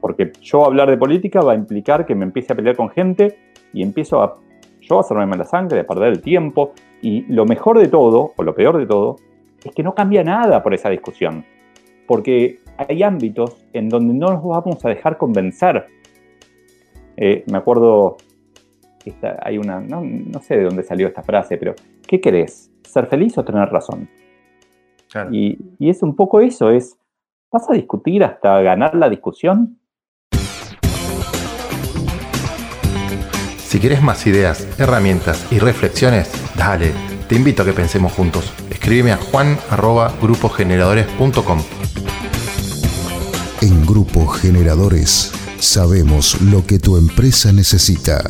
Porque 0.00 0.32
yo 0.40 0.64
hablar 0.64 0.90
de 0.90 0.96
política 0.96 1.40
va 1.40 1.52
a 1.52 1.54
implicar 1.54 2.04
que 2.04 2.14
me 2.14 2.24
empiece 2.24 2.52
a 2.52 2.56
pelear 2.56 2.76
con 2.76 2.90
gente 2.90 3.38
y 3.72 3.82
empiezo 3.82 4.22
a 4.22 4.38
yo 4.80 4.98
a 4.98 5.00
hacerme 5.00 5.26
mala 5.26 5.44
sangre, 5.44 5.80
a 5.80 5.86
perder 5.86 6.12
el 6.12 6.20
tiempo. 6.20 6.72
Y 7.00 7.22
lo 7.32 7.44
mejor 7.46 7.78
de 7.78 7.88
todo, 7.88 8.32
o 8.36 8.42
lo 8.42 8.54
peor 8.54 8.78
de 8.78 8.86
todo, 8.86 9.16
es 9.64 9.74
que 9.74 9.82
no 9.82 9.94
cambia 9.94 10.22
nada 10.22 10.62
por 10.62 10.74
esa 10.74 10.90
discusión. 10.90 11.44
Porque 12.06 12.60
hay 12.76 13.02
ámbitos 13.02 13.64
en 13.72 13.88
donde 13.88 14.14
no 14.14 14.32
nos 14.32 14.44
vamos 14.44 14.84
a 14.84 14.88
dejar 14.88 15.16
convencer. 15.16 15.86
Eh, 17.16 17.44
me 17.50 17.58
acuerdo, 17.58 18.16
hay 19.42 19.58
una, 19.58 19.80
no, 19.80 20.02
no, 20.02 20.40
sé 20.40 20.56
de 20.56 20.64
dónde 20.64 20.82
salió 20.82 21.08
esta 21.08 21.22
frase, 21.22 21.56
pero 21.56 21.74
¿qué 22.06 22.20
querés? 22.20 22.70
¿Ser 22.82 23.06
feliz 23.06 23.36
o 23.38 23.44
tener 23.44 23.68
razón? 23.68 24.08
Y, 25.30 25.58
es 25.78 26.02
un 26.02 26.16
poco 26.16 26.40
eso, 26.40 26.70
es, 26.70 26.96
¿vas 27.52 27.70
a 27.70 27.74
discutir 27.74 28.24
hasta 28.24 28.60
ganar 28.62 28.96
la 28.96 29.08
discusión? 29.08 29.78
Si 33.56 33.78
quieres 33.78 34.02
más 34.02 34.26
ideas, 34.26 34.66
herramientas 34.78 35.50
y 35.52 35.58
reflexiones, 35.58 36.32
dale, 36.56 36.92
te 37.28 37.36
invito 37.36 37.62
a 37.62 37.64
que 37.64 37.72
pensemos 37.72 38.12
juntos. 38.12 38.52
Escríbeme 38.70 39.12
a 39.12 39.16
juan.grupogeneradores.com. 39.16 41.58
En 43.62 43.86
Grupo 43.86 44.26
Generadores 44.26 45.32
sabemos 45.58 46.40
lo 46.42 46.66
que 46.66 46.78
tu 46.78 46.96
empresa 46.96 47.52
necesita. 47.52 48.22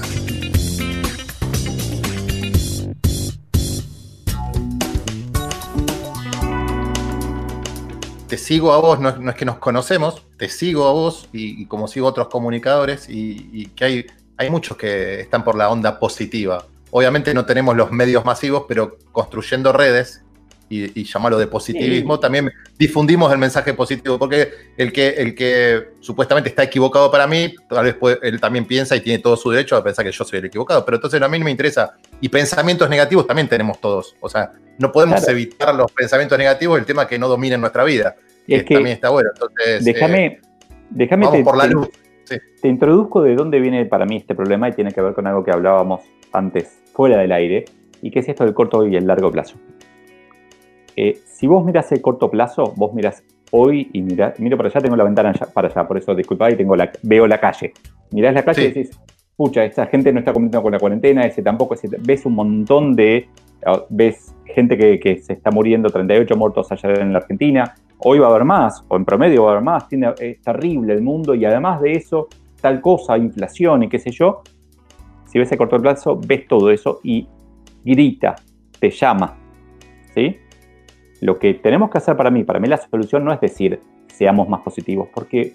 Te 8.35 8.38
sigo 8.38 8.73
a 8.73 8.79
vos, 8.79 8.99
no 8.99 9.31
es, 9.31 9.37
que 9.37 9.44
nos 9.44 9.59
conocemos, 9.59 10.25
te 10.37 10.49
sigo 10.49 10.88
a 10.88 10.92
vos 10.92 11.29
y, 11.33 11.66
como 11.66 11.87
sigo 11.87 12.09
a 12.09 12.11
otros 12.11 12.27
comunicadores 12.27 13.07
y, 13.09 13.66
que 13.77 13.85
hay, 13.85 14.07
hay 14.37 14.51
muchos 14.51 14.77
que 14.77 15.20
están 15.20 15.44
por 15.44 15.55
la 15.55 15.70
onda 15.70 16.01
positiva. 16.01 16.66
Obviamente 16.90 17.33
no 17.33 17.47
tenemos 17.47 17.77
los 17.77 17.92
medios 17.92 18.25
masivos, 18.25 18.64
pero 18.66 18.99
construyendo 19.12 19.73
redes 19.73 20.25
y, 20.68 21.05
llamarlo 21.05 21.38
de 21.38 21.47
positivismo, 21.47 22.18
también 22.18 22.51
difundimos 22.77 23.31
el 23.31 23.38
mensaje 23.38 23.73
positivo, 23.73 24.18
porque 24.18 24.51
el 24.77 24.92
que, 24.92 25.11
el 25.11 25.37
que 25.37 25.90
supuestamente 26.01 26.49
está 26.49 26.64
equivocado 26.64 27.12
para 27.12 27.29
mí, 27.29 27.55
tal 27.68 27.85
vez 27.85 28.18
él 28.20 28.40
también 28.40 28.64
piensa 28.66 28.97
y 28.97 29.01
tiene 29.01 29.23
todo 29.23 29.37
su 29.37 29.49
derecho 29.53 29.77
a 29.77 29.85
pensar 29.85 30.05
que 30.05 30.11
yo 30.11 30.25
soy 30.25 30.40
el 30.40 30.47
equivocado, 30.47 30.85
pero 30.85 30.97
entonces 30.97 31.23
a 31.23 31.29
mí 31.29 31.38
no 31.38 31.44
me 31.44 31.53
interesa. 31.53 31.94
Y 32.20 32.29
pensamientos 32.29 32.90
negativos 32.90 33.29
también 33.29 33.47
tenemos 33.47 33.81
todos, 33.81 34.16
o 34.18 34.29
sea, 34.29 34.51
no 34.77 34.90
podemos 34.90 35.29
evitar 35.29 35.73
los 35.73 35.92
pensamientos 35.92 36.37
negativos, 36.37 36.81
el 36.81 36.85
tema 36.85 37.02
es 37.02 37.08
que 37.08 37.17
no 37.17 37.29
dominen 37.29 37.61
nuestra 37.61 37.85
vida. 37.85 38.17
Y 38.47 38.55
es 38.55 38.65
que 38.65 38.75
también 38.75 38.95
está 38.95 39.11
bueno. 39.11 39.31
Entonces, 39.33 39.85
déjame, 39.85 40.27
eh, 40.27 40.40
déjame 40.90 41.27
vamos 41.27 41.42
por 41.42 41.57
la 41.57 41.67
luz. 41.67 41.88
Te 42.61 42.69
introduzco 42.69 43.23
de 43.23 43.35
dónde 43.35 43.61
viene 43.61 43.85
para 43.85 44.07
mí 44.07 44.17
este 44.17 44.35
problema 44.35 44.69
y 44.69 44.73
tiene 44.73 44.92
que 44.92 45.01
ver 45.01 45.13
con 45.13 45.27
algo 45.27 45.45
que 45.45 45.51
hablábamos 45.51 46.03
antes, 46.33 46.83
fuera 46.92 47.19
del 47.19 47.33
aire, 47.33 47.67
y 48.01 48.11
que 48.11 48.21
es 48.21 48.29
esto 48.29 48.45
del 48.45 48.55
corto 48.55 48.87
y 48.87 48.97
el 48.97 49.07
largo 49.07 49.31
plazo. 49.31 49.57
Eh, 50.97 51.21
si 51.27 51.47
vos 51.47 51.65
miras 51.65 51.90
el 51.92 52.01
corto 52.01 52.31
plazo, 52.31 52.73
vos 52.77 52.95
miras 52.95 53.23
hoy 53.51 53.90
y 53.92 54.03
mirás, 54.03 54.38
miro 54.40 54.57
para 54.57 54.69
allá, 54.69 54.81
tengo 54.81 54.97
la 54.97 55.05
ventana 55.05 55.33
para 55.53 55.69
allá, 55.69 55.87
por 55.87 55.99
eso 55.99 56.15
disculpa, 56.15 56.51
y 56.51 56.57
tengo 56.57 56.75
la, 56.75 56.90
veo 57.03 57.27
la 57.27 57.38
calle. 57.38 57.73
Mirás 58.11 58.35
la 58.35 58.45
calle 58.45 58.65
y 58.65 58.69
decís, 58.69 58.99
pucha, 59.37 59.65
esta 59.65 59.87
gente 59.87 60.13
no 60.13 60.21
está 60.21 60.33
cumpliendo 60.33 60.63
con 60.63 60.73
la 60.73 60.79
cuarentena, 60.79 61.25
ese 61.27 61.42
tampoco, 61.42 61.75
ese, 61.75 61.88
ves 62.01 62.25
un 62.27 62.35
montón 62.35 62.95
de, 62.95 63.29
ves 63.90 64.35
gente 64.47 64.77
que, 64.77 64.99
que, 64.99 65.19
se 65.19 65.33
está 65.33 65.51
muriendo, 65.51 65.90
38 65.90 66.37
muertos 66.37 66.71
allá 66.73 66.95
en 66.95 67.13
la 67.13 67.19
Argentina, 67.19 67.75
hoy 68.05 68.19
va 68.19 68.27
a 68.27 68.31
haber 68.31 68.44
más, 68.44 68.85
o 68.88 68.96
en 68.96 69.05
promedio 69.05 69.44
va 69.44 69.48
a 69.48 69.52
haber 69.52 69.65
más, 69.65 69.88
tiene, 69.88 70.13
es 70.21 70.40
terrible 70.40 70.92
el 70.92 71.02
mundo 71.02 71.35
y 71.35 71.44
además 71.44 71.81
de 71.81 71.92
eso, 71.92 72.29
tal 72.61 72.81
cosa, 72.81 73.19
inflación 73.19 73.83
y 73.83 73.88
qué 73.88 73.98
sé 73.98 74.11
yo, 74.11 74.42
si 75.27 75.38
ves 75.38 75.50
a 75.52 75.57
corto 75.57 75.79
plazo, 75.79 76.21
ves 76.25 76.46
todo 76.46 76.71
eso 76.71 77.00
y 77.02 77.27
grita, 77.85 78.37
te 78.79 78.90
llama, 78.90 79.37
¿sí? 80.15 80.37
Lo 81.21 81.38
que 81.38 81.55
tenemos 81.55 81.90
que 81.90 81.98
hacer 81.98 82.17
para 82.17 82.31
mí, 82.31 82.44
para 82.44 82.61
mí 82.61 82.69
la 82.69 82.77
solución 82.77 83.25
no 83.25 83.33
es 83.33 83.40
decir, 83.40 83.81
seamos 84.07 84.48
más 84.48 84.61
positivos, 84.61 85.09
porque 85.13 85.55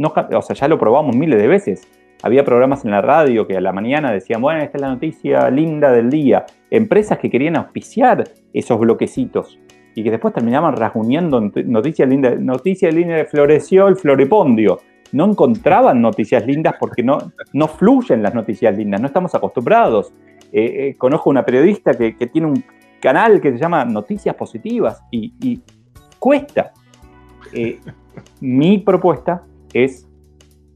o 0.00 0.42
sea, 0.42 0.54
ya 0.54 0.68
lo 0.68 0.78
probamos 0.78 1.16
miles 1.16 1.40
de 1.40 1.48
veces. 1.48 1.88
Había 2.22 2.44
programas 2.44 2.84
en 2.84 2.92
la 2.92 3.00
radio 3.00 3.46
que 3.46 3.56
a 3.56 3.60
la 3.60 3.72
mañana 3.72 4.12
decían, 4.12 4.40
bueno, 4.40 4.60
esta 4.60 4.78
es 4.78 4.82
la 4.82 4.88
noticia 4.88 5.50
linda 5.50 5.92
del 5.92 6.10
día. 6.10 6.46
Empresas 6.70 7.18
que 7.18 7.30
querían 7.30 7.56
auspiciar 7.56 8.24
esos 8.52 8.78
bloquecitos 8.78 9.58
y 9.98 10.04
que 10.04 10.12
después 10.12 10.32
terminaban 10.32 10.76
rasguñando 10.76 11.40
noticias 11.40 12.08
lindas. 12.08 12.38
Noticias 12.38 12.94
lindas, 12.94 13.28
floreció 13.28 13.88
el 13.88 13.96
floripondio. 13.96 14.78
No 15.10 15.24
encontraban 15.24 16.00
noticias 16.00 16.46
lindas 16.46 16.76
porque 16.78 17.02
no, 17.02 17.32
no 17.52 17.66
fluyen 17.66 18.22
las 18.22 18.32
noticias 18.32 18.76
lindas, 18.76 19.00
no 19.00 19.08
estamos 19.08 19.34
acostumbrados. 19.34 20.12
Eh, 20.52 20.90
eh, 20.90 20.94
conozco 20.96 21.30
una 21.30 21.44
periodista 21.44 21.94
que, 21.94 22.12
tiene 22.12 22.46
un 22.46 22.64
canal 23.00 23.40
que 23.40 23.50
se 23.50 23.58
llama 23.58 23.84
Noticias 23.84 24.36
Positivas 24.36 25.02
y, 25.10 25.60
cuesta. 26.20 26.72
Eh, 27.52 27.80
mi 28.40 28.78
propuesta 28.78 29.42
es 29.72 30.06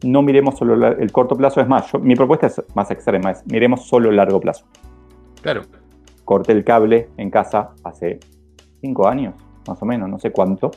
no 0.02 0.22
miremos 0.22 0.58
solo 0.58 0.84
el 0.88 1.12
corto 1.12 1.36
plazo, 1.36 1.60
es 1.60 1.68
más, 1.68 1.94
mi 2.00 2.16
propuesta 2.16 2.48
es 2.48 2.60
más 2.74 2.90
extrema, 2.90 3.30
es 3.30 3.46
miremos 3.46 3.86
solo 3.86 4.10
el 4.10 4.16
largo 4.16 4.40
plazo. 4.40 4.66
Claro. 5.42 5.62
Corté 6.24 6.50
el 6.50 6.64
cable 6.64 7.08
en 7.18 7.30
casa 7.30 7.70
hace 7.84 8.18
cinco 8.82 9.08
años, 9.08 9.34
más 9.66 9.80
o 9.80 9.86
menos, 9.86 10.10
no 10.10 10.18
sé 10.18 10.30
cuánto, 10.30 10.72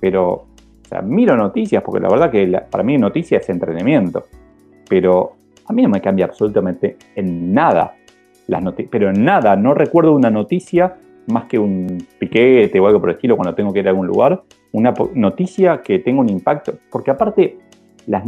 pero 0.00 0.32
o 0.32 0.88
sea, 0.88 1.02
miro 1.02 1.36
noticias, 1.36 1.82
porque 1.84 2.00
la 2.00 2.08
verdad 2.08 2.30
que 2.30 2.60
para 2.68 2.82
mí 2.82 2.98
noticias 2.98 3.42
es 3.42 3.48
entretenimiento, 3.50 4.24
pero 4.88 5.34
a 5.66 5.72
mí 5.72 5.82
no 5.82 5.88
me 5.88 6.00
cambia 6.00 6.24
absolutamente 6.24 6.96
en 7.14 7.52
nada 7.52 7.94
las 8.48 8.62
noticias, 8.62 8.88
pero 8.90 9.10
en 9.10 9.24
nada, 9.24 9.54
no 9.54 9.74
recuerdo 9.74 10.12
una 10.14 10.30
noticia 10.30 10.96
más 11.28 11.44
que 11.44 11.58
un 11.58 12.04
piquete 12.18 12.80
o 12.80 12.86
algo 12.86 12.98
por 12.98 13.10
el 13.10 13.16
estilo 13.16 13.36
cuando 13.36 13.54
tengo 13.54 13.72
que 13.72 13.78
ir 13.78 13.86
a 13.86 13.90
algún 13.90 14.06
lugar, 14.06 14.42
una 14.72 14.92
noticia 15.14 15.82
que 15.82 16.00
tenga 16.00 16.20
un 16.20 16.28
impacto, 16.30 16.72
porque 16.90 17.12
aparte 17.12 17.58
las 18.06 18.24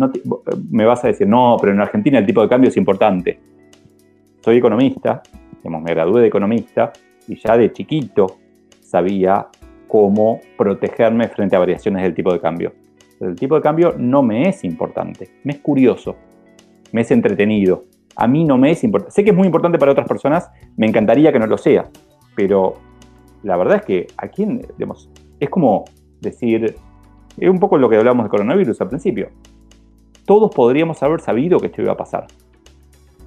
me 0.71 0.85
vas 0.85 1.03
a 1.05 1.09
decir, 1.09 1.27
no, 1.27 1.57
pero 1.61 1.73
en 1.73 1.81
Argentina 1.81 2.19
el 2.19 2.27
tipo 2.27 2.43
de 2.43 2.49
cambio 2.49 2.69
es 2.69 2.77
importante. 2.77 3.41
Soy 4.41 4.59
economista, 4.59 5.23
digamos, 5.57 5.83
me 5.83 5.91
gradué 5.91 6.21
de 6.21 6.29
economista 6.29 6.93
y 7.27 7.37
ya 7.37 7.57
de 7.57 7.73
chiquito 7.73 8.42
sabía 8.93 9.47
cómo 9.89 10.41
protegerme 10.59 11.29
frente 11.29 11.57
a 11.57 11.59
variaciones 11.59 12.03
del 12.03 12.15
tipo 12.15 12.31
de 12.33 12.41
cambio. 12.41 12.73
el 13.21 13.37
tipo 13.37 13.55
de 13.55 13.63
cambio 13.63 13.95
no 13.97 14.23
me 14.23 14.49
es 14.49 14.65
importante, 14.65 15.31
me 15.45 15.53
es 15.55 15.61
curioso, 15.61 16.17
me 16.93 17.01
es 17.01 17.11
entretenido. 17.11 17.85
A 18.17 18.27
mí 18.27 18.45
no 18.45 18.59
me 18.59 18.71
es 18.71 18.85
importante. 18.85 19.13
Sé 19.15 19.25
que 19.25 19.31
es 19.31 19.37
muy 19.37 19.47
importante 19.47 19.79
para 19.79 19.93
otras 19.93 20.07
personas, 20.07 20.51
me 20.77 20.87
encantaría 20.87 21.33
que 21.33 21.39
no 21.39 21.47
lo 21.47 21.57
sea, 21.57 21.89
pero 22.37 22.75
la 23.43 23.57
verdad 23.57 23.77
es 23.77 23.85
que 23.85 24.07
aquí, 24.19 24.45
digamos, 24.77 25.09
es 25.41 25.49
como 25.49 25.85
decir, 26.21 26.77
es 27.39 27.49
un 27.49 27.59
poco 27.59 27.79
lo 27.79 27.89
que 27.89 27.97
hablamos 27.97 28.25
de 28.27 28.31
coronavirus 28.31 28.79
al 28.83 28.89
principio. 28.89 29.31
Todos 30.27 30.55
podríamos 30.55 31.03
haber 31.03 31.21
sabido 31.21 31.59
que 31.59 31.69
esto 31.69 31.81
iba 31.81 31.93
a 31.93 31.97
pasar. 31.97 32.27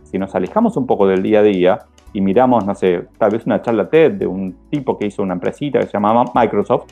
Si 0.04 0.20
nos 0.20 0.36
alejamos 0.36 0.78
un 0.78 0.86
poco 0.86 1.08
del 1.08 1.24
día 1.24 1.40
a 1.40 1.44
día, 1.44 1.80
y 2.16 2.22
miramos, 2.22 2.66
no 2.66 2.74
sé, 2.74 3.08
tal 3.18 3.32
vez 3.32 3.46
una 3.46 3.62
charla 3.62 3.90
TED 3.90 4.14
de 4.14 4.26
un 4.26 4.56
tipo 4.70 4.98
que 4.98 5.08
hizo 5.08 5.22
una 5.22 5.34
empresita 5.34 5.80
que 5.80 5.88
se 5.88 5.92
llamaba 5.92 6.24
Microsoft, 6.34 6.86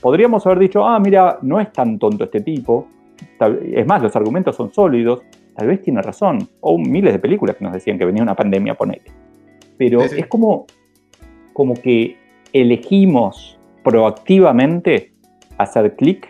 podríamos 0.00 0.46
haber 0.46 0.58
dicho, 0.60 0.86
ah, 0.86 0.98
mira, 0.98 1.38
no 1.42 1.60
es 1.60 1.70
tan 1.70 1.98
tonto 1.98 2.24
este 2.24 2.40
tipo, 2.40 2.88
es 3.38 3.86
más, 3.86 4.02
los 4.02 4.16
argumentos 4.16 4.56
son 4.56 4.72
sólidos, 4.72 5.20
tal 5.54 5.66
vez 5.66 5.82
tiene 5.82 6.00
razón, 6.00 6.48
o 6.62 6.78
miles 6.78 7.12
de 7.12 7.18
películas 7.18 7.56
que 7.56 7.64
nos 7.64 7.74
decían 7.74 7.98
que 7.98 8.06
venía 8.06 8.22
una 8.22 8.34
pandemia, 8.34 8.74
ponele. 8.74 9.04
Pero 9.76 10.00
es 10.00 10.26
como, 10.28 10.64
como 11.52 11.74
que 11.74 12.16
elegimos 12.54 13.58
proactivamente 13.84 15.12
hacer 15.58 15.94
clic 15.94 16.26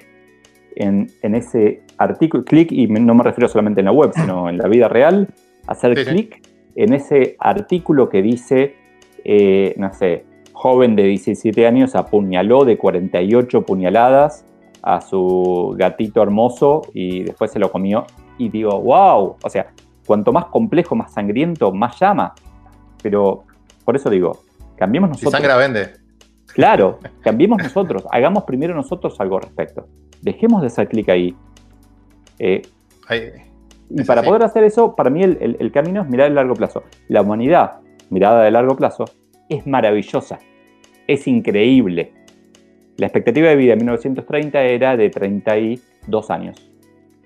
en, 0.75 1.09
ese 1.23 1.83
artículo, 1.99 2.45
clic, 2.45 2.73
y 2.73 2.89
no 2.89 3.15
me 3.15 3.23
refiero 3.23 3.47
solamente 3.47 3.81
en 3.81 3.85
la 3.85 3.93
web, 3.93 4.11
sino 4.13 4.49
en 4.49 4.59
la 4.59 4.67
vida 4.67 4.89
real, 4.89 5.29
hacer 5.69 5.95
clic 6.05 6.43
en 6.77 6.93
ese 6.93 7.37
artículo 7.39 8.09
que 8.09 8.23
dice, 8.23 8.77
eh, 9.25 9.75
no 9.79 9.93
sé, 9.93 10.25
joven 10.53 10.95
de 10.95 11.05
17 11.05 11.67
años 11.67 11.95
apuñaló 11.95 12.65
de 12.65 12.79
48 12.79 13.63
puñaladas 13.63 14.45
a 14.83 15.01
su 15.01 15.75
gatito 15.77 16.23
hermoso 16.23 16.83
y 16.95 17.25
después 17.25 17.51
se 17.51 17.59
lo 17.59 17.73
comió. 17.73 18.05
Y 18.39 18.51
digo, 18.51 18.79
wow, 18.81 19.37
o 19.43 19.51
sea, 19.51 19.73
cuanto 20.07 20.33
más 20.33 20.47
complejo, 20.47 20.95
más 20.95 21.13
sangriento, 21.13 21.73
más 21.73 21.99
llama. 21.99 22.35
Pero 23.03 23.45
por 23.85 23.97
eso 23.97 24.11
digo, 24.11 24.43
cambiemos 24.77 25.11
nosotros. 25.11 25.33
Si 25.33 25.37
sangra 25.37 25.57
vende. 25.57 25.93
Claro, 26.47 27.01
cambiemos 27.23 27.59
nosotros, 27.63 28.05
hagamos 28.11 28.45
primero 28.45 28.75
nosotros 28.75 29.19
algo 29.19 29.37
al 29.37 29.43
respecto. 29.43 29.89
Dejemos 30.21 30.61
de 30.61 30.69
hacer 30.69 30.89
clic 30.89 31.09
ahí. 31.09 31.35
Eh, 32.39 32.63
y 33.91 34.05
para 34.05 34.23
poder 34.23 34.43
hacer 34.43 34.65
eso, 34.65 34.97
para 34.97 35.11
mí 35.11 35.23
el, 35.23 35.71
camino 35.73 36.03
es 36.03 36.09
mirar 36.09 36.29
el 36.29 36.35
largo 36.35 36.55
plazo. 36.55 36.83
La 37.09 37.23
humanidad, 37.23 37.81
mirada 38.11 38.43
de 38.43 38.51
largo 38.51 38.77
plazo, 38.77 39.05
es 39.49 39.67
maravillosa, 39.67 40.39
es 41.07 41.29
increíble. 41.29 42.13
La 42.97 43.07
expectativa 43.07 43.49
de 43.49 43.57
vida 43.57 43.75
en 43.75 43.79
1930 43.79 44.63
era 44.63 44.97
de 44.97 45.11
32 45.11 46.31
años. 46.31 46.73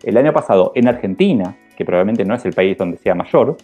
El 0.03 0.17
año 0.17 0.33
pasado, 0.33 0.73
en 0.75 0.89
Argentina, 0.89 1.57
que 1.77 1.85
probablemente 1.85 2.25
no 2.25 2.35
es 2.35 2.45
el 2.45 2.53
país 2.53 2.77
donde 2.77 2.99
sea 2.99 3.15
mayor, 3.15 3.57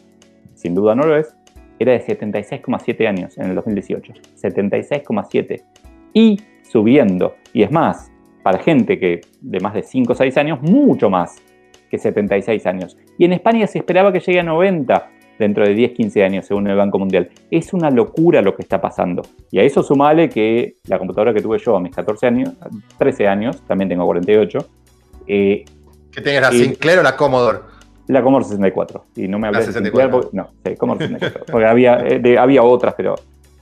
sin 0.54 0.74
duda 0.74 0.94
no 0.94 1.04
lo 1.04 1.16
es, 1.16 1.34
era 1.78 1.92
de 1.92 2.00
76,7 2.00 3.06
años 3.06 3.36
en 3.36 3.50
el 3.50 3.54
2018. 3.54 4.12
76,7. 4.36 5.62
Y 6.14 6.40
subiendo. 6.62 7.34
Y 7.52 7.62
es 7.62 7.70
más, 7.70 8.10
para 8.42 8.58
gente 8.58 8.98
que 8.98 9.20
de 9.40 9.60
más 9.60 9.74
de 9.74 9.82
5 9.82 10.12
o 10.12 10.16
6 10.16 10.36
años, 10.38 10.62
mucho 10.62 11.10
más 11.10 11.36
que 11.90 11.98
76 11.98 12.66
años. 12.66 12.96
Y 13.18 13.24
en 13.24 13.32
España 13.32 13.66
se 13.66 13.78
esperaba 13.78 14.12
que 14.12 14.20
llegue 14.20 14.40
a 14.40 14.42
90 14.42 15.10
dentro 15.38 15.66
de 15.66 15.74
10, 15.74 15.92
15 15.92 16.24
años, 16.24 16.46
según 16.46 16.66
el 16.68 16.76
Banco 16.76 16.98
Mundial. 16.98 17.30
Es 17.50 17.72
una 17.72 17.90
locura 17.90 18.42
lo 18.42 18.54
que 18.56 18.62
está 18.62 18.80
pasando. 18.80 19.22
Y 19.50 19.58
a 19.58 19.62
eso 19.62 19.82
sumale 19.82 20.28
que 20.28 20.76
la 20.88 20.98
computadora 20.98 21.34
que 21.34 21.40
tuve 21.40 21.58
yo 21.58 21.76
a 21.76 21.80
mis 21.80 21.94
14 21.94 22.26
años, 22.26 22.50
13 22.98 23.28
años, 23.28 23.62
también 23.66 23.88
tengo 23.88 24.04
48. 24.06 24.58
Eh, 25.26 25.64
¿Que 26.10 26.20
tengas 26.20 26.42
la 26.42 26.50
Sinclair 26.58 27.00
o 27.00 27.02
la 27.02 27.16
Commodore? 27.16 27.58
La 28.08 28.22
Commodore 28.22 28.44
64. 28.46 29.04
Y 29.16 29.28
no 29.28 29.38
me 29.38 29.48
hablé 29.48 29.66
de 29.66 29.72
Sinclair 29.72 30.10
porque, 30.10 30.28
no, 30.32 30.50
sí, 30.64 30.74
Commodore 30.76 31.08
64. 31.08 31.52
Porque 31.52 31.66
había, 31.66 31.98
eh, 32.06 32.38
había 32.38 32.62
otras, 32.62 32.94
pero 32.96 33.16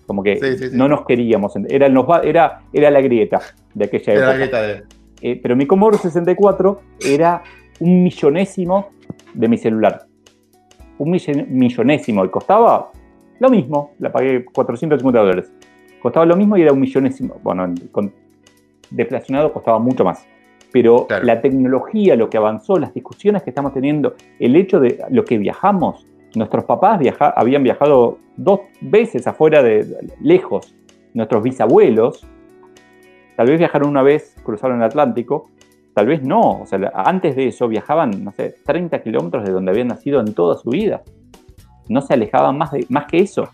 como 0.06 0.22
que 0.22 0.70
no 0.72 0.88
nos 0.88 1.04
queríamos. 1.04 1.54
Era, 1.68 1.86
era, 2.22 2.60
era 2.72 2.90
la 2.90 3.00
grieta 3.00 3.40
de 3.72 3.84
aquella 3.86 4.12
era 4.12 4.26
La 4.26 4.34
grieta 4.34 4.62
de... 4.62 4.82
Eh, 5.22 5.40
pero 5.42 5.56
mi 5.56 5.66
Commodore 5.66 5.98
64 5.98 6.80
era 7.00 7.42
un 7.80 8.02
millonésimo 8.02 8.90
de 9.32 9.48
mi 9.48 9.58
celular. 9.58 10.06
Un 10.98 11.10
millonésimo. 11.10 12.24
Y 12.24 12.28
costaba 12.28 12.90
lo 13.40 13.50
mismo. 13.50 13.92
La 13.98 14.12
pagué 14.12 14.44
450 14.44 15.20
dólares. 15.20 15.52
Costaba 16.00 16.26
lo 16.26 16.36
mismo 16.36 16.56
y 16.56 16.62
era 16.62 16.72
un 16.72 16.80
millonésimo. 16.80 17.36
Bueno, 17.42 17.72
con 17.90 18.12
deflacionado 18.90 19.52
costaba 19.52 19.78
mucho 19.78 20.04
más. 20.04 20.26
Pero 20.72 21.06
la 21.22 21.40
tecnología, 21.40 22.16
lo 22.16 22.28
que 22.28 22.36
avanzó, 22.36 22.78
las 22.78 22.92
discusiones 22.92 23.42
que 23.42 23.50
estamos 23.50 23.72
teniendo, 23.72 24.14
el 24.40 24.56
hecho 24.56 24.80
de 24.80 24.98
lo 25.10 25.24
que 25.24 25.38
viajamos, 25.38 26.04
nuestros 26.34 26.64
papás 26.64 27.00
habían 27.36 27.62
viajado 27.62 28.18
dos 28.36 28.60
veces 28.80 29.26
afuera 29.26 29.62
de 29.62 29.86
lejos. 30.20 30.74
Nuestros 31.12 31.44
bisabuelos, 31.44 32.26
tal 33.36 33.46
vez 33.46 33.58
viajaron 33.58 33.88
una 33.88 34.02
vez, 34.02 34.34
cruzaron 34.42 34.78
el 34.78 34.82
Atlántico, 34.82 35.48
Tal 35.94 36.06
vez 36.06 36.24
no, 36.24 36.62
o 36.62 36.66
sea, 36.66 36.92
antes 36.92 37.36
de 37.36 37.46
eso 37.46 37.68
viajaban, 37.68 38.24
no 38.24 38.32
sé, 38.32 38.56
30 38.66 39.00
kilómetros 39.00 39.44
de 39.44 39.52
donde 39.52 39.70
habían 39.70 39.88
nacido 39.88 40.18
en 40.20 40.34
toda 40.34 40.56
su 40.56 40.70
vida. 40.70 41.02
No 41.88 42.00
se 42.00 42.14
alejaban 42.14 42.58
más, 42.58 42.72
de, 42.72 42.84
más 42.88 43.06
que 43.06 43.18
eso. 43.18 43.48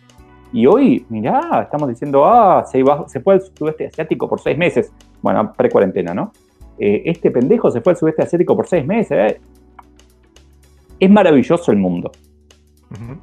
Y 0.53 0.66
hoy, 0.66 1.05
mirá, 1.11 1.61
estamos 1.62 1.91
diciendo, 1.91 2.24
ah, 2.24 2.64
se, 2.64 2.82
se 3.09 3.20
fue 3.20 3.34
al 3.34 3.43
sudeste 3.43 3.86
asiático 3.86 4.26
por 4.26 4.41
seis 4.41 4.57
meses. 4.57 4.91
Bueno, 5.20 5.53
pre-cuarentena, 5.53 6.14
¿no? 6.14 6.32
Eh, 6.78 7.03
este 7.05 7.30
pendejo 7.30 7.70
se 7.70 7.82
fue 7.82 7.93
al 7.93 7.99
sudeste 7.99 8.22
asiático 8.22 8.57
por 8.57 8.66
seis 8.66 8.86
meses. 8.86 9.32
¿eh? 9.32 9.41
Es 10.99 11.11
maravilloso 11.11 11.70
el 11.70 11.78
mundo. 11.78 12.11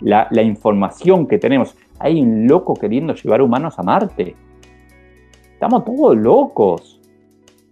la, 0.01 0.27
la, 0.29 0.43
información 0.43 1.27
que 1.27 1.39
tenemos. 1.39 1.75
Hay 1.99 2.21
un 2.21 2.47
loco 2.47 2.75
queriendo 2.75 3.15
llevar 3.15 3.41
humanos 3.41 3.79
a 3.79 3.83
Marte. 3.83 4.35
Estamos 5.53 5.83
todos 5.83 6.15
locos. 6.15 7.01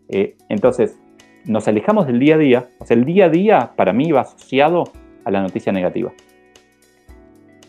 Eh, 0.09 0.35
entonces, 0.49 0.99
nos 1.45 1.67
alejamos 1.67 2.07
del 2.07 2.19
día 2.19 2.35
a 2.35 2.37
día, 2.37 2.69
o 2.79 2.85
sea, 2.85 2.97
el 2.97 3.05
día 3.05 3.25
a 3.25 3.29
día 3.29 3.71
para 3.75 3.93
mí 3.93 4.11
va 4.11 4.21
asociado 4.21 4.85
a 5.23 5.31
la 5.31 5.41
noticia 5.41 5.71
negativa. 5.71 6.11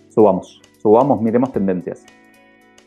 Subamos, 0.08 0.60
subamos, 0.80 1.20
miremos 1.20 1.52
tendencias. 1.52 2.04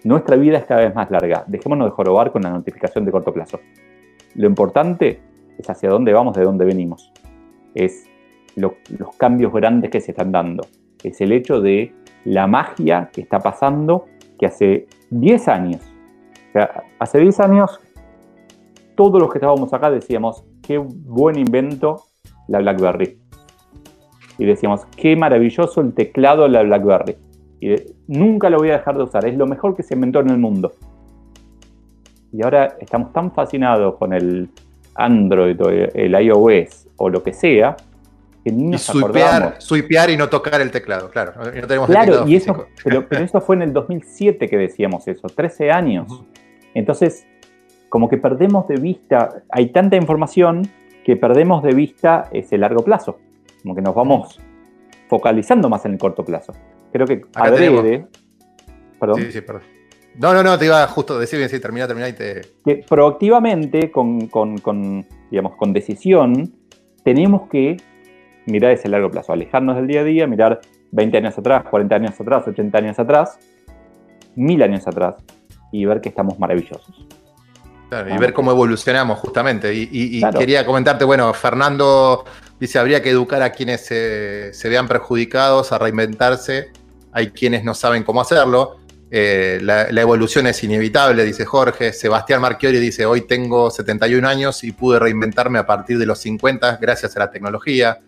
Nuestra 0.04 0.36
vida 0.36 0.58
es 0.58 0.66
cada 0.66 0.82
vez 0.82 0.96
más 0.96 1.12
larga, 1.12 1.44
dejémonos 1.48 1.88
de 1.88 1.92
jorobar 1.92 2.32
con 2.32 2.42
la 2.42 2.50
notificación 2.50 3.06
de 3.06 3.12
corto 3.12 3.34
plazo. 3.34 3.60
Lo 4.36 4.48
importante 4.48 5.22
es 5.58 5.70
hacia 5.70 5.90
dónde 5.90 6.14
vamos, 6.14 6.36
de 6.36 6.44
dónde 6.44 6.66
venimos. 6.66 7.12
Es 7.76 8.06
los 8.56 8.74
cambios 9.18 9.54
grandes 9.54 9.92
que 9.92 10.02
se 10.02 10.12
están 10.12 10.32
dando. 10.32 10.66
Es 11.04 11.22
el 11.22 11.32
hecho 11.32 11.62
de 11.62 11.94
la 12.26 12.48
magia 12.48 13.10
que 13.12 13.22
está 13.22 13.40
pasando 13.40 14.06
que 14.38 14.46
hace 14.46 14.88
10 15.12 15.48
años, 15.50 15.82
o 16.50 16.52
sea, 16.54 16.84
hace 16.98 17.20
10 17.20 17.40
años 17.42 17.80
todos 18.96 19.22
los 19.22 19.32
que 19.32 19.38
estábamos 19.38 19.74
acá 19.74 19.90
decíamos, 19.92 20.44
qué 20.70 20.78
buen 20.78 21.36
invento 21.36 22.06
la 22.48 22.60
BlackBerry. 22.60 23.18
Y 24.38 24.46
decíamos, 24.46 24.86
qué 24.96 25.16
maravilloso 25.16 25.82
el 25.82 25.94
teclado 25.96 26.44
de 26.44 26.50
la 26.50 26.62
BlackBerry. 26.62 27.16
Y 27.60 27.74
nunca 28.08 28.52
lo 28.52 28.60
voy 28.60 28.70
a 28.70 28.74
dejar 28.74 28.96
de 28.96 29.04
usar, 29.04 29.26
es 29.26 29.36
lo 29.36 29.48
mejor 29.48 29.76
que 29.76 29.82
se 29.82 29.96
inventó 29.96 30.20
en 30.20 30.30
el 30.30 30.38
mundo. 30.38 30.74
Y 32.32 32.44
ahora 32.44 32.78
estamos 32.80 33.12
tan 33.14 33.32
fascinados 33.32 33.96
con 33.96 34.14
el 34.14 34.48
Android 34.94 35.60
o 35.60 35.70
el 35.72 36.14
iOS 36.22 36.88
o 36.98 37.10
lo 37.10 37.24
que 37.24 37.34
sea, 37.34 37.76
que 38.44 38.52
ni 38.52 38.66
nos 38.66 38.88
y 38.90 39.02
suipear, 39.58 40.12
y 40.12 40.18
no 40.18 40.30
tocar 40.30 40.62
el 40.62 40.70
teclado, 40.70 41.10
claro. 41.10 41.34
claro, 41.88 42.28
y 42.28 42.36
eso, 42.36 42.68
pero, 42.84 43.08
eso 43.10 43.42
fue 43.42 43.56
en 43.56 43.64
el 43.64 43.74
2007 43.74 44.48
que 44.48 44.58
decíamos 44.58 45.08
eso, 45.08 45.30
13 45.30 45.72
años. 45.72 46.24
Entonces, 46.76 47.26
como 47.90 48.08
que 48.08 48.18
perdemos 48.18 48.68
de 48.68 48.76
vista, 48.76 49.44
hay 49.50 49.72
tanta 49.72 49.96
información 49.96 50.68
que 51.04 51.16
perdemos 51.16 51.64
de 51.64 51.74
vista 51.74 52.30
ese 52.32 52.58
largo 52.58 52.84
plazo. 52.84 53.20
Como 53.64 53.76
que 53.76 53.82
nos 53.82 53.96
vamos 53.96 54.40
focalizando 55.08 55.70
más 55.70 55.86
en 55.86 55.94
el 55.94 55.98
corto 55.98 56.24
plazo. 56.24 56.54
Creo 56.94 57.06
que 57.08 57.22
adrede. 57.34 58.08
Perdón. 59.00 59.22
Sí, 59.22 59.32
sí, 59.32 59.42
perdón. 59.42 59.64
No, 60.16 60.34
no, 60.34 60.44
no, 60.44 60.58
te 60.58 60.66
iba 60.66 60.86
justo 60.88 61.16
a 61.16 61.20
decir 61.20 61.38
bien, 61.38 61.50
sí, 61.50 61.60
termina, 61.60 61.88
termina 61.88 62.10
y 62.10 62.14
te. 62.14 62.42
Que 62.66 62.84
proactivamente, 62.88 63.92
con, 63.92 64.28
con, 64.28 65.06
digamos, 65.32 65.56
con 65.56 65.72
decisión, 65.72 66.54
tenemos 67.04 67.48
que 67.50 67.78
mirar 68.46 68.72
ese 68.72 68.90
largo 68.90 69.10
plazo, 69.10 69.34
alejarnos 69.34 69.76
del 69.78 69.88
día 69.88 70.02
a 70.02 70.04
día, 70.04 70.28
mirar 70.28 70.60
20 70.92 71.18
años 71.18 71.38
atrás, 71.38 71.64
40 71.70 71.96
años 71.96 72.20
atrás, 72.20 72.48
80 72.48 72.78
años 72.78 73.00
atrás, 73.00 73.40
1000 74.36 74.64
años 74.64 74.88
atrás 74.88 75.16
y 75.72 75.86
ver 75.86 76.02
que 76.02 76.10
estamos 76.10 76.40
maravillosos. 76.40 77.08
Claro, 77.90 78.14
y 78.14 78.18
ver 78.20 78.34
cómo 78.34 78.52
evolucionamos 78.52 79.18
justamente. 79.18 79.74
Y, 79.74 80.22
quería 80.38 80.64
comentarte, 80.64 81.04
bueno, 81.06 81.34
Fernando 81.34 82.24
dice, 82.60 82.78
habría 82.78 83.02
que 83.02 83.10
educar 83.10 83.42
a 83.42 83.52
quienes 83.52 83.86
se, 83.86 84.70
vean 84.70 84.88
perjudicados, 84.88 85.72
a 85.72 85.80
reinventarse. 85.80 86.72
Hay 87.12 87.32
quienes 87.32 87.64
no 87.64 87.74
saben 87.74 88.04
cómo 88.04 88.22
hacerlo. 88.22 88.78
Eh, 89.10 89.58
la, 89.64 89.90
evolución 89.90 90.46
es 90.46 90.64
inevitable, 90.64 91.26
dice 91.26 91.46
Jorge. 91.46 91.92
Sebastián 91.92 92.42
Marchiori 92.42 92.78
dice, 92.78 93.08
hoy 93.08 93.22
tengo 93.22 93.72
71 93.72 94.28
años 94.28 94.64
y 94.64 94.72
pude 94.72 95.00
reinventarme 95.00 95.58
a 95.58 95.66
partir 95.66 95.98
de 95.98 96.06
los 96.06 96.20
50 96.20 96.78
gracias 96.80 97.18
a 97.18 97.22
la 97.22 97.32
tecnología. 97.32 98.00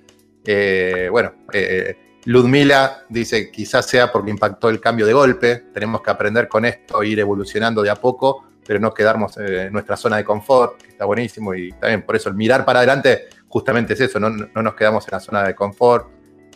Eh, 0.46 1.08
bueno, 1.10 1.34
eh, 1.54 2.20
Ludmila 2.26 3.04
dice, 3.10 3.50
quizás 3.50 3.88
sea 3.88 4.12
porque 4.12 4.30
impactó 4.30 4.70
el 4.70 4.80
cambio 4.80 5.08
de 5.08 5.14
golpe. 5.14 5.64
Tenemos 5.74 6.04
que 6.04 6.12
aprender 6.12 6.48
con 6.48 6.66
esto, 6.66 7.02
ir 7.02 7.20
evolucionando 7.20 7.82
de 7.82 7.90
a 7.90 7.96
poco 7.96 8.51
pero 8.66 8.80
no 8.80 8.94
quedarnos 8.94 9.38
en 9.38 9.72
nuestra 9.72 9.98
zona 9.98 10.18
de 10.18 10.24
confort, 10.24 10.82
que 10.82 10.90
está 10.90 11.06
buenísimo, 11.06 11.54
y 11.54 11.72
también 11.74 12.04
por 12.04 12.16
eso 12.16 12.30
el 12.30 12.36
mirar 12.36 12.66
para 12.66 12.80
adelante 12.80 13.28
justamente 13.48 13.94
es 13.94 14.02
eso, 14.02 14.20
no, 14.20 14.30
nos 14.30 14.76
quedamos 14.76 15.08
en 15.08 15.12
la 15.12 15.20
zona 15.20 15.44
de 15.44 15.56
confort. 15.56 16.08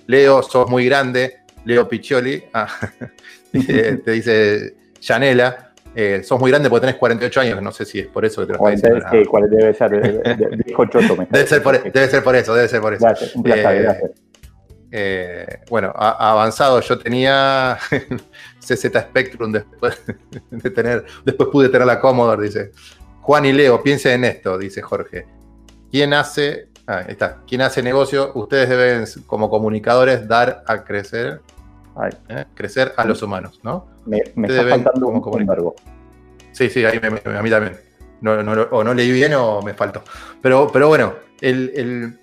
Leo, 0.08 0.42
sos 0.44 0.70
muy 0.70 0.86
grande, 0.86 1.40
Leo 1.66 1.88
Piccioli, 1.88 2.44
ah, 2.54 2.68
te 3.52 4.12
dice 4.12 4.76
Janela, 5.02 5.74
eh, 5.96 6.24
sos 6.24 6.40
muy 6.40 6.52
grande 6.52 6.70
porque 6.70 6.88
tenés 6.88 7.00
48 7.00 7.42
años, 7.42 7.62
no 7.62 7.72
sé 7.72 7.86
si 7.86 8.00
es 8.00 8.08
por 8.08 8.26
eso 8.26 8.42
que 8.42 8.48
te 8.48 8.60
lo 8.60 8.70
está 8.70 8.90
diciendo. 8.90 9.08
Sí, 9.12 9.48
debe 9.50 9.74
ser, 9.74 9.90
debe, 9.92 11.48
ser 11.48 11.64
por, 11.64 11.84
debe 11.84 12.08
ser 12.08 12.24
por 12.24 12.36
eso, 12.36 12.54
debe 12.54 12.68
ser 12.68 12.82
por 12.82 12.94
eso. 12.94 13.06
Gracias, 13.06 13.36
un 13.36 13.44
placer, 13.44 13.76
eh, 13.76 13.82
gracias. 13.82 14.12
Eh, 14.98 15.60
bueno, 15.70 15.92
avanzado, 15.94 16.80
yo 16.80 16.98
tenía 16.98 17.78
CZ 18.62 18.86
Spectrum 18.98 19.52
después 19.52 20.02
de 20.52 20.70
tener, 20.70 21.06
después 21.26 21.50
pude 21.52 21.68
tener 21.68 21.86
la 21.86 22.00
Commodore, 22.00 22.42
dice. 22.44 22.72
Juan 23.20 23.44
y 23.44 23.52
Leo, 23.52 23.84
piensen 23.84 24.24
en 24.24 24.24
esto, 24.24 24.58
dice 24.58 24.82
Jorge. 24.82 25.28
¿Quién 25.92 26.14
hace, 26.14 26.70
ah, 26.88 27.02
está, 27.10 27.42
¿quién 27.46 27.60
hace 27.60 27.84
negocio? 27.84 28.32
Ustedes 28.36 28.70
deben, 28.70 29.06
como 29.26 29.50
comunicadores, 29.50 30.30
dar 30.30 30.64
a 30.66 30.86
crecer, 30.86 31.42
¿eh? 32.30 32.46
crecer 32.54 32.94
a 32.96 33.04
los 33.04 33.22
humanos, 33.22 33.60
¿no? 33.64 33.88
Me, 34.06 34.20
está 34.20 34.66
faltando 34.66 35.08
un 35.08 35.42
embargo. 35.42 35.76
Sí, 36.54 36.70
sí, 36.70 36.86
a 36.86 37.42
mí 37.42 37.50
también. 37.50 37.78
o 38.72 38.82
no 38.82 38.94
leí 38.94 39.12
bien 39.12 39.34
o 39.34 39.62
me 39.62 39.74
faltó. 39.74 40.04
Pero, 40.42 40.70
pero 40.72 40.88
bueno, 40.88 41.16
el, 41.42 42.18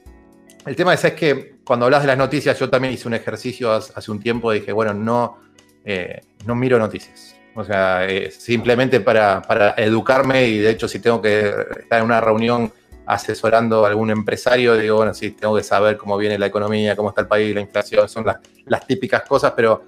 el 0.65 0.77
tema 0.77 0.95
es, 0.95 1.05
es 1.05 1.13
que 1.13 1.52
cuando 1.65 1.87
hablas 1.87 2.03
de 2.03 2.09
las 2.09 2.19
noticias, 2.19 2.59
yo 2.59 2.69
también 2.69 2.95
hice 2.95 3.09
un 3.09 3.15
ejercicio 3.15 3.73
hace 3.73 4.11
un 4.11 4.21
tiempo, 4.21 4.51
dije, 4.53 4.73
bueno, 4.73 4.95
no, 4.95 5.39
eh, 5.85 6.21
no 6.47 6.55
miro 6.55 6.79
noticias. 6.79 7.37
O 7.55 7.65
sea, 7.65 8.07
eh, 8.09 8.31
simplemente 8.31 9.01
para, 9.01 9.43
educarme 9.77 10.47
y 10.47 10.59
de 10.59 10.71
hecho 10.71 10.89
si 10.89 11.01
tengo 11.01 11.21
que 11.21 11.55
estar 11.81 11.99
en 11.99 12.05
una 12.05 12.21
reunión 12.21 12.73
asesorando 13.05 13.85
a 13.85 13.89
algún 13.89 14.11
empresario, 14.11 14.77
digo, 14.77 14.97
bueno, 14.97 15.13
sí, 15.13 15.33
tengo 15.33 15.57
que 15.57 15.63
saber 15.63 15.97
cómo 15.97 16.17
viene 16.17 16.39
la 16.39 16.47
economía, 16.47 16.97
cómo 16.97 17.11
está 17.11 17.21
el 17.21 17.27
país, 17.27 17.55
la 17.55 17.61
inflación, 17.61 18.09
son 18.09 18.25
las, 18.25 18.39
las 18.67 18.87
típicas 18.87 19.23
cosas, 19.23 19.53
pero 19.55 19.83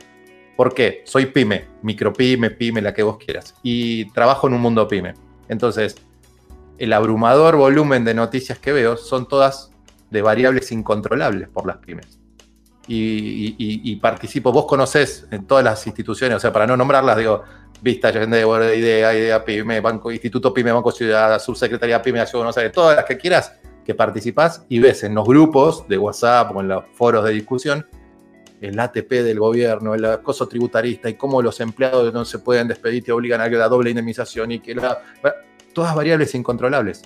¿por 0.56 0.74
qué? 0.74 1.02
Soy 1.06 1.26
pyme, 1.26 1.64
micropyme, 1.82 2.50
pyme, 2.50 2.82
la 2.82 2.92
que 2.92 3.02
vos 3.02 3.16
quieras, 3.16 3.54
y 3.62 4.10
trabajo 4.10 4.46
en 4.48 4.54
un 4.54 4.60
mundo 4.60 4.86
pyme. 4.86 5.14
Entonces, 5.48 5.96
el 6.76 6.92
abrumador 6.92 7.56
volumen 7.56 8.04
de 8.04 8.14
noticias 8.14 8.58
que 8.58 8.72
veo 8.72 8.96
son 8.96 9.26
todas 9.26 9.70
de 10.14 10.22
variables 10.22 10.70
incontrolables 10.72 11.48
por 11.48 11.66
las 11.66 11.78
pymes. 11.78 12.20
Y, 12.86 13.96
participo, 13.96 14.52
vos 14.52 14.66
conocés 14.66 15.26
en 15.30 15.46
todas 15.46 15.64
las 15.64 15.86
instituciones, 15.86 16.36
o 16.36 16.40
sea, 16.40 16.52
para 16.52 16.66
no 16.66 16.76
nombrarlas, 16.76 17.18
digo, 17.18 17.42
Vista, 17.82 18.12
de 18.12 18.78
Idea, 18.78 19.14
Idea 19.14 19.44
Pyme, 19.44 19.80
Banco, 19.80 20.12
Instituto 20.12 20.54
Pyme, 20.54 20.70
Banco 20.70 20.92
Ciudad, 20.92 21.38
Subsecretaría 21.40 22.00
Pyme, 22.00 22.24
no 22.32 22.52
sé, 22.52 22.70
todas 22.70 22.96
las 22.96 23.04
que 23.04 23.18
quieras, 23.18 23.58
que 23.84 23.94
participás 23.94 24.64
y 24.68 24.78
ves 24.78 25.02
en 25.02 25.14
los 25.14 25.26
grupos 25.26 25.86
de 25.88 25.98
WhatsApp 25.98 26.54
o 26.54 26.60
en 26.60 26.68
los 26.68 26.84
foros 26.94 27.24
de 27.24 27.32
discusión 27.32 27.86
el 28.60 28.78
ATP 28.78 29.10
del 29.10 29.38
gobierno, 29.38 29.94
el 29.94 30.04
acoso 30.06 30.48
tributarista 30.48 31.10
y 31.10 31.14
cómo 31.14 31.42
los 31.42 31.60
empleados 31.60 32.14
no 32.14 32.24
se 32.24 32.38
pueden 32.38 32.68
despedir, 32.68 33.04
te 33.04 33.12
obligan 33.12 33.40
a 33.42 33.50
que 33.50 33.56
la 33.56 33.68
doble 33.68 33.90
indemnización 33.90 34.52
y 34.52 34.60
que 34.60 34.74
la... 34.74 35.02
Todas 35.74 35.94
variables 35.94 36.34
incontrolables. 36.34 37.02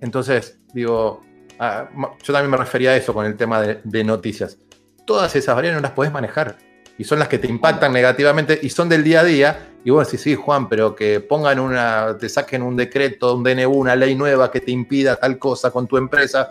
Entonces, 0.00 0.58
digo, 0.72 1.20
Ah, 1.58 1.88
yo 2.22 2.32
también 2.32 2.50
me 2.50 2.56
refería 2.56 2.90
a 2.90 2.96
eso 2.96 3.14
con 3.14 3.26
el 3.26 3.36
tema 3.36 3.60
de, 3.62 4.04
noticias. 4.04 4.58
Todas 5.06 5.34
esas 5.36 5.54
variables 5.54 5.80
no 5.80 5.86
las 5.86 5.92
podés 5.92 6.12
manejar. 6.12 6.58
Y 6.98 7.04
son 7.04 7.18
las 7.18 7.28
que 7.28 7.38
te 7.38 7.46
impactan 7.46 7.92
negativamente 7.92 8.58
y 8.62 8.70
son 8.70 8.88
del 8.88 9.04
día 9.04 9.20
a 9.20 9.24
día. 9.24 9.68
Y 9.84 9.90
vos 9.90 10.06
decís, 10.06 10.22
sí, 10.22 10.34
Juan, 10.34 10.68
pero 10.68 10.96
que 10.96 11.20
pongan 11.20 11.60
una, 11.60 12.16
te 12.18 12.28
saquen 12.28 12.62
un 12.62 12.76
decreto, 12.76 13.34
un 13.34 13.44
DNU, 13.44 13.70
una 13.70 13.94
ley 13.94 14.14
nueva 14.14 14.50
que 14.50 14.60
te 14.60 14.70
impida 14.70 15.16
tal 15.16 15.38
cosa 15.38 15.70
con 15.70 15.86
tu 15.86 15.96
empresa. 15.96 16.48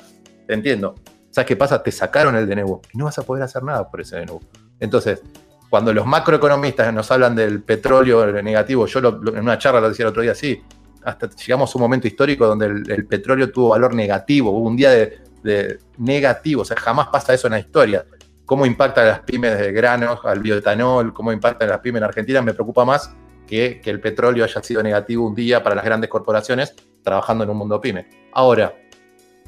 Te 0.48 0.54
entiendo. 0.54 0.96
¿Sabes 1.32 1.48
qué 1.48 1.56
pasa? 1.56 1.84
Te 1.84 1.92
sacaron 1.92 2.36
el 2.36 2.48
DNU 2.48 2.82
y 2.94 2.98
no 2.98 3.06
vas 3.06 3.18
a 3.18 3.24
poder 3.24 3.44
hacer 3.44 3.64
nada 3.64 3.90
por 3.90 4.02
ese 4.02 4.18
DNU. 4.22 4.40
Entonces, 4.80 5.22
cuando 5.70 5.94
los 5.94 6.06
macroeconomistas 6.06 6.94
nos 6.94 7.12
hablan 7.12 7.36
del 7.36 7.62
petróleo 7.62 8.32
negativo, 8.42 8.86
yo 8.86 9.00
en 9.00 9.40
una 9.40 9.58
charla 9.58 9.82
lo 9.82 9.90
decía 9.90 10.04
el 10.04 10.10
otro 10.10 10.22
día, 10.22 10.34
sí, 10.34 10.64
hasta 11.06 11.30
llegamos 11.30 11.74
a 11.74 11.78
un 11.78 11.82
momento 11.84 12.08
histórico 12.08 12.48
donde 12.48 12.66
el, 12.66 13.06
petróleo 13.06 13.52
tuvo 13.52 13.70
valor 13.70 13.94
negativo, 13.94 14.52
hubo 14.52 14.68
un 14.68 14.76
día 14.76 14.90
de, 14.92 15.80
negativo, 15.98 16.64
o 16.64 16.66
sea, 16.66 16.76
jamás 16.76 17.08
pasa 17.08 17.34
eso 17.34 17.48
en 17.48 17.54
la 17.54 17.60
historia. 17.60 18.06
¿Cómo 18.46 18.66
impacta 18.66 19.02
a 19.02 19.06
las 19.06 19.20
pymes 19.22 19.58
de 19.60 19.72
granos, 19.72 20.20
al 20.24 20.40
bioetanol, 20.40 21.14
cómo 21.14 21.32
impacta 21.32 21.66
a 21.66 21.68
las 21.68 21.80
pymes 21.80 22.00
en 22.00 22.04
Argentina? 22.06 22.42
Me 22.42 22.54
preocupa 22.54 22.84
más 22.84 23.16
que, 23.48 23.80
que 23.82 23.90
el 23.92 24.00
petróleo 24.00 24.44
haya 24.44 24.62
sido 24.64 24.82
negativo 24.82 25.26
un 25.28 25.36
día 25.36 25.64
para 25.64 25.76
las 25.76 25.86
grandes 25.86 26.10
corporaciones 26.10 26.76
trabajando 27.04 27.44
en 27.44 27.52
un 27.52 27.58
mundo 27.58 27.80
pyme. 27.80 28.08
Ahora, 28.34 28.76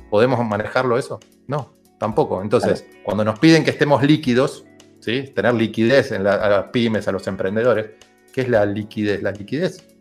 ¿podemos 0.10 0.44
manejarlo 0.46 0.98
eso? 0.98 1.20
No, 1.48 1.74
tampoco. 2.00 2.42
Entonces, 2.42 2.88
cuando 3.04 3.24
nos 3.24 3.40
piden 3.40 3.64
que 3.64 3.72
estemos 3.72 4.04
líquidos, 4.04 4.66
¿sí? 5.00 5.32
tener 5.36 5.56
liquidez 5.56 6.12
en 6.12 6.26
a 6.28 6.50
las 6.50 6.66
pymes, 6.66 7.08
a 7.08 7.12
los 7.12 7.26
emprendedores, 7.28 7.92
¿qué 8.34 8.42
es 8.42 8.50
la 8.50 8.66
liquidez? 8.66 9.24
La 9.24 9.32
liquidez 9.32 9.97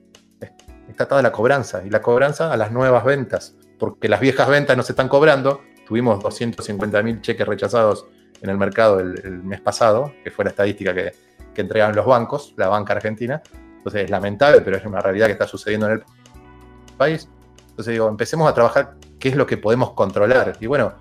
está 0.88 1.04
atada 1.04 1.22
la 1.22 1.32
cobranza 1.32 1.82
y 1.84 1.90
la 1.90 2.00
cobranza 2.02 2.52
a 2.52 2.56
las 2.56 2.72
nuevas 2.72 3.04
ventas, 3.04 3.54
porque 3.78 4.08
las 4.08 4.20
viejas 4.20 4.48
ventas 4.48 4.76
no 4.76 4.82
se 4.82 4.92
están 4.92 5.08
cobrando. 5.08 5.62
Tuvimos 5.86 6.22
250.000 6.22 7.20
cheques 7.20 7.46
rechazados 7.46 8.06
en 8.42 8.50
el 8.50 8.58
mercado 8.58 9.00
el, 9.00 9.42
mes 9.42 9.60
pasado, 9.60 10.12
que 10.24 10.30
fue 10.30 10.44
la 10.44 10.50
estadística 10.50 10.94
que, 10.94 11.12
que 11.54 11.60
entregaron 11.60 11.94
los 11.96 12.06
bancos, 12.06 12.54
la 12.56 12.68
banca 12.68 12.94
argentina. 12.94 13.42
Entonces 13.78 14.04
es 14.04 14.10
lamentable, 14.10 14.60
pero 14.62 14.76
es 14.76 14.84
una 14.84 15.00
realidad 15.00 15.26
que 15.26 15.32
está 15.32 15.46
sucediendo 15.46 15.86
en 15.86 15.92
el 15.92 16.02
país. 16.96 17.28
Entonces 17.70 17.92
digo, 17.92 18.08
empecemos 18.08 18.50
a 18.50 18.54
trabajar 18.54 18.94
qué 19.18 19.28
es 19.28 19.36
lo 19.36 19.46
que 19.46 19.56
podemos 19.56 19.92
controlar. 19.92 20.56
Y 20.60 20.66
bueno, 20.66 20.94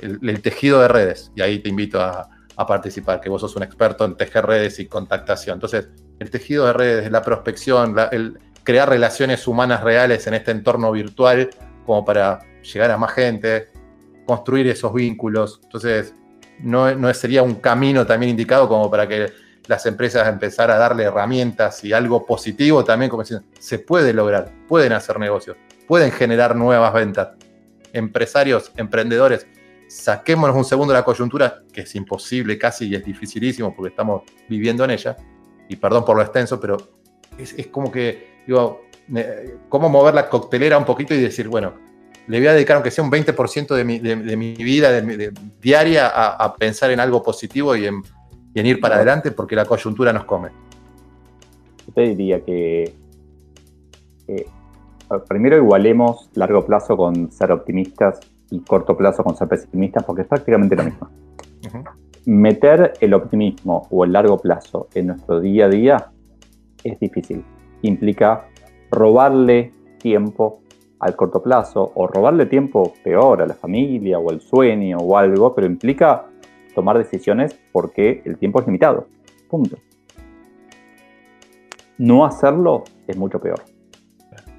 el, 0.00 0.42
tejido 0.42 0.80
de 0.80 0.88
redes, 0.88 1.32
y 1.34 1.40
ahí 1.40 1.58
te 1.58 1.68
invito 1.68 2.00
a, 2.00 2.28
a, 2.56 2.66
participar, 2.66 3.20
que 3.20 3.28
vos 3.28 3.40
sos 3.40 3.56
un 3.56 3.62
experto 3.62 4.04
en 4.04 4.16
tejer 4.16 4.46
redes 4.46 4.78
y 4.78 4.86
contactación. 4.86 5.54
Entonces, 5.54 5.88
el 6.18 6.30
tejido 6.30 6.66
de 6.66 6.72
redes, 6.72 7.10
la 7.10 7.22
prospección, 7.22 7.94
la, 7.94 8.04
el, 8.04 8.38
crear 8.68 8.86
relaciones 8.86 9.48
humanas 9.48 9.82
reales 9.82 10.26
en 10.26 10.34
este 10.34 10.50
entorno 10.50 10.92
virtual 10.92 11.48
como 11.86 12.04
para 12.04 12.40
llegar 12.60 12.90
a 12.90 12.98
más 12.98 13.12
gente, 13.14 13.68
construir 14.26 14.66
esos 14.66 14.92
vínculos. 14.92 15.58
Entonces, 15.62 16.14
no, 16.60 16.94
no 16.94 17.14
sería 17.14 17.42
un 17.42 17.54
camino 17.54 18.06
también 18.06 18.28
indicado 18.28 18.68
como 18.68 18.90
para 18.90 19.08
que 19.08 19.32
las 19.68 19.86
empresas 19.86 20.28
empezaran 20.28 20.76
a 20.76 20.80
darle 20.80 21.04
herramientas 21.04 21.82
y 21.82 21.94
algo 21.94 22.26
positivo 22.26 22.84
también, 22.84 23.08
como 23.08 23.22
diciendo, 23.22 23.46
se 23.58 23.78
puede 23.78 24.12
lograr, 24.12 24.52
pueden 24.68 24.92
hacer 24.92 25.18
negocios. 25.18 25.56
pueden 25.86 26.12
generar 26.12 26.54
nuevas 26.54 26.92
ventas. 26.92 27.28
Empresarios, 27.94 28.70
emprendedores, 28.76 29.46
saquémonos 29.88 30.54
un 30.54 30.66
segundo 30.66 30.92
de 30.92 30.98
la 30.98 31.06
coyuntura, 31.06 31.62
que 31.72 31.80
es 31.80 31.94
imposible 31.94 32.58
casi 32.58 32.88
y 32.88 32.96
es 32.96 33.02
dificilísimo 33.02 33.74
porque 33.74 33.88
estamos 33.88 34.24
viviendo 34.46 34.84
en 34.84 34.90
ella, 34.90 35.16
y 35.70 35.76
perdón 35.76 36.04
por 36.04 36.16
lo 36.16 36.22
extenso, 36.22 36.60
pero 36.60 36.76
es, 37.38 37.54
como 37.68 37.90
que, 37.90 38.37
digo, 38.48 38.80
cómo 39.68 39.90
mover 39.90 40.14
la 40.14 40.30
coctelera 40.30 40.78
un 40.78 40.86
poquito 40.86 41.14
y 41.14 41.20
decir, 41.20 41.48
bueno, 41.48 41.74
le 42.26 42.38
voy 42.38 42.46
a 42.48 42.54
dedicar 42.54 42.76
aunque 42.76 42.90
sea 42.90 43.04
un 43.04 43.10
20% 43.10 43.74
de 43.74 43.84
mi, 43.84 43.98
de, 43.98 44.36
mi 44.36 44.54
vida 44.54 44.90
diaria 45.60 46.08
a, 46.08 46.54
pensar 46.56 46.90
en 46.90 46.98
algo 46.98 47.22
positivo 47.22 47.76
y 47.76 47.86
en, 47.86 48.02
ir 48.54 48.80
para 48.80 48.96
adelante 48.96 49.32
porque 49.32 49.54
la 49.54 49.66
coyuntura 49.66 50.14
nos 50.14 50.24
come. 50.24 50.48
Yo 51.86 51.92
te 51.92 52.00
diría 52.14 52.42
que 52.42 52.94
primero 55.28 55.56
igualemos 55.56 56.30
largo 56.34 56.64
plazo 56.64 56.96
con 56.96 57.30
ser 57.30 57.52
optimistas 57.52 58.18
y 58.50 58.60
corto 58.60 58.96
plazo 58.96 59.22
con 59.22 59.36
ser 59.36 59.48
pesimistas 59.48 60.04
porque 60.04 60.22
es 60.22 60.28
prácticamente 60.28 60.74
lo 60.74 60.84
mismo. 60.84 61.10
Meter 62.24 62.94
el 63.00 63.12
optimismo 63.12 63.86
o 63.90 64.04
el 64.04 64.12
largo 64.12 64.38
plazo 64.38 64.88
en 64.94 65.08
nuestro 65.08 65.38
día 65.40 65.66
a 65.66 65.68
día 65.68 66.10
es 66.82 66.98
difícil. 66.98 67.44
Implica 67.82 68.48
robarle 68.90 69.72
tiempo 69.98 70.60
al 70.98 71.14
corto 71.14 71.42
plazo 71.42 71.92
o 71.94 72.06
robarle 72.06 72.46
tiempo 72.46 72.92
peor 73.04 73.42
a 73.42 73.46
la 73.46 73.54
familia 73.54 74.18
o 74.18 74.30
al 74.30 74.40
sueño 74.40 74.98
o 74.98 75.16
algo, 75.16 75.54
pero 75.54 75.66
implica 75.66 76.26
tomar 76.74 76.98
decisiones 76.98 77.58
porque 77.72 78.22
el 78.24 78.38
tiempo 78.38 78.60
es 78.60 78.66
limitado. 78.66 79.06
Punto. 79.48 79.76
No 81.98 82.24
hacerlo 82.24 82.84
es 83.06 83.16
mucho 83.16 83.40
peor. 83.40 83.60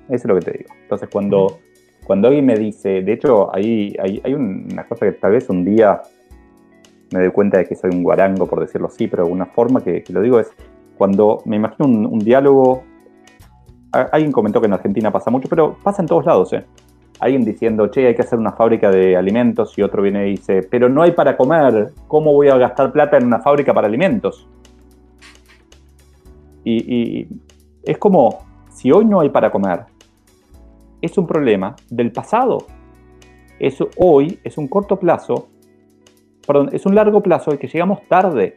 Eso 0.09 0.15
es 0.23 0.25
lo 0.25 0.35
que 0.35 0.41
te 0.41 0.57
digo. 0.57 0.73
Entonces, 0.81 1.07
cuando, 1.11 1.59
cuando 2.05 2.27
alguien 2.27 2.45
me 2.45 2.55
dice, 2.55 3.01
de 3.01 3.13
hecho, 3.13 3.53
hay, 3.55 3.95
hay, 3.99 4.33
una 4.33 4.85
cosa 4.87 5.05
que 5.05 5.13
tal 5.13 5.33
vez 5.33 5.49
un 5.49 5.63
día 5.63 6.01
me 7.13 7.19
doy 7.21 7.31
cuenta 7.31 7.59
de 7.59 7.65
que 7.65 7.75
soy 7.75 7.91
un 7.91 8.03
guarango, 8.03 8.47
por 8.47 8.59
decirlo 8.59 8.87
así, 8.87 9.07
pero 9.07 9.27
una 9.27 9.45
forma 9.45 9.81
que, 9.81 10.03
lo 10.09 10.21
digo 10.21 10.39
es 10.39 10.51
cuando 10.97 11.41
me 11.45 11.55
imagino 11.55 11.87
un, 11.87 12.19
diálogo. 12.19 12.83
Alguien 13.91 14.31
comentó 14.31 14.61
que 14.61 14.67
en 14.67 14.73
Argentina 14.73 15.11
pasa 15.11 15.31
mucho, 15.31 15.49
pero 15.49 15.77
pasa 15.83 16.01
en 16.01 16.07
todos 16.07 16.25
lados, 16.25 16.53
¿eh? 16.53 16.65
Alguien 17.19 17.43
diciendo, 17.43 17.87
che, 17.87 18.07
hay 18.07 18.15
que 18.15 18.21
hacer 18.21 18.39
una 18.39 18.51
fábrica 18.51 18.91
de 18.91 19.17
alimentos, 19.17 19.77
y 19.77 19.81
otro 19.81 20.01
viene 20.01 20.27
y 20.27 20.31
dice, 20.31 20.61
pero 20.63 20.87
no 20.87 21.01
hay 21.01 21.11
para 21.11 21.35
comer, 21.35 21.91
¿cómo 22.07 22.33
voy 22.33 22.47
a 22.49 22.57
gastar 22.57 22.91
plata 22.91 23.17
en 23.17 23.25
una 23.25 23.39
fábrica 23.39 23.73
para 23.73 23.87
alimentos? 23.87 24.47
y 26.63 27.27
es 27.83 27.97
como, 27.97 28.45
si 28.69 28.91
hoy 28.91 29.03
no 29.05 29.21
hay 29.21 29.29
para 29.29 29.49
comer, 29.49 29.85
es 31.01 31.17
un 31.17 31.27
problema 31.27 31.75
del 31.89 32.11
pasado. 32.11 32.65
Eso 33.59 33.89
hoy 33.97 34.39
es 34.43 34.57
un 34.57 34.67
corto 34.67 34.97
plazo, 34.97 35.49
perdón, 36.47 36.69
es 36.71 36.85
un 36.85 36.95
largo 36.95 37.21
plazo 37.21 37.57
que 37.57 37.67
llegamos 37.67 38.01
tarde. 38.07 38.55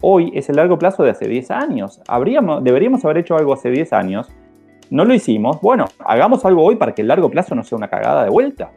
Hoy 0.00 0.30
es 0.34 0.48
el 0.48 0.56
largo 0.56 0.78
plazo 0.78 1.02
de 1.02 1.10
hace 1.10 1.28
10 1.28 1.50
años. 1.50 2.00
Habríamos, 2.06 2.62
deberíamos 2.62 3.04
haber 3.04 3.18
hecho 3.18 3.36
algo 3.36 3.52
hace 3.52 3.70
10 3.70 3.92
años. 3.92 4.28
No 4.90 5.04
lo 5.04 5.14
hicimos. 5.14 5.60
Bueno, 5.60 5.86
hagamos 6.00 6.44
algo 6.44 6.64
hoy 6.64 6.76
para 6.76 6.94
que 6.94 7.02
el 7.02 7.08
largo 7.08 7.30
plazo 7.30 7.54
no 7.54 7.62
sea 7.62 7.76
una 7.76 7.88
cagada 7.88 8.24
de 8.24 8.30
vuelta. 8.30 8.72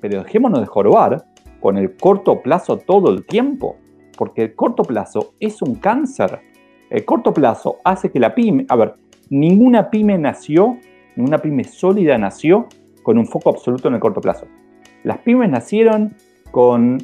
Pero 0.00 0.22
dejémonos 0.22 0.60
de 0.60 0.66
jorobar 0.66 1.24
con 1.60 1.78
el 1.78 1.96
corto 1.96 2.42
plazo 2.42 2.78
todo 2.78 3.10
el 3.10 3.24
tiempo. 3.24 3.76
Porque 4.16 4.42
el 4.42 4.54
corto 4.54 4.82
plazo 4.82 5.34
es 5.40 5.62
un 5.62 5.76
cáncer. 5.76 6.40
El 6.90 7.04
corto 7.04 7.32
plazo 7.32 7.78
hace 7.84 8.10
que 8.10 8.20
la 8.20 8.34
pyme, 8.34 8.66
a 8.68 8.76
ver, 8.76 8.94
ninguna 9.30 9.88
pyme 9.90 10.18
nació 10.18 10.78
una 11.16 11.38
pyme 11.38 11.64
sólida 11.64 12.16
nació 12.16 12.68
con 13.02 13.18
un 13.18 13.26
foco 13.26 13.50
absoluto 13.50 13.88
en 13.88 13.94
el 13.94 14.00
corto 14.00 14.20
plazo. 14.20 14.46
Las 15.04 15.18
pymes 15.18 15.50
nacieron 15.50 16.14
con 16.50 16.98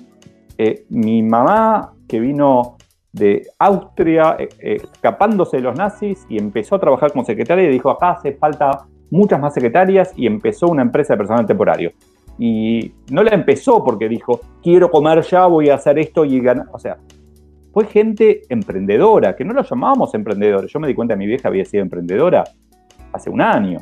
eh, 0.57 0.85
mi 0.89 1.23
mamá 1.23 1.93
que 2.07 2.21
vino 2.21 2.78
de 3.19 3.47
Austria 3.59 4.37
eh, 4.39 4.49
eh, 4.61 4.77
escapándose 4.83 5.59
de 5.59 5.62
los 5.64 5.77
nazis 5.77 6.27
y 6.29 6.39
empezó 6.39 6.77
a 6.77 6.81
trabajar 6.81 7.12
como 7.12 7.25
secretaria 7.25 7.64
y 7.64 7.69
dijo, 7.69 7.91
acá 7.91 8.12
hace 8.12 8.33
falta 8.33 8.87
muchas 9.11 9.41
más 9.41 9.55
secretarias 9.55 10.12
y 10.16 10.27
empezó 10.27 10.69
una 10.69 10.83
empresa 10.83 11.14
de 11.14 11.19
personal 11.19 11.47
temporario. 11.47 11.93
Y 12.39 12.93
no 13.11 13.23
la 13.23 13.35
empezó 13.35 13.83
porque 13.83 14.09
dijo, 14.09 14.41
quiero 14.62 14.91
comer 14.91 15.23
ya, 15.23 15.47
voy 15.47 15.71
a 15.71 15.75
hacer 15.75 15.99
esto 15.99 16.25
y 16.25 16.41
ganar. 16.41 16.66
O 16.73 16.79
sea, 16.79 16.99
fue 17.73 17.87
gente 17.87 18.43
emprendedora, 18.49 19.35
que 19.35 19.45
no 19.45 19.53
lo 19.53 19.62
llamábamos 19.62 20.14
emprendedores. 20.14 20.71
Yo 20.73 20.79
me 20.79 20.87
di 20.87 20.95
cuenta 20.95 21.14
que 21.14 21.19
mi 21.19 21.27
vieja 21.27 21.49
había 21.49 21.64
sido 21.64 21.83
emprendedora 21.83 22.45
hace 23.12 23.29
un 23.29 23.41
año 23.41 23.79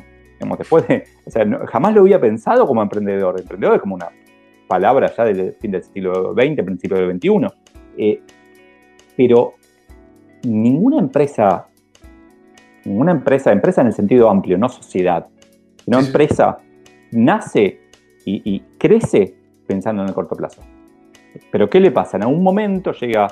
después 0.57 0.85
o 1.25 1.29
sea, 1.29 1.45
jamás 1.65 1.93
lo 1.93 2.01
había 2.01 2.19
pensado 2.19 2.65
como 2.65 2.81
emprendedor. 2.81 3.39
Emprendedor 3.39 3.75
es 3.75 3.81
como 3.81 3.95
una 3.95 4.09
palabra 4.67 5.11
ya 5.15 5.25
del 5.25 5.53
fin 5.53 5.71
del 5.71 5.83
siglo 5.83 6.33
XX, 6.33 6.63
principio 6.63 6.97
del 6.97 7.17
XXI. 7.17 7.47
Eh, 7.97 8.21
pero 9.17 9.55
ninguna 10.43 10.99
empresa, 10.99 11.67
ninguna 12.85 13.11
empresa, 13.11 13.51
empresa 13.51 13.81
en 13.81 13.87
el 13.87 13.93
sentido 13.93 14.29
amplio, 14.29 14.57
no 14.57 14.69
sociedad, 14.69 15.27
sino 15.83 15.99
empresa, 15.99 16.59
nace 17.11 17.81
y, 18.23 18.59
crece 18.77 19.35
pensando 19.65 20.03
en 20.03 20.09
el 20.09 20.13
corto 20.13 20.35
plazo. 20.35 20.61
Pero 21.51 21.69
¿qué 21.69 21.79
le 21.79 21.91
pasa? 21.91 22.17
En 22.17 22.23
algún 22.23 22.43
momento 22.43 22.91
llega 22.91 23.27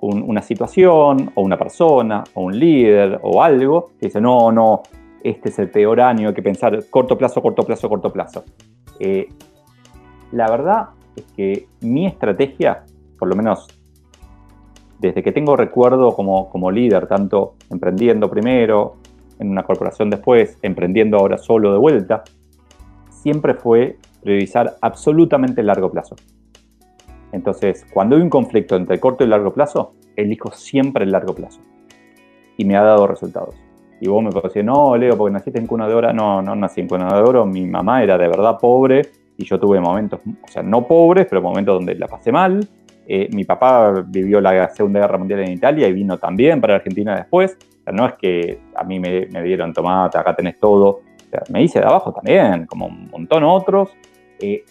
una 0.00 0.42
situación, 0.42 1.30
o 1.34 1.42
una 1.42 1.56
persona, 1.56 2.24
o 2.34 2.42
un 2.42 2.58
líder, 2.58 3.20
o 3.22 3.42
algo, 3.42 3.92
que 4.00 4.06
dice, 4.06 4.20
no, 4.20 4.50
no, 4.50 4.82
este 5.22 5.50
es 5.50 5.58
el 5.60 5.70
peor 5.70 6.00
año, 6.00 6.28
hay 6.28 6.34
que 6.34 6.42
pensar 6.42 6.76
corto 6.90 7.16
plazo, 7.16 7.40
corto 7.40 7.62
plazo, 7.62 7.88
corto 7.88 8.12
plazo. 8.12 8.44
Eh, 8.98 9.28
la 10.32 10.50
verdad 10.50 10.88
es 11.14 11.24
que 11.36 11.68
mi 11.82 12.06
estrategia, 12.06 12.84
por 13.16 13.28
lo 13.28 13.36
menos 13.36 13.68
desde 15.02 15.22
que 15.22 15.32
tengo 15.32 15.56
recuerdo 15.56 16.14
como, 16.14 16.48
como 16.48 16.70
líder, 16.70 17.08
tanto 17.08 17.54
emprendiendo 17.70 18.30
primero, 18.30 18.98
en 19.40 19.50
una 19.50 19.64
corporación 19.64 20.08
después, 20.08 20.58
emprendiendo 20.62 21.18
ahora 21.18 21.38
solo 21.38 21.72
de 21.72 21.78
vuelta, 21.78 22.22
siempre 23.10 23.54
fue 23.54 23.98
priorizar 24.22 24.76
absolutamente 24.80 25.60
el 25.60 25.66
largo 25.66 25.90
plazo. 25.90 26.14
Entonces, 27.32 27.84
cuando 27.92 28.14
hay 28.14 28.22
un 28.22 28.30
conflicto 28.30 28.76
entre 28.76 28.94
el 28.94 29.00
corto 29.00 29.24
y 29.24 29.26
el 29.26 29.30
largo 29.30 29.52
plazo, 29.52 29.94
elijo 30.14 30.52
siempre 30.52 31.04
el 31.04 31.10
largo 31.10 31.34
plazo. 31.34 31.60
Y 32.56 32.64
me 32.64 32.76
ha 32.76 32.82
dado 32.82 33.08
resultados. 33.08 33.56
Y 34.00 34.06
vos 34.06 34.22
me 34.22 34.30
decir, 34.30 34.64
no, 34.64 34.96
Leo, 34.96 35.16
porque 35.16 35.32
naciste 35.32 35.58
en 35.58 35.66
cuna 35.66 35.88
de 35.88 35.94
oro. 35.94 36.12
No, 36.12 36.42
no 36.42 36.54
nací 36.54 36.80
en 36.80 36.88
cuna 36.88 37.08
de 37.08 37.22
oro. 37.22 37.44
Mi 37.44 37.66
mamá 37.66 38.04
era 38.04 38.16
de 38.18 38.28
verdad 38.28 38.58
pobre 38.60 39.02
y 39.36 39.44
yo 39.44 39.58
tuve 39.58 39.80
momentos, 39.80 40.20
o 40.42 40.48
sea, 40.48 40.62
no 40.62 40.86
pobres, 40.86 41.26
pero 41.28 41.42
momentos 41.42 41.74
donde 41.74 41.94
la 41.94 42.06
pasé 42.06 42.30
mal. 42.30 42.68
Eh, 43.14 43.28
mi 43.30 43.44
papá 43.44 43.92
vivió 44.06 44.40
la 44.40 44.70
Segunda 44.70 45.00
Guerra 45.00 45.18
Mundial 45.18 45.40
en 45.40 45.52
Italia 45.52 45.86
y 45.86 45.92
vino 45.92 46.16
también 46.16 46.62
para 46.62 46.76
Argentina 46.76 47.14
después. 47.14 47.58
O 47.60 47.84
sea, 47.84 47.92
no 47.92 48.06
es 48.06 48.14
que 48.14 48.58
a 48.74 48.84
mí 48.84 48.98
me, 48.98 49.26
dieron 49.42 49.74
tomate, 49.74 50.16
acá 50.16 50.34
tenés 50.34 50.58
todo. 50.58 50.88
O 50.88 51.30
sea, 51.30 51.42
me 51.52 51.62
hice 51.62 51.78
de 51.78 51.84
abajo 51.84 52.10
también, 52.14 52.64
como 52.64 52.86
un 52.86 53.10
montón 53.10 53.44
otros. 53.44 53.90
Eh, 54.40 54.64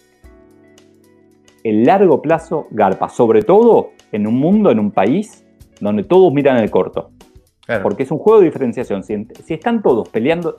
el 1.62 1.84
largo 1.84 2.20
plazo 2.20 2.66
garpa, 2.72 3.08
sobre 3.08 3.42
todo 3.42 3.92
en 4.10 4.26
un 4.26 4.34
mundo, 4.40 4.72
en 4.72 4.80
un 4.80 4.90
país 4.90 5.46
donde 5.80 6.02
todos 6.02 6.32
miran 6.32 6.56
el 6.56 6.68
corto. 6.68 7.12
Porque 7.80 8.02
es 8.02 8.10
un 8.10 8.18
juego 8.18 8.40
de 8.40 8.46
diferenciación. 8.46 9.04
Si, 9.04 9.24
están 9.54 9.82
todos 9.84 10.08
peleando, 10.08 10.56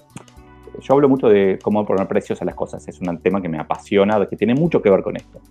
yo 0.80 0.94
hablo 0.94 1.10
mucho 1.10 1.28
de 1.28 1.60
cómo 1.62 1.86
poner 1.86 2.08
precios 2.08 2.42
a 2.42 2.46
las 2.46 2.56
cosas, 2.56 2.88
es 2.88 3.02
un 3.02 3.18
tema 3.18 3.42
que 3.42 3.50
me 3.50 3.60
apasiona, 3.60 4.26
que 4.26 4.38
tiene 4.38 4.56
mucho 4.56 4.82
que 4.82 4.90
ver 4.90 5.04
con 5.04 5.18
esto. 5.18 5.42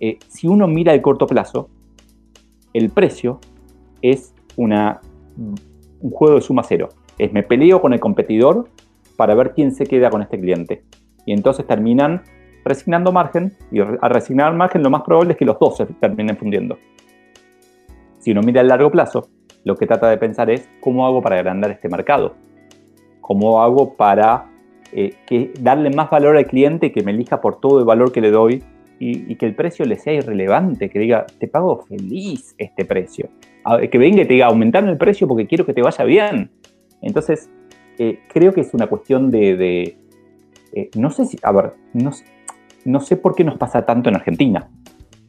Eh, 0.00 0.18
si 0.28 0.46
uno 0.46 0.66
mira 0.68 0.94
el 0.94 1.02
corto 1.02 1.26
plazo, 1.26 1.68
el 2.72 2.90
precio 2.90 3.40
es 4.02 4.34
una, 4.56 5.00
un 5.36 6.10
juego 6.10 6.36
de 6.36 6.40
suma 6.40 6.62
cero. 6.62 6.88
Es 7.18 7.32
me 7.32 7.42
peleo 7.42 7.80
con 7.80 7.92
el 7.92 8.00
competidor 8.00 8.68
para 9.16 9.34
ver 9.34 9.52
quién 9.54 9.72
se 9.72 9.86
queda 9.86 10.10
con 10.10 10.22
este 10.22 10.38
cliente. 10.38 10.84
Y 11.26 11.32
entonces 11.32 11.66
terminan 11.66 12.22
resignando 12.64 13.12
margen, 13.12 13.56
y 13.72 13.80
al 13.80 14.10
resignar 14.10 14.54
margen 14.54 14.82
lo 14.82 14.90
más 14.90 15.02
probable 15.02 15.32
es 15.32 15.38
que 15.38 15.44
los 15.44 15.58
dos 15.58 15.76
se 15.76 15.86
terminen 15.86 16.36
fundiendo. 16.36 16.78
Si 18.18 18.32
uno 18.32 18.42
mira 18.42 18.60
el 18.60 18.68
largo 18.68 18.90
plazo, 18.90 19.28
lo 19.64 19.76
que 19.76 19.86
trata 19.86 20.08
de 20.08 20.18
pensar 20.18 20.50
es 20.50 20.68
cómo 20.80 21.06
hago 21.06 21.22
para 21.22 21.36
agrandar 21.36 21.70
este 21.70 21.88
mercado, 21.88 22.34
cómo 23.20 23.62
hago 23.62 23.94
para 23.94 24.50
eh, 24.92 25.52
darle 25.60 25.90
más 25.90 26.10
valor 26.10 26.36
al 26.36 26.46
cliente 26.46 26.92
que 26.92 27.02
me 27.02 27.12
elija 27.12 27.40
por 27.40 27.60
todo 27.60 27.78
el 27.78 27.84
valor 27.84 28.12
que 28.12 28.20
le 28.20 28.30
doy 28.30 28.62
y, 28.98 29.36
que 29.36 29.46
el 29.46 29.54
precio 29.54 29.84
le 29.84 29.96
sea 29.96 30.12
irrelevante, 30.12 30.90
que 30.90 30.98
diga, 30.98 31.26
te 31.38 31.46
pago 31.46 31.82
feliz 31.82 32.54
este 32.58 32.84
precio, 32.84 33.28
que 33.90 33.98
venga 33.98 34.22
y 34.22 34.26
te 34.26 34.34
diga, 34.34 34.46
aumentarme 34.46 34.90
el 34.90 34.98
precio 34.98 35.28
porque 35.28 35.46
quiero 35.46 35.64
que 35.64 35.74
te 35.74 35.82
vaya 35.82 36.04
bien. 36.04 36.50
Entonces, 37.00 37.48
eh, 37.98 38.20
creo 38.32 38.52
que 38.52 38.62
es 38.62 38.74
una 38.74 38.86
cuestión 38.86 39.30
de, 39.30 39.96
eh, 40.72 40.90
no 40.96 41.10
sé 41.10 41.26
si, 41.26 41.38
a 41.42 41.52
ver, 41.52 41.74
no, 41.92 42.10
no 42.84 43.00
sé 43.00 43.16
por 43.16 43.34
qué 43.34 43.44
nos 43.44 43.56
pasa 43.56 43.84
tanto 43.84 44.08
en 44.08 44.16
Argentina. 44.16 44.68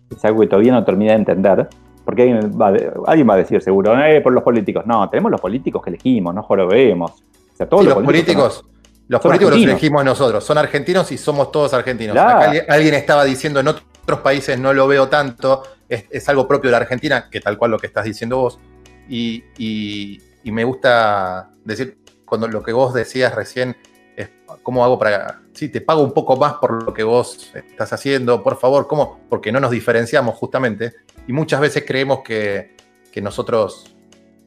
Es 0.09 0.23
algo 0.25 0.41
que 0.41 0.47
todavía 0.47 0.71
no 0.71 0.83
termina 0.83 1.11
de 1.11 1.19
entender, 1.19 1.67
porque 2.03 2.23
alguien 2.23 2.59
va, 2.59 2.73
alguien 3.05 3.29
va 3.29 3.33
a 3.35 3.37
decir 3.37 3.61
seguro, 3.61 3.97
eh, 4.03 4.21
por 4.21 4.33
los 4.33 4.43
políticos. 4.43 4.85
No, 4.85 5.07
tenemos 5.09 5.31
los 5.31 5.41
políticos 5.41 5.83
que 5.83 5.91
elegimos, 5.91 6.33
no 6.33 6.41
jorobemos. 6.43 7.11
O 7.53 7.55
sea, 7.55 7.67
todos 7.67 7.85
los, 7.85 7.93
políticos, 7.95 8.65
Los 9.09 9.19
políticos 9.19 9.55
los 9.55 9.63
elegimos 9.63 10.05
nosotros, 10.05 10.43
son 10.43 10.57
argentinos 10.57 11.11
y 11.11 11.17
somos 11.17 11.51
todos 11.51 11.73
argentinos. 11.73 12.15
alguien, 12.15 12.93
estaba 12.93 13.25
diciendo 13.25 13.59
en 13.59 13.67
otros 13.67 14.19
países 14.21 14.57
no 14.57 14.71
lo 14.73 14.87
veo 14.87 15.09
tanto, 15.09 15.63
es, 15.89 16.29
algo 16.29 16.47
propio 16.47 16.69
de 16.69 16.71
la 16.71 16.77
Argentina, 16.77 17.27
que 17.29 17.41
tal 17.41 17.57
cual 17.57 17.71
lo 17.71 17.77
que 17.77 17.87
estás 17.87 18.05
diciendo 18.05 18.37
vos. 18.37 18.59
Y, 19.09 19.43
y 20.43 20.51
me 20.51 20.63
gusta 20.63 21.49
decir, 21.65 21.97
cuando 22.25 22.47
lo 22.47 22.63
que 22.63 22.71
vos 22.71 22.93
decías 22.93 23.33
recién, 23.35 23.75
es 24.15 24.29
cómo 24.63 24.83
hago 24.83 24.99
para, 24.99 25.41
sí, 25.53 25.69
te 25.69 25.81
pago 25.81 26.01
un 26.01 26.13
poco 26.13 26.35
más 26.35 26.53
por 26.55 26.83
lo 26.83 26.93
que 26.93 27.03
vos 27.03 27.51
estás 27.53 27.93
haciendo, 27.93 28.43
por 28.43 28.57
favor, 28.57 28.87
¿cómo? 28.87 29.19
Porque 29.29 29.51
no 29.51 29.59
nos 29.59 29.71
diferenciamos 29.71 30.35
justamente 30.35 30.93
y 31.27 31.33
muchas 31.33 31.61
veces 31.61 31.83
creemos 31.85 32.19
que, 32.23 32.77
nosotros 33.21 33.93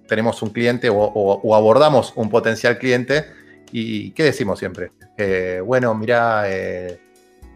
tenemos 0.09 0.41
un 0.41 0.49
cliente 0.49 0.89
o, 0.91 1.55
abordamos 1.55 2.15
un 2.17 2.31
potencial 2.31 2.79
cliente 2.79 3.27
y 3.73 4.11
¿qué 4.13 4.25
decimos 4.25 4.59
siempre? 4.59 4.93
Eh, 5.17 5.61
bueno, 5.65 5.95
mira, 5.95 6.45
eh, 6.47 7.01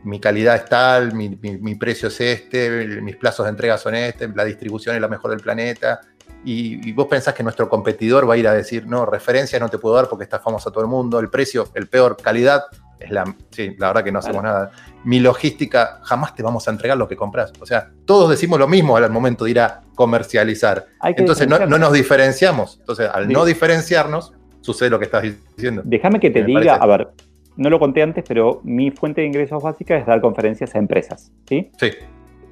mi 0.05 0.19
calidad 0.19 0.57
es 0.57 0.65
tal, 0.65 1.15
mi, 1.15 1.29
precio 1.75 2.09
es 2.09 2.21
este, 2.21 3.01
mis 3.03 3.17
plazos 3.17 3.45
de 3.47 3.51
entrega 3.51 3.77
son 3.77 3.95
este, 3.95 4.29
la 4.29 4.45
distribución 4.45 4.95
es 4.95 5.01
la 5.01 5.09
mejor 5.09 5.31
del 5.31 5.41
planeta, 5.41 6.01
y, 6.45 6.93
vos 6.93 7.09
pensás 7.09 7.35
que 7.35 7.43
nuestro 7.43 7.69
competidor 7.69 8.29
va 8.29 8.35
a 8.35 8.37
ir 8.37 8.47
a 8.47 8.55
decir, 8.55 8.87
no, 8.87 9.05
referencia 9.05 9.59
no 9.59 9.69
te 9.69 9.79
puedo 9.79 9.97
dar 9.97 10.09
porque 10.09 10.23
está 10.25 10.39
famoso 10.39 10.69
a 10.69 10.73
todo 10.73 10.85
el 10.85 10.89
mundo, 10.89 11.19
el 11.19 11.29
precio, 11.29 11.69
el 11.75 11.89
peor, 11.89 12.17
calidad, 12.17 12.67
es 13.01 13.11
la, 13.11 13.25
sí, 13.51 13.75
la 13.79 13.89
verdad 13.89 14.05
que 14.05 14.13
no 14.13 14.21
hacemos 14.21 14.45
nada. 14.45 14.71
Mi 15.05 15.19
logística, 15.19 16.01
jamás 16.05 16.35
te 16.37 16.45
vamos 16.45 16.67
a 16.69 16.71
entregar 16.71 16.97
lo 16.97 17.09
que 17.09 17.17
compras. 17.17 17.53
O 17.61 17.67
sea, 17.67 17.91
todos 18.07 18.31
decimos 18.31 18.59
lo 18.59 18.69
mismo 18.69 18.97
al 18.97 19.11
momento 19.11 19.45
de 19.45 19.51
ir 19.51 19.61
a 19.61 19.83
comercializar. 19.95 20.87
Entonces 21.03 21.49
no, 21.49 21.59
nos 21.67 21.93
diferenciamos. 21.93 22.79
Entonces, 22.79 23.11
al 23.13 23.29
no 23.29 23.45
diferenciarnos, 23.45 24.33
sucede 24.67 24.91
lo 24.91 24.99
que 24.99 25.05
estás 25.07 25.23
diciendo. 25.57 25.83
Déjame 25.85 26.21
que 26.21 26.31
te 26.31 26.43
diga, 26.45 26.75
a 26.75 26.87
ver, 26.87 27.09
no 27.57 27.71
lo 27.71 27.79
conté 27.79 28.03
antes, 28.03 28.25
pero 28.27 28.61
mi 28.65 28.91
fuente 28.91 29.23
de 29.23 29.29
ingresos 29.29 29.63
básica 29.63 29.97
es 29.97 30.05
dar 30.05 30.21
conferencias 30.21 30.75
a 30.75 30.79
empresas. 30.79 31.33
Sí. 31.49 31.71
Sí. 31.79 31.91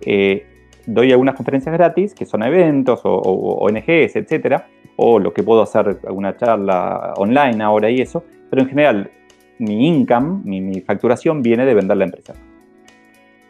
Eh, 0.03 0.47
doy 0.87 1.13
algunas 1.13 1.35
conferencias 1.35 1.75
gratis, 1.75 2.15
que 2.15 2.25
son 2.25 2.43
eventos 2.43 3.01
o, 3.05 3.19
ONGs, 3.19 4.17
etcétera, 4.17 4.69
o 4.97 5.19
lo 5.19 5.33
que 5.33 5.43
puedo 5.43 5.63
hacer, 5.63 5.99
alguna 6.07 6.37
charla 6.37 7.15
online 7.17 7.63
ahora 7.63 7.91
y 7.91 8.01
eso, 8.01 8.25
pero 8.49 8.63
en 8.63 8.69
general 8.69 9.11
mi 9.59 9.89
income, 9.89 10.41
mi, 10.45 10.81
facturación 10.81 11.43
viene 11.43 11.67
de 11.67 11.75
vender 11.75 11.97
la 11.97 12.05
empresa. 12.05 12.35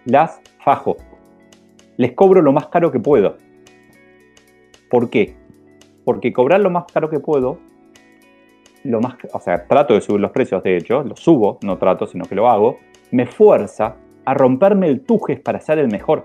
Las 0.04 0.40
fajo. 0.62 0.96
Les 1.96 2.12
cobro 2.12 2.42
lo 2.42 2.52
más 2.52 2.66
caro 2.68 2.90
que 2.90 3.00
puedo. 3.00 3.36
¿Por 4.90 5.10
qué? 5.10 5.34
Porque 6.04 6.32
cobrar 6.32 6.60
lo 6.60 6.70
más 6.70 6.84
caro 6.92 7.08
que 7.08 7.20
puedo, 7.20 7.58
lo 8.84 9.00
más, 9.00 9.16
o 9.32 9.40
sea, 9.40 9.66
trato 9.66 9.94
de 9.94 10.00
subir 10.00 10.20
los 10.20 10.30
precios, 10.30 10.62
de 10.62 10.76
hecho, 10.76 11.02
los 11.02 11.20
subo, 11.20 11.58
no 11.62 11.78
trato, 11.78 12.06
sino 12.06 12.24
que 12.24 12.34
lo 12.34 12.48
hago, 12.48 12.78
me 13.10 13.26
fuerza 13.26 13.96
a 14.24 14.34
romperme 14.34 14.88
el 14.88 15.02
tujes 15.02 15.40
para 15.40 15.60
ser 15.60 15.78
el 15.78 15.88
mejor 15.88 16.24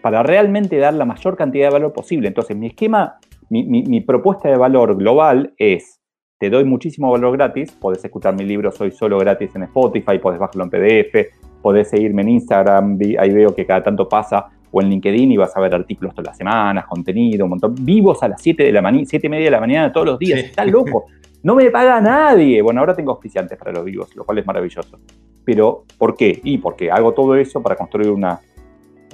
para 0.00 0.22
realmente 0.22 0.78
dar 0.78 0.94
la 0.94 1.04
mayor 1.04 1.36
cantidad 1.36 1.68
de 1.68 1.72
valor 1.72 1.92
posible. 1.92 2.28
Entonces, 2.28 2.56
mi 2.56 2.68
esquema, 2.68 3.18
mi, 3.50 4.00
propuesta 4.00 4.48
de 4.48 4.56
valor 4.56 4.96
global 4.96 5.52
es, 5.58 6.00
te 6.38 6.50
doy 6.50 6.64
muchísimo 6.64 7.10
valor 7.10 7.36
gratis, 7.36 7.72
podés 7.72 8.04
escuchar 8.04 8.34
mi 8.34 8.44
libro 8.44 8.70
Soy 8.70 8.90
Solo 8.90 9.18
gratis 9.18 9.54
en 9.56 9.64
Spotify, 9.64 10.18
podés 10.18 10.38
bajarlo 10.38 10.64
en 10.64 10.70
PDF, 10.70 11.28
podés 11.62 11.90
seguirme 11.90 12.22
en 12.22 12.28
Instagram, 12.30 12.98
ahí 13.18 13.30
veo 13.30 13.54
que 13.54 13.66
cada 13.66 13.82
tanto 13.82 14.08
pasa, 14.08 14.46
o 14.70 14.82
en 14.82 14.90
LinkedIn 14.90 15.32
y 15.32 15.36
vas 15.36 15.56
a 15.56 15.60
ver 15.60 15.74
artículos 15.74 16.14
todas 16.14 16.28
las 16.28 16.36
semanas, 16.36 16.86
contenido, 16.86 17.44
un 17.46 17.50
montón, 17.50 17.74
vivos 17.80 18.22
a 18.22 18.28
las 18.28 18.40
7 18.42 18.62
de 18.62 18.72
la 18.72 18.82
mañana, 18.82 19.04
7 19.06 19.26
y 19.26 19.30
media 19.30 19.46
de 19.46 19.50
la 19.50 19.60
mañana 19.60 19.92
todos 19.92 20.06
los 20.06 20.18
días, 20.18 20.40
está 20.40 20.64
loco. 20.64 21.06
No 21.48 21.54
me 21.54 21.70
paga 21.70 21.98
nadie. 21.98 22.60
Bueno, 22.60 22.80
ahora 22.80 22.94
tengo 22.94 23.12
auspiciantes 23.12 23.56
para 23.56 23.72
los 23.72 23.82
vivos, 23.82 24.14
lo 24.14 24.22
cual 24.26 24.36
es 24.36 24.46
maravilloso. 24.46 24.98
Pero, 25.46 25.86
¿por 25.96 26.14
qué? 26.14 26.38
Y 26.44 26.58
porque 26.58 26.90
hago 26.90 27.14
todo 27.14 27.34
eso 27.36 27.62
para 27.62 27.74
construir 27.74 28.10
una, 28.10 28.38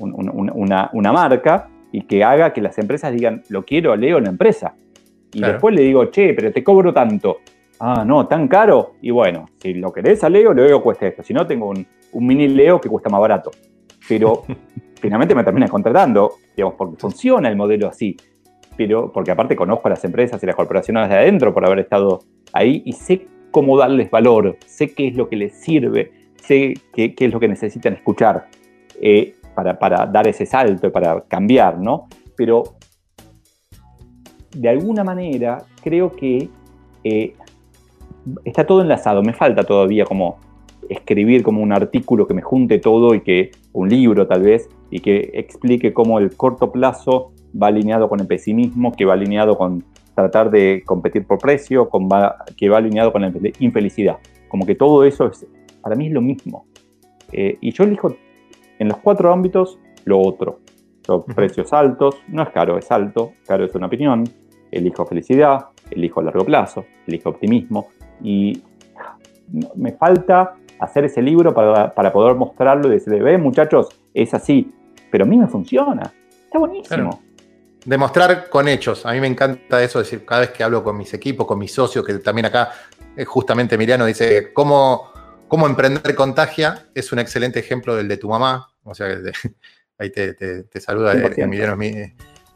una, 0.01 1.12
marca 1.12 1.68
y 1.93 2.01
que 2.01 2.24
haga 2.24 2.53
que 2.53 2.61
las 2.61 2.76
empresas 2.76 3.12
digan, 3.12 3.45
lo 3.51 3.64
quiero, 3.64 3.95
leo 3.95 4.18
la 4.18 4.30
empresa. 4.30 4.74
Y 5.32 5.43
después 5.43 5.76
le 5.76 5.82
digo, 5.82 6.07
che, 6.07 6.35
pero 6.35 6.51
te 6.51 6.64
cobro 6.64 6.93
tanto. 6.93 7.39
Ah, 7.78 8.03
no, 8.05 8.26
tan 8.26 8.49
caro. 8.49 8.95
Y 9.01 9.12
bueno, 9.12 9.47
si 9.59 9.74
lo 9.74 9.93
querés 9.93 10.24
a 10.24 10.28
Leo, 10.28 10.53
Leo 10.53 10.82
cuesta 10.82 11.07
esto. 11.07 11.22
Si 11.22 11.32
no, 11.32 11.47
tengo 11.47 11.68
un, 11.68 11.87
mini 12.14 12.49
Leo 12.49 12.80
que 12.80 12.89
cuesta 12.89 13.09
más 13.11 13.20
barato. 13.20 13.53
Pero 14.09 14.43
finalmente 15.01 15.37
me 15.37 15.45
termina 15.45 15.68
contratando, 15.68 16.32
digamos, 16.57 16.74
porque 16.76 16.97
funciona 16.97 17.49
el 17.49 17.55
modelo 17.55 17.87
así. 17.87 18.16
Pero 18.77 19.12
porque 19.12 19.31
aparte 19.31 19.57
conozco 19.57 19.89
a 19.89 19.91
las 19.91 20.05
empresas 20.05 20.43
y 20.43 20.47
las 20.47 20.57
corporaciones 20.57 21.09
de 21.09 21.14
adentro 21.14 21.55
por 21.55 21.64
haber 21.64 21.81
estado 21.81 22.20
ahí 22.53 22.83
y 22.85 22.93
sé 22.93 23.27
cómo 23.51 23.79
darles 23.79 24.11
valor, 24.11 24.57
sé 24.66 24.93
qué 24.95 25.09
es 25.09 25.16
lo 25.16 25.29
que 25.29 25.37
les 25.37 25.55
sirve, 25.55 26.12
sé 26.43 26.75
qué, 26.93 27.14
es 27.16 27.33
lo 27.33 27.39
que 27.39 27.49
necesitan 27.49 27.95
escuchar. 27.95 28.49
Eh, 29.01 29.35
para, 29.55 30.07
dar 30.07 30.27
ese 30.27 30.47
salto 30.47 30.89
y 30.89 30.91
para 30.91 31.22
cambiar, 31.22 31.79
¿no? 31.79 32.09
Pero 32.37 32.64
de 34.55 34.68
alguna 34.68 35.05
manera 35.05 35.62
creo 35.83 36.11
que 36.12 36.49
eh, 37.05 37.35
está 38.45 38.66
todo 38.66 38.83
enlazado. 38.83 39.22
Me 39.22 39.33
falta 39.33 39.62
todavía 39.62 40.05
como 40.05 40.39
escribir 40.89 41.43
como 41.43 41.62
un 41.62 41.72
artículo 41.72 42.27
que 42.27 42.35
me 42.35 42.43
junte 42.43 42.79
todo 42.79 43.14
y 43.14 43.20
que 43.22 43.53
un 43.72 43.89
libro 43.89 44.27
tal 44.27 44.43
vez 44.43 44.68
y 44.91 45.01
que 45.01 45.31
explique 45.35 45.93
cómo 45.93 46.18
el 46.18 46.37
corto 46.37 46.70
plazo 46.70 47.33
va 47.61 47.68
alineado 47.68 48.09
con 48.09 48.20
el 48.20 48.26
pesimismo, 48.26 48.92
que 48.92 49.05
va 49.05 49.14
alineado 49.14 49.57
con 49.57 49.84
tratar 50.14 50.50
de 50.50 50.82
competir 50.84 51.26
por 51.26 51.38
precio, 51.38 51.88
con 51.88 52.09
que 52.57 52.68
va 52.68 52.78
alineado 52.78 53.12
con 53.12 53.22
la 53.22 53.32
infelicidad. 53.59 54.18
Como 54.48 54.66
que 54.66 54.74
todo 54.74 55.05
eso 55.05 55.26
es, 55.26 55.46
para 55.80 55.96
mí 55.96 56.07
es 56.07 56.12
lo 56.12 56.20
mismo. 56.20 56.66
Eh, 57.32 57.59
y 57.61 57.72
yo 57.72 57.84
elijo 57.84 58.16
en 58.78 58.88
los 58.88 58.98
cuatro 58.98 59.32
ámbitos, 59.32 59.78
lo 60.05 60.20
otro. 60.20 60.61
Los 61.07 61.24
precios 61.34 61.72
altos, 61.72 62.22
no 62.28 62.42
es 62.42 62.50
caro, 62.50 62.78
es 62.78 62.90
alto, 62.90 63.32
caro 63.46 63.64
es 63.64 63.74
una 63.74 63.86
opinión. 63.86 64.24
Elijo 64.70 65.05
felicidad, 65.07 65.66
elijo 65.90 66.22
largo 66.22 66.44
plazo, 66.44 66.84
elijo 67.07 67.30
optimismo. 67.30 67.88
Y 68.22 68.62
me 69.74 69.92
falta 69.92 70.55
hacer 70.78 71.05
ese 71.05 71.22
libro 71.22 71.52
para, 71.52 72.12
poder 72.12 72.36
mostrarlo 72.36 72.88
y 72.88 72.92
decirle, 72.92 73.22
ve 73.22 73.38
muchachos, 73.38 73.88
es 74.14 74.32
así. 74.34 74.72
Pero 75.11 75.24
a 75.24 75.28
mí 75.28 75.36
me 75.36 75.46
funciona. 75.46 76.12
Está 76.44 76.59
buenísimo. 76.59 77.20
Demostrar 77.85 78.49
con 78.49 78.68
hechos. 78.68 79.05
A 79.07 79.12
mí 79.12 79.20
me 79.20 79.26
encanta 79.26 79.82
eso, 79.82 79.99
decir, 79.99 80.24
cada 80.24 80.43
vez 80.43 80.51
que 80.51 80.64
hablo 80.64 80.82
con 80.82 80.97
mis 80.97 81.12
equipos, 81.14 81.47
con 81.47 81.59
mis 81.59 81.72
socios, 81.72 82.05
que 82.05 82.14
también 82.14 82.47
acá 82.47 82.72
eh, 83.16 83.24
justamente 83.24 83.76
Miriano 83.76 84.07
dice, 84.07 84.53
¿cómo 84.53 85.14
Cómo 85.49 85.66
emprender 85.66 86.14
contagia 86.16 86.89
es 86.95 87.12
un 87.12 87.18
excelente 87.20 87.61
ejemplo 87.61 87.95
del 87.95 88.09
de 88.09 88.16
tu 88.16 88.28
mamá. 88.28 88.72
O 88.82 88.95
sea, 88.95 89.07
ahí 89.99 90.11
te, 90.11 90.66
saluda 90.80 91.12
Emiliano. 91.12 91.76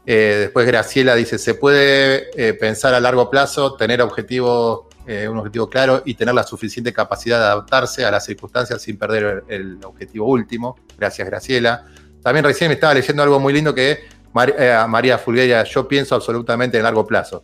Eh, 0.05 0.37
después 0.41 0.65
Graciela 0.65 1.15
dice, 1.15 1.37
se 1.37 1.53
puede 1.53 2.29
eh, 2.35 2.53
pensar 2.53 2.93
a 2.93 2.99
largo 2.99 3.29
plazo, 3.29 3.75
tener 3.75 4.01
objetivo, 4.01 4.89
eh, 5.05 5.29
un 5.29 5.37
objetivo 5.37 5.69
claro 5.69 6.01
y 6.03 6.15
tener 6.15 6.33
la 6.33 6.43
suficiente 6.43 6.91
capacidad 6.91 7.37
de 7.37 7.45
adaptarse 7.45 8.03
a 8.05 8.11
las 8.11 8.25
circunstancias 8.25 8.81
sin 8.81 8.97
perder 8.97 9.43
el, 9.47 9.79
objetivo 9.85 10.27
último. 10.27 10.75
Gracias, 10.97 11.27
Graciela. 11.27 11.85
También 12.23 12.43
recién 12.43 12.69
me 12.69 12.73
estaba 12.73 12.93
leyendo 12.95 13.23
algo 13.23 13.39
muy 13.39 13.53
lindo 13.53 13.73
que 13.73 13.99
María 14.33 15.17
Fulgueira, 15.17 15.63
yo 15.63 15.87
pienso 15.87 16.15
absolutamente 16.15 16.77
en 16.77 16.83
largo 16.83 17.05
plazo. 17.05 17.43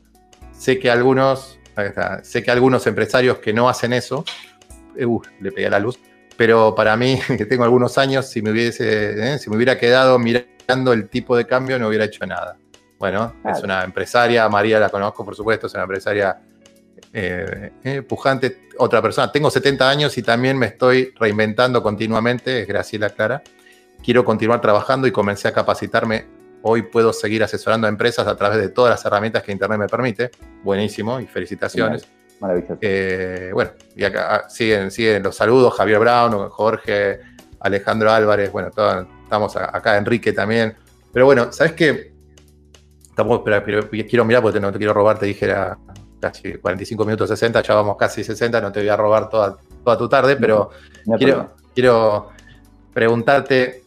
Sé 0.51 0.79
que 0.79 0.89
algunos, 0.89 1.59
sé 2.23 2.43
que 2.43 2.51
algunos 2.51 2.86
empresarios 2.88 3.39
que 3.39 3.53
no 3.53 3.67
hacen 3.67 3.93
eso, 3.93 4.23
uh, 5.03 5.21
le 5.41 5.51
pegué 5.51 5.67
a 5.67 5.71
la 5.71 5.79
luz, 5.79 5.99
pero 6.38 6.75
para 6.75 6.95
mí, 6.95 7.19
que 7.38 7.45
tengo 7.45 7.63
algunos 7.63 7.97
años, 7.97 8.27
si 8.27 8.41
me, 8.41 8.51
hubiese, 8.51 9.33
eh, 9.33 9.39
si 9.39 9.49
me 9.49 9.55
hubiera 9.55 9.77
quedado 9.77 10.19
mirando 10.19 10.93
el 10.93 11.09
tipo 11.09 11.36
de 11.36 11.45
cambio, 11.45 11.79
no 11.79 11.88
hubiera 11.88 12.05
hecho 12.05 12.25
nada. 12.25 12.57
Bueno, 12.97 13.36
es 13.51 13.61
una 13.61 13.83
empresaria, 13.83 14.47
María 14.47 14.79
la 14.79 14.89
conozco, 14.89 15.25
por 15.25 15.36
supuesto, 15.36 15.67
es 15.67 15.73
una 15.73 15.83
empresaria 15.83 16.39
eh, 17.11 17.71
eh, 17.83 18.01
pujante, 18.01 18.69
otra 18.77 19.01
persona. 19.01 19.31
Tengo 19.31 19.51
70 19.51 19.89
años 19.89 20.17
y 20.17 20.23
también 20.23 20.57
me 20.57 20.67
estoy 20.67 21.13
reinventando 21.19 21.83
continuamente, 21.83 22.61
es 22.61 22.67
Graciela 22.67 23.09
Clara. 23.09 23.43
Quiero 24.03 24.23
continuar 24.23 24.61
trabajando 24.61 25.07
y 25.07 25.11
comencé 25.11 25.47
a 25.47 25.53
capacitarme. 25.53 26.25
Hoy 26.68 26.82
puedo 26.82 27.13
seguir 27.13 27.43
asesorando 27.43 27.86
a 27.86 27.91
empresas 27.91 28.26
a 28.26 28.36
través 28.36 28.57
de 28.57 28.70
todas 28.70 28.89
las 28.89 29.05
herramientas 29.05 29.43
que 29.43 29.51
Internet 29.51 29.78
me 29.78 29.88
permite. 29.88 30.32
Buenísimo 30.63 31.20
y 31.20 31.28
felicitaciones. 31.28 32.07
Maravilloso. 32.39 32.80
Eh, 32.82 33.51
bueno, 33.53 33.70
y 33.95 34.03
acá 34.03 34.36
ah, 34.36 34.49
siguen, 34.49 34.89
siguen 34.89 35.22
los 35.22 35.36
saludos, 35.36 35.76
Javier 35.76 35.99
Brown, 35.99 36.49
Jorge, 36.49 37.20
Alejandro 37.59 38.09
Álvarez, 38.11 38.51
bueno, 38.51 38.70
estamos 38.70 39.55
acá, 39.55 39.95
Enrique 39.95 40.34
también. 40.34 40.76
Pero 41.13 41.28
bueno, 41.28 41.53
¿sabes 41.53 41.74
qué? 41.74 42.16
Tampoco, 43.16 43.43
pero, 43.43 43.88
quiero 43.88 44.26
mirar 44.26 44.41
porque 44.41 44.59
no 44.59 44.72
te 44.72 44.80
quiero 44.80 44.93
robar, 44.95 45.20
te 45.20 45.28
dije 45.28 45.45
era 45.45 45.78
casi 46.20 46.55
45 46.55 47.05
minutos 47.05 47.30
60, 47.30 47.61
ya 47.61 47.76
vamos 47.76 47.95
casi 47.95 48.24
60, 48.24 48.59
no 48.59 48.72
te 48.72 48.80
voy 48.80 48.89
a 48.89 48.97
robar 48.97 49.30
toda, 49.30 49.55
toda 49.84 49.97
tu 49.99 50.09
tarde, 50.09 50.36
pero 50.36 50.72
quiero, 51.20 51.53
quiero 51.76 52.30
preguntarte 52.91 53.84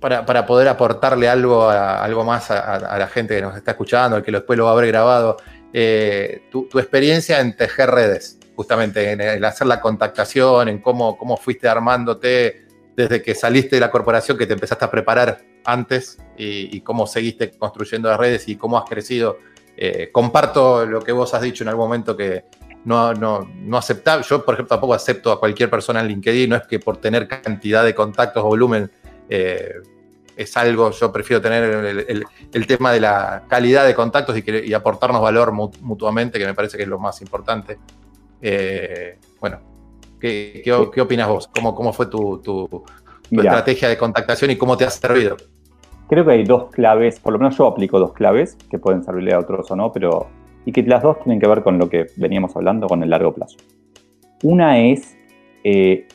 para, 0.00 0.46
poder 0.46 0.68
aportarle 0.68 1.28
algo, 1.28 1.68
algo 1.68 2.24
más 2.24 2.50
a, 2.50 2.98
la 2.98 3.06
gente 3.06 3.36
que 3.36 3.42
nos 3.42 3.56
está 3.56 3.72
escuchando, 3.72 4.16
el 4.16 4.22
que 4.22 4.32
después 4.32 4.58
lo 4.58 4.64
va 4.64 4.70
a 4.70 4.72
haber 4.72 4.86
grabado. 4.86 5.36
Eh, 5.72 6.42
tu, 6.50 6.66
experiencia 6.78 7.38
en 7.40 7.54
tejer 7.54 7.90
redes, 7.90 8.38
justamente 8.56 9.12
en 9.12 9.20
el 9.20 9.44
hacer 9.44 9.66
la 9.66 9.80
contactación, 9.80 10.68
en 10.68 10.78
cómo, 10.78 11.18
cómo 11.18 11.36
fuiste 11.36 11.68
armándote 11.68 12.66
desde 12.96 13.22
que 13.22 13.34
saliste 13.34 13.76
de 13.76 13.80
la 13.80 13.90
corporación, 13.90 14.38
que 14.38 14.46
te 14.46 14.54
empezaste 14.54 14.84
a 14.84 14.90
preparar 14.90 15.42
antes 15.64 16.18
y, 16.36 16.80
cómo 16.80 17.06
seguiste 17.06 17.50
construyendo 17.50 18.08
las 18.08 18.18
redes 18.18 18.48
y 18.48 18.56
cómo 18.56 18.78
has 18.78 18.88
crecido. 18.88 19.38
Eh, 19.76 20.08
comparto 20.12 20.84
lo 20.86 21.00
que 21.00 21.12
vos 21.12 21.32
has 21.34 21.42
dicho 21.42 21.62
en 21.62 21.68
algún 21.68 21.84
momento 21.84 22.16
que 22.16 22.44
no, 22.84 23.12
no, 23.12 23.48
no 23.54 23.76
aceptaba. 23.76 24.22
Yo, 24.22 24.44
por 24.44 24.54
ejemplo, 24.54 24.74
tampoco 24.74 24.94
acepto 24.94 25.30
a 25.30 25.38
cualquier 25.38 25.68
persona 25.68 26.00
en 26.00 26.08
LinkedIn. 26.08 26.50
No 26.50 26.56
es 26.56 26.62
que 26.66 26.78
por 26.78 26.96
tener 26.96 27.28
cantidad 27.28 27.84
de 27.84 27.94
contactos 27.94 28.42
o 28.42 28.46
volumen 28.48 28.90
eh, 29.30 29.74
es 30.36 30.56
algo, 30.56 30.90
yo 30.90 31.12
prefiero 31.12 31.40
tener 31.40 31.62
el, 32.52 32.66
tema 32.66 32.92
de 32.92 33.00
la 33.00 33.44
calidad 33.46 33.86
de 33.86 33.94
contactos 33.94 34.36
y, 34.36 34.72
aportarnos 34.72 35.20
valor 35.20 35.52
mutuamente, 35.52 36.38
que 36.38 36.46
me 36.46 36.54
parece 36.54 36.76
que 36.76 36.84
es 36.84 36.88
lo 36.88 36.98
más 36.98 37.20
importante. 37.20 37.78
Eh, 38.40 39.18
bueno, 39.38 39.58
¿qué, 40.18 40.62
qué, 40.64 41.00
opinas 41.00 41.28
vos? 41.28 41.48
¿Cómo, 41.48 41.74
cómo 41.74 41.92
fue 41.92 42.06
tu, 42.06 42.82
estrategia 43.30 43.88
de 43.88 43.98
contactación 43.98 44.50
y 44.50 44.56
cómo 44.56 44.76
te 44.76 44.84
ha 44.84 44.90
servido? 44.90 45.36
Creo 46.08 46.24
que 46.24 46.32
hay 46.32 46.44
dos 46.44 46.70
claves, 46.70 47.20
por 47.20 47.34
lo 47.34 47.38
menos 47.38 47.56
yo 47.56 47.66
aplico 47.66 48.00
dos 48.00 48.14
claves 48.14 48.56
que 48.70 48.78
pueden 48.78 49.04
servirle 49.04 49.34
a 49.34 49.38
otros 49.38 49.70
o 49.70 49.76
no, 49.76 49.92
pero 49.92 50.28
y 50.64 50.72
que 50.72 50.82
las 50.82 51.02
dos 51.02 51.20
tienen 51.20 51.38
que 51.38 51.48
ver 51.48 51.62
con 51.62 51.78
lo 51.78 51.88
que 51.88 52.06
veníamos 52.16 52.56
hablando 52.56 52.86
con 52.86 53.02
el 53.02 53.10
largo 53.10 53.32
plazo. 53.34 53.58
Una 54.42 54.78
es 54.78 55.16
eh, 55.64 56.08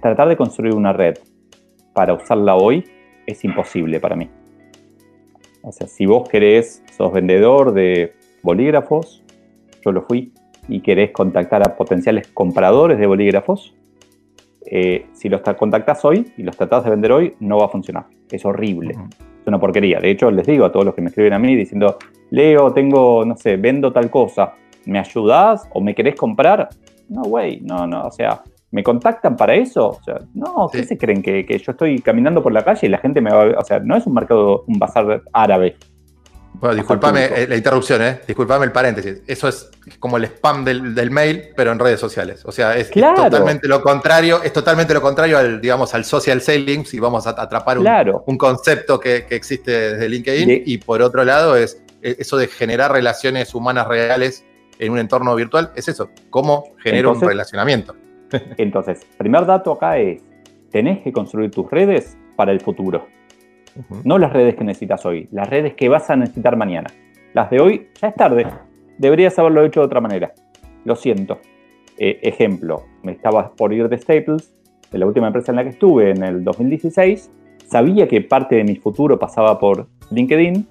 tratar 0.00 0.28
de 0.28 0.36
construir 0.36 0.74
una 0.74 0.92
red 0.92 1.18
para 1.92 2.14
usarla 2.14 2.56
hoy 2.56 2.84
es 3.26 3.44
imposible 3.44 4.00
para 4.00 4.16
mí. 4.16 4.28
O 5.62 5.72
sea, 5.72 5.86
si 5.86 6.06
vos 6.06 6.28
querés, 6.28 6.82
sos 6.96 7.12
vendedor 7.12 7.72
de 7.72 8.14
bolígrafos, 8.42 9.22
yo 9.84 9.92
lo 9.92 10.02
fui, 10.02 10.32
y 10.68 10.80
querés 10.80 11.10
contactar 11.10 11.66
a 11.66 11.76
potenciales 11.76 12.28
compradores 12.28 12.98
de 12.98 13.06
bolígrafos, 13.06 13.74
eh, 14.70 15.06
si 15.14 15.28
los 15.28 15.40
contactás 15.40 16.04
hoy 16.04 16.32
y 16.36 16.42
los 16.42 16.56
tratás 16.56 16.84
de 16.84 16.90
vender 16.90 17.12
hoy, 17.12 17.34
no 17.40 17.58
va 17.58 17.66
a 17.66 17.68
funcionar. 17.68 18.06
Es 18.30 18.44
horrible. 18.44 18.94
Es 19.40 19.46
una 19.46 19.58
porquería. 19.58 19.98
De 19.98 20.10
hecho, 20.10 20.30
les 20.30 20.46
digo 20.46 20.66
a 20.66 20.72
todos 20.72 20.84
los 20.84 20.94
que 20.94 21.00
me 21.00 21.08
escriben 21.08 21.32
a 21.32 21.38
mí 21.38 21.56
diciendo, 21.56 21.96
Leo, 22.30 22.72
tengo, 22.72 23.24
no 23.24 23.36
sé, 23.36 23.56
vendo 23.56 23.92
tal 23.92 24.10
cosa, 24.10 24.54
¿me 24.84 24.98
ayudás 24.98 25.66
o 25.72 25.80
me 25.80 25.94
querés 25.94 26.16
comprar? 26.16 26.68
No, 27.08 27.22
güey, 27.22 27.60
no, 27.60 27.86
no, 27.86 28.02
o 28.02 28.10
sea, 28.10 28.42
¿me 28.70 28.82
contactan 28.82 29.36
para 29.36 29.54
eso? 29.54 29.88
O 29.88 30.02
sea, 30.02 30.20
no, 30.34 30.68
¿qué 30.70 30.84
se 30.84 30.98
creen? 30.98 31.22
Que, 31.22 31.46
que, 31.46 31.58
yo 31.58 31.72
estoy 31.72 32.00
caminando 32.00 32.42
por 32.42 32.52
la 32.52 32.64
calle 32.64 32.86
y 32.86 32.90
la 32.90 32.98
gente 32.98 33.20
me 33.20 33.30
va, 33.30 33.58
o 33.58 33.64
sea, 33.64 33.80
no 33.80 33.96
es 33.96 34.06
un 34.06 34.14
mercado, 34.14 34.64
un 34.66 34.78
bazar 34.78 35.22
árabe. 35.32 35.76
Bueno, 36.60 36.74
disculpame 36.74 37.26
eh, 37.26 37.46
la 37.48 37.56
interrupción, 37.56 38.02
¿eh? 38.02 38.20
Disculpame 38.26 38.64
el 38.64 38.72
paréntesis. 38.72 39.22
Eso 39.28 39.46
es 39.46 39.70
como 40.00 40.16
el 40.16 40.24
spam 40.24 40.64
del, 40.64 41.10
mail, 41.10 41.50
pero 41.56 41.70
en 41.70 41.78
redes 41.78 42.00
sociales. 42.00 42.44
O 42.44 42.50
sea, 42.50 42.76
es, 42.76 42.90
totalmente 42.90 43.68
lo 43.68 43.80
contrario, 43.80 44.42
es 44.42 44.52
totalmente 44.52 44.92
lo 44.92 45.00
contrario 45.00 45.38
al, 45.38 45.60
digamos, 45.60 45.94
al 45.94 46.04
social 46.04 46.40
selling, 46.40 46.84
si 46.84 46.98
vamos 46.98 47.28
a 47.28 47.30
atrapar 47.30 47.78
un, 47.78 48.38
concepto 48.38 48.98
que, 48.98 49.26
existe 49.30 49.92
desde 49.92 50.08
LinkedIn. 50.08 50.62
Y 50.66 50.78
por 50.78 51.00
otro 51.00 51.24
lado, 51.24 51.54
es 51.54 51.80
e, 52.02 52.16
eso 52.18 52.36
de 52.36 52.48
generar 52.48 52.90
relaciones 52.90 53.54
humanas 53.54 53.86
reales 53.86 54.44
en 54.80 54.90
un 54.90 54.98
entorno 54.98 55.34
virtual, 55.36 55.70
es 55.76 55.86
eso. 55.86 56.10
¿Cómo 56.30 56.74
genera 56.82 57.10
un 57.10 57.20
relacionamiento? 57.20 57.94
entonces, 58.58 59.04
primer 59.16 59.46
dato 59.46 59.72
acá 59.72 59.98
es, 59.98 60.22
tenés 60.70 61.00
que 61.00 61.12
construir 61.12 61.50
tus 61.50 61.70
redes 61.70 62.16
para 62.36 62.52
el 62.52 62.60
futuro. 62.60 63.06
No 64.04 64.18
las 64.18 64.32
redes 64.32 64.56
que 64.56 64.64
necesitas 64.64 65.06
hoy, 65.06 65.28
las 65.30 65.48
redes 65.48 65.74
que 65.74 65.88
vas 65.88 66.10
a 66.10 66.16
necesitar 66.16 66.56
mañana. 66.56 66.90
Las 67.32 67.50
de 67.50 67.60
hoy 67.60 67.88
ya 68.00 68.08
es 68.08 68.14
tarde. 68.14 68.46
Deberías 68.98 69.38
haberlo 69.38 69.64
hecho 69.64 69.80
de 69.80 69.86
otra 69.86 70.00
manera. 70.00 70.32
Lo 70.84 70.96
siento. 70.96 71.38
Eh, 71.96 72.18
ejemplo, 72.22 72.84
me 73.02 73.12
estaba 73.12 73.52
por 73.54 73.72
ir 73.72 73.88
de 73.88 73.98
Staples, 73.98 74.54
de 74.90 74.98
la 74.98 75.06
última 75.06 75.28
empresa 75.28 75.52
en 75.52 75.56
la 75.56 75.62
que 75.62 75.70
estuve 75.70 76.10
en 76.10 76.22
el 76.24 76.44
2016. 76.44 77.30
Sabía 77.66 78.08
que 78.08 78.20
parte 78.20 78.56
de 78.56 78.64
mi 78.64 78.76
futuro 78.76 79.18
pasaba 79.18 79.58
por 79.58 79.88
LinkedIn 80.10 80.66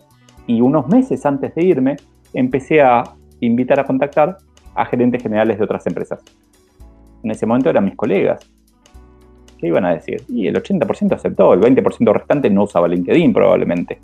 y 0.48 0.62
unos 0.62 0.88
meses 0.88 1.26
antes 1.26 1.54
de 1.54 1.64
irme 1.64 1.96
empecé 2.34 2.82
a 2.82 3.04
invitar 3.40 3.80
a 3.80 3.84
contactar 3.84 4.38
a 4.74 4.86
gerentes 4.86 5.22
generales 5.22 5.58
de 5.58 5.64
otras 5.64 5.86
empresas. 5.88 6.24
En 7.24 7.32
ese 7.32 7.46
momento 7.46 7.70
eran 7.70 7.86
mis 7.86 7.96
colegas. 7.96 8.50
¿Qué 9.58 9.68
iban 9.68 9.86
a 9.86 9.94
decir? 9.94 10.22
Y 10.30 10.48
el 10.48 10.56
80% 10.56 11.14
aceptó, 11.14 11.54
el 11.54 11.60
20% 11.60 12.14
restante 12.14 12.50
no 12.50 12.64
usaba 12.64 12.88
LinkedIn 12.88 13.34
probablemente. 13.34 14.00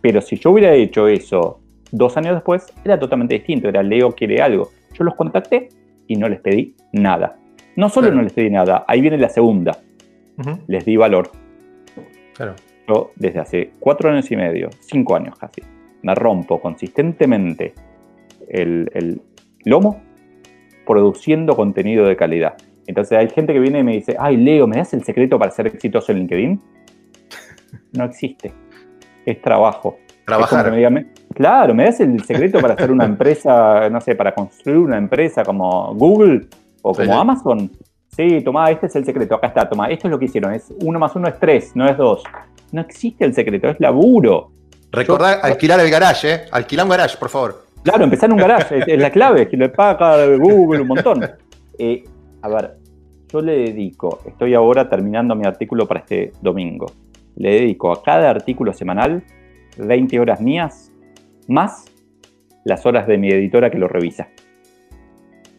Pero 0.00 0.20
si 0.20 0.36
yo 0.36 0.50
hubiera 0.50 0.74
hecho 0.74 1.06
eso 1.06 1.60
dos 1.92 2.16
años 2.16 2.34
después, 2.34 2.66
era 2.84 2.98
totalmente 2.98 3.34
distinto. 3.34 3.68
Era 3.68 3.82
Leo 3.82 4.10
quiere 4.12 4.42
algo. 4.42 4.70
Yo 4.92 5.04
los 5.04 5.14
contacté 5.14 5.68
y 6.08 6.16
no 6.16 6.28
les 6.28 6.40
pedí 6.40 6.74
nada. 6.92 7.38
No 7.76 7.88
solo 7.88 8.10
no 8.10 8.22
les 8.22 8.32
pedí 8.32 8.50
nada, 8.50 8.84
ahí 8.86 9.00
viene 9.00 9.16
la 9.16 9.28
segunda. 9.28 9.78
Les 10.66 10.84
di 10.84 10.96
valor. 10.96 11.30
Yo 12.88 13.12
desde 13.16 13.38
hace 13.38 13.70
cuatro 13.78 14.10
años 14.10 14.30
y 14.30 14.36
medio, 14.36 14.68
cinco 14.80 15.14
años 15.14 15.38
casi, 15.38 15.62
me 16.02 16.14
rompo 16.14 16.60
consistentemente 16.60 17.74
el, 18.48 18.90
el 18.92 19.22
lomo 19.64 20.02
produciendo 20.92 21.56
contenido 21.56 22.04
de 22.06 22.16
calidad. 22.16 22.54
Entonces 22.86 23.16
hay 23.16 23.30
gente 23.30 23.54
que 23.54 23.60
viene 23.60 23.78
y 23.78 23.82
me 23.82 23.92
dice, 23.92 24.14
ay 24.18 24.36
Leo, 24.36 24.66
¿me 24.66 24.76
das 24.76 24.92
el 24.92 25.02
secreto 25.04 25.38
para 25.38 25.50
ser 25.50 25.66
exitoso 25.68 26.12
en 26.12 26.18
LinkedIn? 26.18 26.60
No 27.92 28.04
existe. 28.04 28.52
Es 29.26 29.40
trabajo. 29.42 29.98
Trabajar. 30.26 30.72
claro, 31.34 31.74
¿me 31.74 31.84
das 31.84 32.00
el 32.00 32.22
secreto 32.24 32.60
para 32.60 32.74
hacer 32.74 32.90
una 32.90 33.04
empresa, 33.12 33.88
no 33.90 34.00
sé, 34.00 34.14
para 34.14 34.34
construir 34.34 34.78
una 34.78 34.96
empresa 34.96 35.42
como 35.42 35.94
Google 35.94 36.46
o 36.80 36.94
como 36.94 37.20
Amazon? 37.20 37.70
Sí, 38.08 38.40
toma, 38.42 38.70
este 38.70 38.86
es 38.86 38.96
el 38.96 39.04
secreto, 39.04 39.34
acá 39.34 39.48
está, 39.48 39.68
toma, 39.68 39.88
esto 39.88 40.06
es 40.06 40.10
lo 40.10 40.18
que 40.18 40.26
hicieron, 40.26 40.52
es 40.52 40.72
uno 40.82 40.98
más 40.98 41.14
uno 41.16 41.28
es 41.28 41.38
tres, 41.38 41.72
no 41.74 41.88
es 41.88 41.96
dos. 41.96 42.22
No 42.70 42.82
existe 42.82 43.24
el 43.24 43.34
secreto, 43.34 43.68
es 43.68 43.80
laburo. 43.80 44.52
Recordar 44.90 45.40
alquilar 45.42 45.80
el 45.80 45.90
garage, 45.90 46.34
¿eh? 46.34 46.40
Alquilar 46.50 46.84
un 46.84 46.90
garage, 46.90 47.16
por 47.16 47.28
favor. 47.30 47.64
Claro, 47.82 48.04
empezar 48.04 48.30
en 48.30 48.34
un 48.34 48.38
garage, 48.38 48.78
es, 48.86 48.98
la 48.98 49.10
clave, 49.10 49.48
que 49.48 49.56
lo 49.56 49.72
paga 49.72 50.24
Google 50.36 50.82
un 50.82 50.88
montón. 50.88 51.28
Eh, 51.78 52.04
a 52.42 52.48
ver, 52.48 52.76
yo 53.28 53.40
le 53.40 53.52
dedico, 53.58 54.20
estoy 54.26 54.54
ahora 54.54 54.88
terminando 54.88 55.34
mi 55.34 55.46
artículo 55.46 55.88
para 55.88 56.00
este 56.00 56.32
domingo, 56.40 56.86
le 57.36 57.54
dedico 57.54 57.90
a 57.90 58.02
cada 58.02 58.30
artículo 58.30 58.72
semanal 58.72 59.22
20 59.78 60.20
horas 60.20 60.40
mías, 60.40 60.92
más 61.48 61.86
las 62.64 62.86
horas 62.86 63.06
de 63.06 63.18
mi 63.18 63.30
editora 63.30 63.70
que 63.70 63.78
lo 63.78 63.88
revisa. 63.88 64.28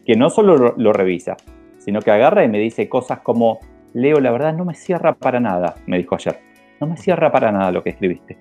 Que 0.06 0.14
no 0.14 0.30
solo 0.30 0.74
lo, 0.76 0.92
revisa, 0.92 1.36
sino 1.78 2.00
que 2.00 2.10
agarra 2.10 2.44
y 2.44 2.48
me 2.48 2.58
dice 2.58 2.88
cosas 2.88 3.20
como, 3.20 3.58
Leo, 3.92 4.20
la 4.20 4.30
verdad 4.30 4.54
no 4.54 4.64
me 4.64 4.74
cierra 4.74 5.14
para 5.14 5.40
nada, 5.40 5.74
me 5.86 5.98
dijo 5.98 6.14
ayer. 6.14 6.38
No 6.80 6.86
me 6.86 6.96
cierra 6.96 7.32
para 7.32 7.52
nada 7.52 7.72
lo 7.72 7.82
que 7.82 7.90
escribiste. 7.90 8.38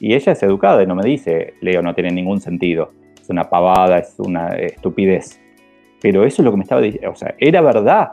Y 0.00 0.14
ella 0.14 0.32
es 0.32 0.42
educada 0.42 0.82
y 0.82 0.86
no 0.86 0.94
me 0.94 1.04
dice, 1.04 1.54
Leo, 1.60 1.82
no 1.82 1.94
tiene 1.94 2.10
ningún 2.10 2.40
sentido. 2.40 2.92
Es 3.20 3.28
una 3.30 3.48
pavada, 3.50 3.98
es 3.98 4.14
una 4.18 4.48
estupidez. 4.48 5.40
Pero 6.00 6.24
eso 6.24 6.42
es 6.42 6.44
lo 6.44 6.50
que 6.50 6.56
me 6.56 6.62
estaba 6.62 6.80
diciendo. 6.80 7.10
O 7.10 7.16
sea, 7.16 7.34
era 7.38 7.60
verdad, 7.60 8.08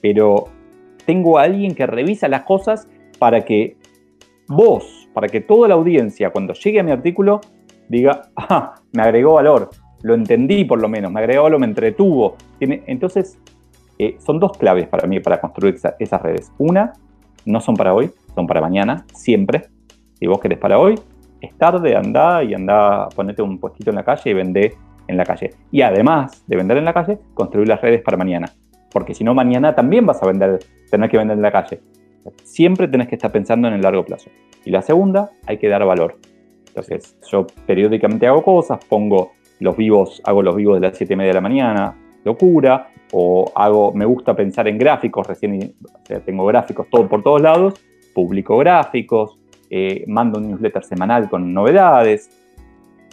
pero 0.00 0.46
tengo 1.06 1.38
a 1.38 1.42
alguien 1.42 1.74
que 1.74 1.86
revisa 1.86 2.28
las 2.28 2.42
cosas 2.42 2.88
para 3.18 3.44
que 3.44 3.76
vos, 4.48 5.08
para 5.14 5.28
que 5.28 5.40
toda 5.40 5.68
la 5.68 5.74
audiencia, 5.74 6.30
cuando 6.30 6.54
llegue 6.54 6.80
a 6.80 6.82
mi 6.82 6.90
artículo, 6.90 7.40
diga, 7.88 8.30
ah, 8.36 8.74
me 8.92 9.02
agregó 9.02 9.34
valor, 9.34 9.70
lo 10.02 10.14
entendí 10.14 10.64
por 10.64 10.80
lo 10.80 10.88
menos, 10.88 11.12
me 11.12 11.20
agregó 11.20 11.44
valor, 11.44 11.60
me 11.60 11.66
entretuvo. 11.66 12.36
entonces, 12.60 13.38
eh, 13.98 14.16
son 14.20 14.38
dos 14.38 14.56
claves 14.56 14.86
para 14.86 15.08
mí 15.08 15.20
para 15.20 15.40
construir 15.40 15.76
esas 15.98 16.22
redes. 16.22 16.52
Una, 16.58 16.92
no 17.44 17.60
son 17.60 17.76
para 17.76 17.94
hoy, 17.94 18.10
son 18.34 18.46
para 18.46 18.60
mañana, 18.60 19.04
siempre. 19.14 19.68
Si 20.14 20.26
vos 20.26 20.40
querés 20.40 20.58
para 20.58 20.78
hoy, 20.78 20.96
es 21.40 21.56
tarde, 21.56 21.96
anda 21.96 22.42
y 22.42 22.54
anda, 22.54 23.08
ponete 23.14 23.42
un 23.42 23.58
puestito 23.58 23.90
en 23.90 23.96
la 23.96 24.04
calle 24.04 24.30
y 24.30 24.34
vende 24.34 24.74
en 25.06 25.16
la 25.16 25.24
calle. 25.24 25.50
Y 25.70 25.82
además 25.82 26.44
de 26.46 26.56
vender 26.56 26.76
en 26.76 26.84
la 26.84 26.92
calle, 26.92 27.18
construir 27.34 27.68
las 27.68 27.80
redes 27.80 28.02
para 28.02 28.16
mañana. 28.16 28.50
Porque 28.90 29.14
si 29.14 29.24
no, 29.24 29.34
mañana 29.34 29.74
también 29.74 30.06
vas 30.06 30.22
a 30.22 30.26
vender, 30.26 30.60
tener 30.90 31.10
que 31.10 31.18
vender 31.18 31.36
en 31.36 31.42
la 31.42 31.52
calle. 31.52 31.80
Siempre 32.42 32.88
tenés 32.88 33.08
que 33.08 33.14
estar 33.14 33.32
pensando 33.32 33.68
en 33.68 33.74
el 33.74 33.80
largo 33.80 34.04
plazo. 34.04 34.30
Y 34.64 34.70
la 34.70 34.82
segunda, 34.82 35.30
hay 35.46 35.58
que 35.58 35.68
dar 35.68 35.84
valor. 35.84 36.16
Entonces, 36.68 37.18
yo 37.30 37.46
periódicamente 37.66 38.26
hago 38.26 38.42
cosas, 38.42 38.84
pongo 38.84 39.32
los 39.60 39.76
vivos, 39.76 40.22
hago 40.24 40.42
los 40.42 40.54
vivos 40.54 40.80
de 40.80 40.86
las 40.86 40.96
7 40.96 41.12
y 41.12 41.16
media 41.16 41.30
de 41.30 41.34
la 41.34 41.40
mañana, 41.40 41.96
locura, 42.24 42.88
o 43.12 43.50
hago, 43.54 43.92
me 43.92 44.04
gusta 44.04 44.36
pensar 44.36 44.68
en 44.68 44.78
gráficos, 44.78 45.26
recién 45.26 45.74
tengo 46.24 46.46
gráficos 46.46 46.86
todo 46.90 47.08
por 47.08 47.22
todos 47.22 47.40
lados, 47.40 47.74
publico 48.14 48.58
gráficos, 48.58 49.37
eh, 49.70 50.04
mando 50.06 50.38
un 50.38 50.48
newsletter 50.48 50.84
semanal 50.84 51.28
con 51.28 51.52
novedades, 51.52 52.30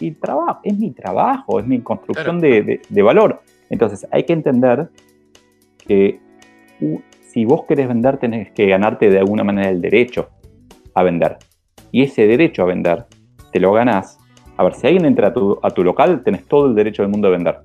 y 0.00 0.12
trabajo, 0.12 0.60
es 0.62 0.78
mi 0.78 0.90
trabajo, 0.90 1.60
es 1.60 1.66
mi 1.66 1.80
construcción 1.80 2.40
de, 2.40 2.80
valor. 3.02 3.40
Entonces 3.70 4.06
hay 4.10 4.24
que 4.24 4.32
entender 4.32 4.88
que 5.78 6.20
si 7.28 7.44
vos 7.44 7.64
querés 7.66 7.88
vender, 7.88 8.18
tenés 8.18 8.50
que 8.52 8.66
ganarte 8.66 9.08
de 9.10 9.18
alguna 9.18 9.44
manera 9.44 9.70
el 9.70 9.80
derecho 9.80 10.28
a 10.94 11.02
vender. 11.02 11.38
Y 11.92 12.02
ese 12.02 12.26
derecho 12.26 12.62
a 12.62 12.66
vender 12.66 13.06
te 13.52 13.60
lo 13.60 13.72
ganás. 13.72 14.18
A 14.56 14.64
ver, 14.64 14.74
si 14.74 14.86
alguien 14.86 15.04
entra 15.04 15.28
a 15.28 15.70
tu, 15.70 15.84
local, 15.84 16.22
tenés 16.22 16.46
todo 16.46 16.66
el 16.66 16.74
derecho 16.74 17.02
del 17.02 17.10
mundo 17.10 17.28
de 17.28 17.36
vender. 17.36 17.60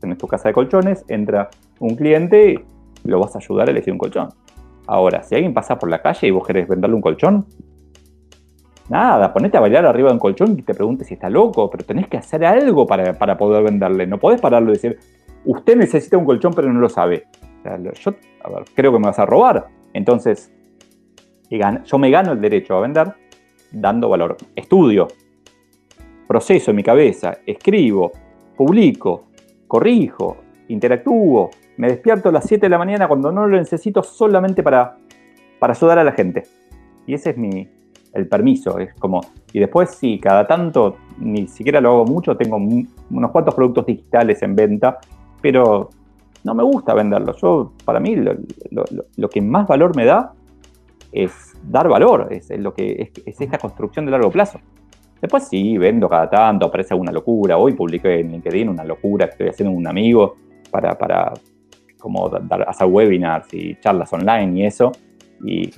tenés 0.00 0.18
tu 0.18 0.26
casa 0.26 0.48
de 0.48 0.54
colchones, 0.54 1.04
entra 1.08 1.50
un 1.78 1.94
cliente, 1.94 2.64
lo 3.04 3.20
vas 3.20 3.34
a 3.36 3.38
ayudar 3.38 3.68
a 3.68 3.70
elegir 3.70 3.92
un 3.92 3.98
colchón. 3.98 4.28
Ahora, 4.86 5.22
si 5.22 5.36
alguien 5.36 5.54
pasa 5.54 5.78
por 5.78 5.88
la 5.88 6.02
calle 6.02 6.26
y 6.26 6.30
vos 6.30 6.44
querés 6.44 6.66
venderle 6.66 6.96
un 6.96 7.02
colchón, 7.02 7.46
nada, 8.90 9.32
ponete 9.32 9.56
a 9.56 9.60
bailar 9.60 9.86
arriba 9.86 10.08
de 10.08 10.14
un 10.14 10.18
colchón 10.18 10.58
y 10.58 10.62
te 10.62 10.74
preguntes 10.74 11.06
si 11.06 11.14
está 11.14 11.30
loco, 11.30 11.70
pero 11.70 11.84
tenés 11.84 12.08
que 12.08 12.16
hacer 12.16 12.44
algo 12.44 12.86
para, 12.86 13.36
poder 13.38 13.62
venderle. 13.62 14.06
No 14.06 14.18
podés 14.18 14.40
pararlo 14.40 14.70
y 14.70 14.74
decir, 14.74 14.98
usted 15.44 15.76
necesita 15.76 16.18
un 16.18 16.26
colchón 16.26 16.52
pero 16.52 16.70
no 16.72 16.80
lo 16.80 16.88
sabe. 16.88 17.26
yo, 18.02 18.14
creo 18.74 18.92
que 18.92 18.98
me 18.98 19.06
vas 19.06 19.18
a 19.18 19.26
robar. 19.26 19.68
Entonces, 19.94 20.52
yo 21.84 21.98
me 21.98 22.10
gano 22.10 22.32
el 22.32 22.40
derecho 22.40 22.76
a 22.76 22.80
vender 22.80 23.14
dando 23.70 24.08
valor. 24.08 24.36
Estudio, 24.56 25.06
proceso 26.26 26.72
en 26.72 26.76
mi 26.76 26.82
cabeza, 26.82 27.38
escribo, 27.46 28.10
publico, 28.56 29.26
corrijo, 29.68 30.38
interactúo, 30.66 31.50
me 31.76 31.88
despierto 31.88 32.28
a 32.28 32.32
las 32.32 32.44
7 32.44 32.66
de 32.66 32.70
la 32.70 32.78
mañana 32.78 33.06
cuando 33.06 33.30
no 33.30 33.46
lo 33.46 33.56
necesito 33.56 34.02
solamente 34.02 34.64
para, 34.64 34.96
para 35.60 35.74
ayudar 35.74 36.00
a 36.00 36.04
la 36.04 36.12
gente. 36.12 36.42
Y 37.06 37.14
ese 37.14 37.30
es 37.30 37.36
mi, 37.36 37.68
el 38.12 38.28
permiso. 38.28 38.78
Es 38.78 38.94
como, 38.94 39.20
y 39.52 39.60
después 39.60 39.90
sí, 39.90 40.18
cada 40.18 40.46
tanto, 40.46 40.96
ni 41.18 41.46
siquiera 41.48 41.80
lo 41.80 41.90
hago 41.90 42.04
mucho, 42.04 42.36
tengo 42.36 42.56
unos 42.56 43.30
cuantos 43.30 43.54
productos 43.54 43.86
digitales 43.86 44.42
en 44.42 44.54
venta, 44.54 44.98
pero 45.40 45.90
no 46.44 46.54
me 46.54 46.62
gusta 46.62 46.94
venderlos. 46.94 47.40
Yo, 47.40 47.72
para 47.84 48.00
mí, 48.00 48.16
lo, 48.16 49.28
que 49.28 49.40
más 49.40 49.66
valor 49.66 49.94
me 49.96 50.04
da 50.04 50.32
es 51.12 51.32
dar 51.62 51.88
valor, 51.88 52.28
es, 52.30 52.50
lo 52.58 52.72
que, 52.72 53.12
es, 53.26 53.40
esta 53.40 53.58
construcción 53.58 54.04
de 54.06 54.12
largo 54.12 54.30
plazo. 54.30 54.60
Después 55.20 55.48
sí, 55.48 55.76
vendo 55.76 56.08
cada 56.08 56.30
tanto, 56.30 56.66
aparece 56.66 56.94
alguna 56.94 57.12
locura. 57.12 57.58
Hoy 57.58 57.74
publiqué 57.74 58.20
en 58.20 58.32
LinkedIn 58.32 58.68
una 58.68 58.84
locura 58.84 59.26
que 59.26 59.32
estoy 59.32 59.48
haciendo 59.48 59.76
un 59.76 59.86
amigo 59.86 60.36
para, 60.70 60.96
para, 60.96 61.34
como 61.98 62.28
dar, 62.30 62.66
hacer 62.66 62.86
webinars 62.86 63.52
y 63.52 63.78
charlas 63.80 64.10
online 64.14 64.60
y 64.60 64.64
eso. 64.64 64.92
Y 65.44 65.70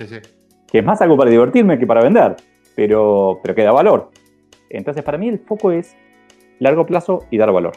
que 0.73 0.79
es 0.79 0.85
más 0.85 0.99
algo 1.01 1.15
para 1.15 1.29
divertirme 1.29 1.77
que 1.77 1.85
para 1.85 2.01
vender, 2.01 2.35
pero, 2.75 3.39
pero 3.43 3.53
que 3.53 3.61
da 3.61 3.71
valor. 3.71 4.09
Entonces, 4.71 5.03
para 5.03 5.19
mí 5.19 5.29
el 5.29 5.37
foco 5.37 5.71
es 5.71 5.95
largo 6.57 6.87
plazo 6.87 7.27
y 7.29 7.37
dar 7.37 7.51
valor. 7.51 7.73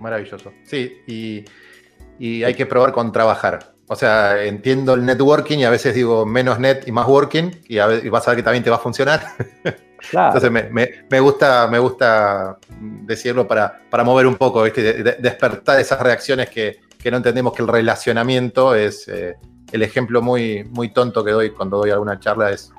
Maravilloso. 0.00 0.52
Sí, 0.64 0.98
y, 1.06 1.46
y 2.18 2.44
hay 2.44 2.52
que 2.52 2.66
probar 2.66 2.92
con 2.92 3.10
trabajar. 3.10 3.72
O 3.88 3.96
sea, 3.96 4.44
entiendo 4.44 4.92
el 4.92 5.06
networking 5.06 5.60
y 5.60 5.64
a 5.64 5.70
veces 5.70 5.94
digo 5.94 6.26
menos 6.26 6.58
net 6.58 6.86
y 6.86 6.92
más 6.92 7.08
working 7.08 7.62
y, 7.68 7.78
vas 7.78 8.28
a 8.28 8.30
ver 8.30 8.36
que 8.36 8.42
también 8.42 8.62
te 8.62 8.68
va 8.68 8.76
a 8.76 8.80
funcionar. 8.80 9.22
Entonces 10.12 10.50
me, 10.50 11.20
gusta, 11.20 11.66
me 11.68 11.78
gusta 11.78 12.58
decirlo 12.78 13.48
para, 13.48 13.80
para 13.88 14.04
mover 14.04 14.26
un 14.26 14.36
poco, 14.36 14.62
despertar 14.64 15.80
esas 15.80 15.98
reacciones 16.00 16.50
que, 16.50 16.80
no 17.10 17.16
entendemos 17.16 17.54
que 17.54 17.62
el 17.62 17.68
relacionamiento 17.68 18.74
es 18.74 19.08
eh, 19.08 19.36
el 19.74 19.82
ejemplo 19.82 20.22
muy, 20.22 20.62
muy 20.70 20.90
tonto 20.90 21.24
que 21.24 21.32
doy 21.32 21.50
cuando 21.50 21.78
doy 21.78 21.90
alguna 21.90 22.20
charla 22.20 22.52
es 22.52 22.72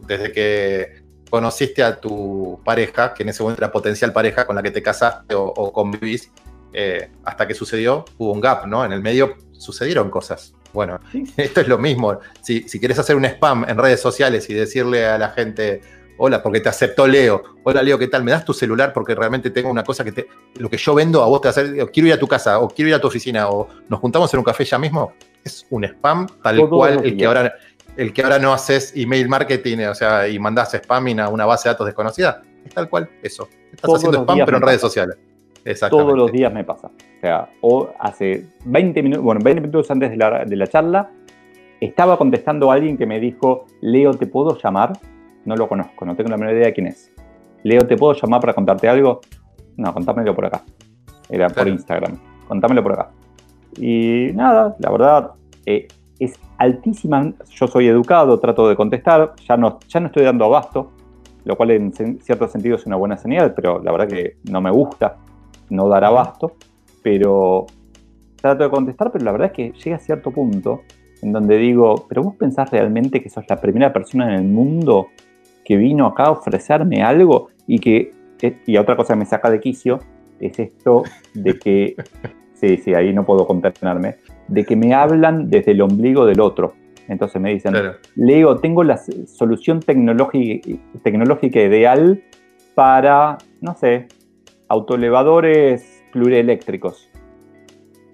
desde 0.00 0.32
que 0.32 1.04
conociste 1.30 1.84
a 1.84 2.00
tu 2.00 2.60
pareja, 2.64 3.14
que 3.14 3.22
en 3.22 3.28
ese 3.28 3.44
momento 3.44 3.62
era 3.62 3.70
potencial 3.70 4.12
pareja 4.12 4.44
con 4.44 4.56
la 4.56 4.62
que 4.62 4.72
te 4.72 4.82
casaste 4.82 5.32
o, 5.36 5.72
convivís, 5.72 6.32
eh, 6.72 7.08
hasta 7.24 7.46
que 7.46 7.54
sucedió, 7.54 8.04
hubo 8.18 8.32
un 8.32 8.40
gap, 8.40 8.66
¿no? 8.66 8.84
En 8.84 8.90
el 8.90 9.00
medio 9.00 9.36
sucedieron 9.52 10.10
cosas. 10.10 10.54
Bueno, 10.72 10.98
esto 11.36 11.60
es 11.60 11.68
lo 11.68 11.78
mismo. 11.78 12.18
Si, 12.42 12.68
si 12.68 12.80
quieres 12.80 12.98
hacer 12.98 13.14
un 13.14 13.24
spam 13.26 13.64
en 13.68 13.78
redes 13.78 14.00
sociales 14.00 14.50
y 14.50 14.54
decirle 14.54 15.06
a 15.06 15.16
la 15.18 15.28
gente, 15.28 15.82
hola, 16.18 16.42
porque 16.42 16.58
te 16.58 16.68
aceptó 16.68 17.06
Leo, 17.06 17.44
hola 17.62 17.80
Leo, 17.80 17.96
¿qué 17.96 18.08
tal? 18.08 18.24
¿Me 18.24 18.32
das 18.32 18.44
tu 18.44 18.52
celular? 18.52 18.92
Porque 18.92 19.14
realmente 19.14 19.50
tengo 19.50 19.70
una 19.70 19.84
cosa 19.84 20.02
que 20.02 20.10
te, 20.10 20.26
lo 20.56 20.68
que 20.68 20.78
yo 20.78 20.96
vendo 20.96 21.22
a 21.22 21.26
vos 21.26 21.40
te 21.40 21.46
hace, 21.46 21.86
quiero 21.92 22.08
ir 22.08 22.12
a 22.12 22.18
tu 22.18 22.26
casa, 22.26 22.58
o 22.58 22.68
quiero 22.68 22.88
ir 22.88 22.94
a 22.96 23.00
tu 23.00 23.06
oficina, 23.06 23.48
o 23.50 23.68
nos 23.88 24.00
juntamos 24.00 24.34
en 24.34 24.38
un 24.38 24.44
café 24.44 24.64
ya 24.64 24.80
mismo. 24.80 25.14
Es 25.44 25.66
un 25.70 25.84
spam 25.84 26.26
tal 26.42 26.68
cual 26.68 27.04
el 27.04 27.16
que 27.16 27.26
ahora 27.26 27.54
el 27.96 28.12
que 28.12 28.22
ahora 28.22 28.38
no 28.38 28.52
haces 28.52 28.92
email 28.96 29.28
marketing, 29.28 29.78
o 29.90 29.94
sea, 29.94 30.26
y 30.26 30.38
mandás 30.38 30.74
spam 30.74 31.18
a 31.20 31.28
una 31.28 31.46
base 31.46 31.68
de 31.68 31.74
datos 31.74 31.86
desconocida, 31.86 32.42
es 32.64 32.74
tal 32.74 32.88
cual 32.88 33.08
eso. 33.22 33.48
Estás 33.72 33.94
haciendo 33.94 34.22
spam, 34.22 34.38
pero 34.44 34.56
en 34.56 34.62
redes 34.62 34.80
sociales. 34.80 35.16
Todos 35.90 36.16
los 36.16 36.30
días 36.30 36.52
me 36.52 36.64
pasa. 36.64 36.88
O 36.88 37.20
sea, 37.20 37.48
o 37.62 37.88
hace 37.98 38.46
20 38.64 39.02
minutos, 39.02 39.24
bueno, 39.24 39.40
20 39.42 39.60
minutos 39.62 39.90
antes 39.90 40.10
de 40.10 40.16
la, 40.16 40.44
de 40.44 40.56
la 40.56 40.66
charla, 40.66 41.10
estaba 41.80 42.18
contestando 42.18 42.70
a 42.70 42.74
alguien 42.74 42.98
que 42.98 43.06
me 43.06 43.18
dijo, 43.18 43.66
Leo, 43.80 44.12
¿te 44.14 44.26
puedo 44.26 44.58
llamar? 44.58 44.98
No 45.44 45.56
lo 45.56 45.68
conozco, 45.68 46.04
no 46.04 46.16
tengo 46.16 46.30
la 46.30 46.36
menor 46.36 46.54
idea 46.54 46.66
de 46.66 46.74
quién 46.74 46.86
es. 46.88 47.12
Leo, 47.62 47.86
¿te 47.86 47.96
puedo 47.96 48.12
llamar 48.12 48.40
para 48.40 48.52
contarte 48.52 48.88
algo? 48.88 49.20
No, 49.76 49.92
contámelo 49.92 50.34
por 50.34 50.46
acá. 50.46 50.62
Era 51.30 51.48
por 51.48 51.66
Instagram. 51.66 52.18
Contámelo 52.46 52.82
por 52.82 52.92
acá. 52.92 53.10
Y 53.78 54.30
nada, 54.34 54.76
la 54.78 54.90
verdad, 54.90 55.30
eh, 55.66 55.88
es 56.18 56.38
altísima. 56.58 57.32
Yo 57.50 57.66
soy 57.66 57.88
educado, 57.88 58.38
trato 58.38 58.68
de 58.68 58.76
contestar, 58.76 59.34
ya 59.46 59.56
no, 59.56 59.78
ya 59.88 60.00
no 60.00 60.06
estoy 60.06 60.24
dando 60.24 60.44
abasto, 60.44 60.92
lo 61.44 61.56
cual 61.56 61.72
en 61.72 61.92
cierto 61.92 62.48
sentido 62.48 62.76
es 62.76 62.86
una 62.86 62.96
buena 62.96 63.16
señal, 63.16 63.54
pero 63.54 63.82
la 63.82 63.92
verdad 63.92 64.08
que 64.08 64.36
no 64.50 64.60
me 64.60 64.70
gusta 64.70 65.16
no 65.70 65.88
dar 65.88 66.04
abasto, 66.04 66.52
pero 67.02 67.66
trato 68.36 68.64
de 68.64 68.70
contestar, 68.70 69.10
pero 69.12 69.24
la 69.24 69.32
verdad 69.32 69.48
es 69.48 69.52
que 69.52 69.72
llega 69.72 69.96
a 69.96 70.00
cierto 70.00 70.30
punto 70.30 70.82
en 71.22 71.32
donde 71.32 71.56
digo, 71.56 72.06
pero 72.08 72.22
vos 72.22 72.34
pensás 72.36 72.70
realmente 72.70 73.22
que 73.22 73.30
sos 73.30 73.44
la 73.48 73.60
primera 73.60 73.92
persona 73.92 74.34
en 74.34 74.40
el 74.40 74.48
mundo 74.48 75.08
que 75.64 75.76
vino 75.76 76.06
acá 76.06 76.24
a 76.24 76.30
ofrecerme 76.32 77.02
algo 77.02 77.48
y 77.66 77.78
que, 77.78 78.12
eh, 78.42 78.58
y 78.66 78.76
otra 78.76 78.96
cosa 78.96 79.14
que 79.14 79.20
me 79.20 79.26
saca 79.26 79.50
de 79.50 79.60
quicio, 79.60 80.00
es 80.38 80.58
esto 80.58 81.02
de 81.32 81.58
que, 81.58 81.96
sí, 82.68 82.76
sí, 82.78 82.94
ahí 82.94 83.12
no 83.12 83.24
puedo 83.24 83.46
contenerme, 83.46 84.16
de 84.48 84.64
que 84.64 84.76
me 84.76 84.94
hablan 84.94 85.48
desde 85.50 85.72
el 85.72 85.82
ombligo 85.82 86.26
del 86.26 86.40
otro. 86.40 86.74
Entonces 87.08 87.40
me 87.40 87.52
dicen, 87.52 87.74
Leo, 88.16 88.56
tengo 88.56 88.82
la 88.82 88.98
solución 89.26 89.80
tecnológica, 89.80 91.60
ideal 91.60 92.22
para, 92.74 93.36
no 93.60 93.74
sé, 93.74 94.08
autoelevadores 94.68 96.02
plurieléctricos. 96.12 97.10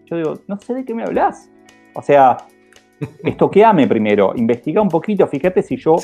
Yo 0.07 0.17
digo, 0.17 0.35
no 0.49 0.59
sé 0.59 0.75
de 0.75 0.85
qué 0.85 0.93
me 0.95 1.05
hablas. 1.05 1.51
O 1.95 2.03
sea, 2.03 2.39
estoqueame 3.25 3.87
primero, 3.87 4.33
investiga 4.35 4.83
un 4.83 4.89
poquito, 4.89 5.29
fíjate 5.29 5.63
si 5.63 5.77
yo 5.77 5.97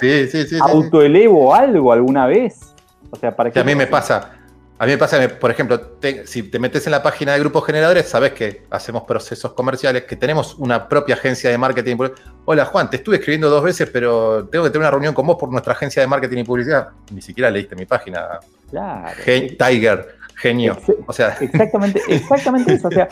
autoelevo 0.61 1.53
algo 1.55 1.92
alguna 1.92 2.26
vez. 2.28 2.72
O 3.11 3.16
sea, 3.16 3.34
para 3.34 3.51
que. 3.51 3.59
a 3.59 3.64
mí 3.64 3.74
me 3.74 3.86
pasa. 3.88 4.36
A 4.78 4.84
mí 4.84 4.92
me 4.92 4.98
pasa, 4.98 5.18
por 5.40 5.50
ejemplo, 5.50 5.80
si 6.24 6.42
te 6.42 6.58
metes 6.58 6.86
en 6.86 6.90
la 6.90 7.02
página 7.02 7.32
de 7.32 7.40
grupos 7.40 7.64
generadores, 7.64 8.06
sabes 8.08 8.32
que 8.32 8.62
hacemos 8.70 9.04
procesos 9.04 9.54
comerciales, 9.54 10.04
que 10.04 10.16
tenemos 10.16 10.54
una 10.58 10.86
propia 10.86 11.14
agencia 11.14 11.48
de 11.48 11.56
marketing. 11.56 11.96
Hola 12.44 12.66
Juan, 12.66 12.90
te 12.90 12.96
estuve 12.96 13.16
escribiendo 13.16 13.48
dos 13.48 13.64
veces, 13.64 13.88
pero 13.90 14.46
tengo 14.48 14.64
que 14.64 14.70
tener 14.70 14.82
una 14.82 14.90
reunión 14.90 15.14
con 15.14 15.26
vos 15.26 15.36
por 15.36 15.50
nuestra 15.50 15.72
agencia 15.72 16.02
de 16.02 16.08
marketing 16.08 16.38
y 16.38 16.44
publicidad. 16.44 16.88
Ni 17.10 17.22
siquiera 17.22 17.50
leíste 17.50 17.74
mi 17.74 17.86
página. 17.86 18.38
Claro. 18.68 19.16
Tiger 19.24 20.08
genio. 20.34 20.76
o 21.06 21.12
sea. 21.12 21.36
Exactamente, 21.40 22.02
exactamente 22.08 22.74
eso. 22.74 22.88
O 22.88 22.90
sea, 22.90 23.08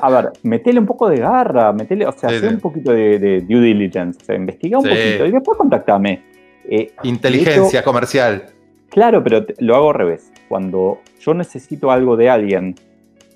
a 0.00 0.10
ver, 0.10 0.30
metele 0.42 0.80
un 0.80 0.86
poco 0.86 1.08
de 1.08 1.18
garra, 1.18 1.72
metele, 1.72 2.04
o 2.04 2.12
sea, 2.12 2.30
un 2.48 2.58
poquito 2.58 2.92
de, 2.92 3.44
due 3.46 3.60
diligence, 3.60 4.18
o 4.20 4.24
sea, 4.24 4.34
investiga 4.34 4.78
un 4.78 4.84
poquito 4.84 5.26
y 5.26 5.30
después 5.30 5.56
contactame. 5.56 6.24
Eh, 6.68 6.92
Inteligencia 7.04 7.84
comercial. 7.84 8.46
Claro, 8.90 9.22
pero 9.22 9.46
lo 9.58 9.76
hago 9.76 9.90
al 9.90 9.94
revés. 9.94 10.29
Cuando 10.50 10.98
yo 11.20 11.32
necesito 11.32 11.92
algo 11.92 12.16
de 12.16 12.28
alguien 12.28 12.74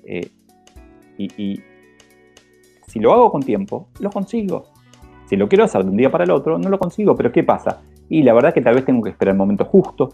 eh, 0.03 0.31
y, 1.17 1.61
si 2.87 2.99
lo 2.99 3.13
hago 3.13 3.31
con 3.31 3.41
tiempo, 3.41 3.87
lo 4.01 4.09
consigo. 4.09 4.65
Si 5.25 5.37
lo 5.37 5.47
quiero 5.47 5.63
hacer 5.63 5.85
de 5.85 5.91
un 5.91 5.95
día 5.95 6.11
para 6.11 6.25
el 6.25 6.31
otro, 6.31 6.57
no 6.57 6.67
lo 6.67 6.77
consigo. 6.77 7.15
Pero 7.15 7.31
¿qué 7.31 7.41
pasa? 7.41 7.83
Y 8.09 8.21
la 8.21 8.33
verdad 8.33 8.53
que 8.53 8.59
tal 8.59 8.75
vez 8.75 8.83
tengo 8.83 9.01
que 9.01 9.11
esperar 9.11 9.31
el 9.31 9.37
momento 9.37 9.63
justo, 9.63 10.09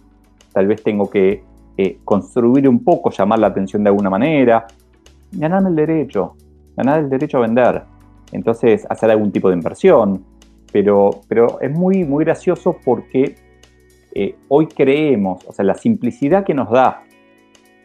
tal 0.53 0.67
vez 0.67 0.83
tengo 0.83 1.09
que 1.09 1.43
eh, 1.75 1.97
construir 2.05 2.69
un 2.69 2.83
poco, 2.83 3.09
llamar 3.09 3.39
la 3.39 3.47
atención 3.47 3.83
de 3.83 3.89
alguna 3.89 4.11
manera, 4.11 4.67
ganarme 5.31 5.69
el 5.69 5.75
derecho, 5.77 6.35
ganar 6.77 6.99
el 6.99 7.09
derecho 7.09 7.39
a 7.39 7.41
vender. 7.41 7.81
Entonces, 8.31 8.85
hacer 8.87 9.09
algún 9.09 9.31
tipo 9.31 9.49
de 9.49 9.55
inversión. 9.55 10.23
Pero, 10.71 11.21
pero 11.27 11.59
es 11.61 11.71
muy, 11.71 12.03
muy 12.03 12.25
gracioso 12.25 12.77
porque 12.85 13.37
eh, 14.13 14.35
hoy 14.47 14.67
creemos, 14.67 15.43
o 15.47 15.53
sea, 15.53 15.65
la 15.65 15.75
simplicidad 15.75 16.43
que 16.43 16.53
nos 16.53 16.69
da 16.69 17.03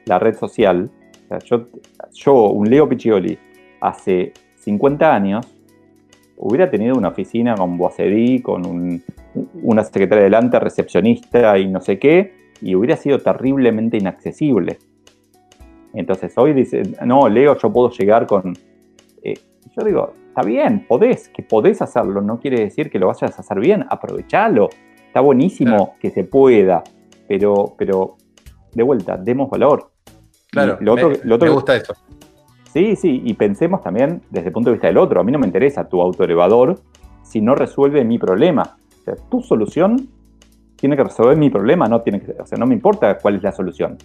la 0.07 0.19
red 0.19 0.35
social. 0.35 0.91
yo, 1.45 1.67
yo, 2.13 2.51
un 2.51 2.69
Leo 2.69 2.89
Piccioli, 2.89 3.39
hace 3.81 4.33
50 4.57 5.15
años, 5.15 5.47
hubiera 6.37 6.71
tenido 6.71 6.97
una 6.97 7.09
oficina 7.09 7.55
con 7.55 7.77
vocerí, 7.77 8.41
con 8.43 9.03
una 9.63 9.85
secretaria 9.85 10.25
delante, 10.25 10.59
recepcionista 10.59 11.59
y 11.59 11.69
no 11.69 11.81
sé 11.81 11.99
qué, 11.99 12.33
y 12.61 12.75
hubiera 12.75 12.97
sido 12.97 13.19
terriblemente 13.19 13.97
inaccesible. 13.97 14.79
Entonces 15.95 16.37
hoy 16.37 16.53
dice, 16.53 16.83
no, 17.05 17.29
Leo, 17.29 17.57
yo 17.57 17.73
puedo 17.73 17.91
llegar 17.91 18.27
con... 18.27 18.55
Eh, 19.23 19.35
yo 19.77 19.85
digo, 19.85 20.13
está 20.29 20.43
bien, 20.43 20.87
podés, 20.87 21.29
que 21.31 21.43
podés 21.43 21.81
hacerlo, 21.81 22.21
no 22.21 22.39
quiere 22.39 22.61
decir 22.61 22.91
que 22.91 22.99
lo 22.99 23.07
vayas 23.07 23.39
a 23.39 23.41
hacer 23.41 23.61
bien, 23.61 23.85
aprovechalo, 23.89 24.69
está 25.17 25.23
buenísimo 25.23 25.95
que 25.99 26.11
se 26.11 26.25
pueda, 26.25 26.85
pero, 27.27 27.75
pero 27.79 28.17
de 28.75 28.83
vuelta, 28.83 29.17
demos 29.17 29.49
valor. 29.49 29.91
Claro, 30.51 30.77
lo 30.81 30.93
otro, 30.93 31.11
me, 31.25 31.49
gusta 31.49 31.75
eso. 31.75 31.95
Sí, 32.71 32.97
sí, 32.97 33.23
y 33.25 33.33
pensemos 33.33 33.83
también 33.83 34.21
desde 34.29 34.49
el 34.49 34.53
punto 34.53 34.69
de 34.69 34.75
vista 34.75 34.89
del 34.89 34.99
otro. 34.99 35.19
A 35.19 35.25
mí 35.25 35.33
no 35.33 35.39
me 35.39 35.47
interesa 35.47 35.89
tu 35.89 36.03
autoelevador 36.03 36.81
si 37.23 37.41
no 37.41 37.55
resuelve 37.55 38.05
mi 38.05 38.19
problema. 38.19 38.77
O 39.01 39.05
sea, 39.05 39.15
tu 39.31 39.41
solución 39.41 40.07
tiene 40.77 40.99
que 40.99 41.05
resolver 41.05 41.39
mi 41.39 41.49
problema, 41.49 41.87
no 41.89 42.03
tiene 42.03 42.21
que, 42.21 42.33
o 42.33 42.45
sea, 42.45 42.59
no 42.59 42.67
me 42.67 42.75
importa 42.75 43.17
cuál 43.17 43.37
es 43.37 43.43
la 43.43 43.53
solución. 43.53 43.97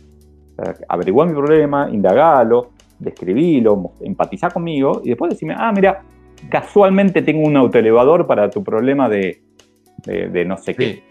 O 0.53 0.63
sea, 0.63 0.75
averigua 0.87 1.25
mi 1.25 1.33
problema, 1.33 1.89
indagalo, 1.91 2.69
describilo, 2.99 3.95
empatizá 3.99 4.49
conmigo 4.49 5.01
y 5.03 5.09
después 5.09 5.31
decime, 5.31 5.55
ah, 5.57 5.73
mira, 5.75 6.03
casualmente 6.49 7.21
tengo 7.21 7.45
un 7.45 7.57
autoelevador 7.57 8.27
para 8.27 8.49
tu 8.49 8.63
problema 8.63 9.09
de, 9.09 9.41
de, 10.03 10.45
no 10.45 10.57
sé 10.57 10.75
qué. 10.75 11.03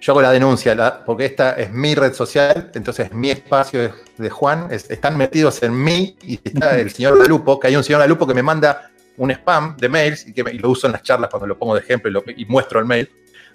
Yo 0.00 0.12
hago 0.12 0.22
la 0.22 0.32
denuncia, 0.32 1.04
porque 1.04 1.26
esta 1.26 1.52
es 1.52 1.70
mi 1.70 1.94
red 1.94 2.12
social, 2.12 2.72
entonces 2.74 3.12
mi 3.12 3.30
espacio 3.30 3.94
de 4.18 4.30
Juan, 4.30 4.68
están 4.70 5.16
metidos 5.16 5.62
en 5.62 5.80
mí 5.80 6.16
y 6.22 6.40
está 6.42 6.78
el 6.78 6.90
señor 6.94 7.18
Galupo, 7.18 7.60
que 7.60 7.68
hay 7.68 7.76
un 7.76 7.84
señor 7.84 8.00
Galupo 8.00 8.26
que 8.26 8.34
me 8.34 8.42
manda 8.42 8.90
un 9.16 9.30
spam 9.30 9.76
de 9.76 9.88
mails 9.88 10.26
y 10.26 10.32
que 10.32 10.42
lo 10.42 10.70
uso 10.70 10.86
en 10.86 10.94
las 10.94 11.02
charlas 11.02 11.30
cuando 11.30 11.46
lo 11.46 11.56
pongo 11.56 11.74
de 11.74 11.80
ejemplo 11.80 12.22
y, 12.36 12.44
muestro 12.46 12.80
el 12.80 12.86
mail, 12.86 13.08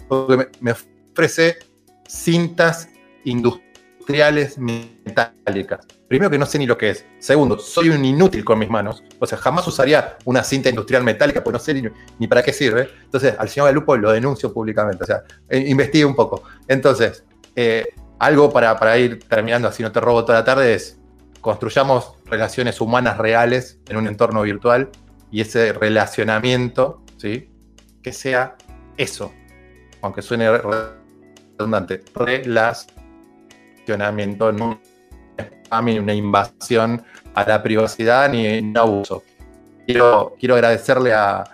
porque 0.08 0.48
me 0.60 0.72
ofrece 0.72 1.58
cintas 2.06 2.88
industriales 3.24 3.67
metálicas. 4.58 5.86
Primero 6.08 6.30
que 6.30 6.38
no 6.38 6.46
sé 6.46 6.58
ni 6.58 6.66
lo 6.66 6.78
que 6.78 6.90
es. 6.90 7.04
Segundo, 7.18 7.58
soy 7.58 7.90
un 7.90 8.04
inútil 8.04 8.44
con 8.44 8.58
mis 8.58 8.70
manos. 8.70 9.02
O 9.18 9.26
sea, 9.26 9.38
jamás 9.38 9.66
usaría 9.66 10.16
una 10.24 10.42
cinta 10.42 10.68
industrial 10.68 11.04
metálica 11.04 11.44
porque 11.44 11.58
no 11.58 11.64
sé 11.64 11.90
ni, 12.18 12.26
para 12.26 12.42
qué 12.42 12.52
sirve. 12.52 12.88
Entonces, 13.04 13.34
al 13.38 13.48
señor 13.48 13.68
Galupo 13.68 13.96
lo 13.96 14.10
denuncio 14.12 14.52
públicamente. 14.52 15.04
O 15.04 15.06
sea, 15.06 15.22
eh, 15.48 15.58
investigue 15.58 16.04
un 16.04 16.14
poco. 16.14 16.42
Entonces, 16.66 17.24
eh, 17.54 17.86
algo 18.18 18.52
para, 18.52 18.78
para 18.78 18.98
ir 18.98 19.18
terminando, 19.28 19.68
así 19.68 19.82
no 19.82 19.92
te 19.92 20.00
robo 20.00 20.24
toda 20.24 20.38
la 20.38 20.44
tarde, 20.44 20.74
es 20.74 20.98
construyamos 21.40 22.14
relaciones 22.26 22.80
humanas 22.80 23.18
reales 23.18 23.78
en 23.88 23.96
un 23.96 24.06
entorno 24.06 24.42
virtual 24.42 24.90
y 25.30 25.40
ese 25.40 25.72
relacionamiento, 25.72 27.02
¿sí? 27.16 27.50
Que 28.02 28.12
sea 28.12 28.56
eso, 28.96 29.32
aunque 30.02 30.22
suene 30.22 30.50
redundante, 31.56 32.02
relacionamiento, 32.14 32.97
no 33.96 34.10
un 34.10 34.78
una 35.70 36.14
invasión 36.14 37.02
a 37.34 37.44
la 37.44 37.62
privacidad 37.62 38.30
ni 38.30 38.58
un 38.58 38.76
abuso. 38.76 39.22
Quiero, 39.86 40.34
quiero 40.38 40.54
agradecerle 40.54 41.12
a, 41.12 41.44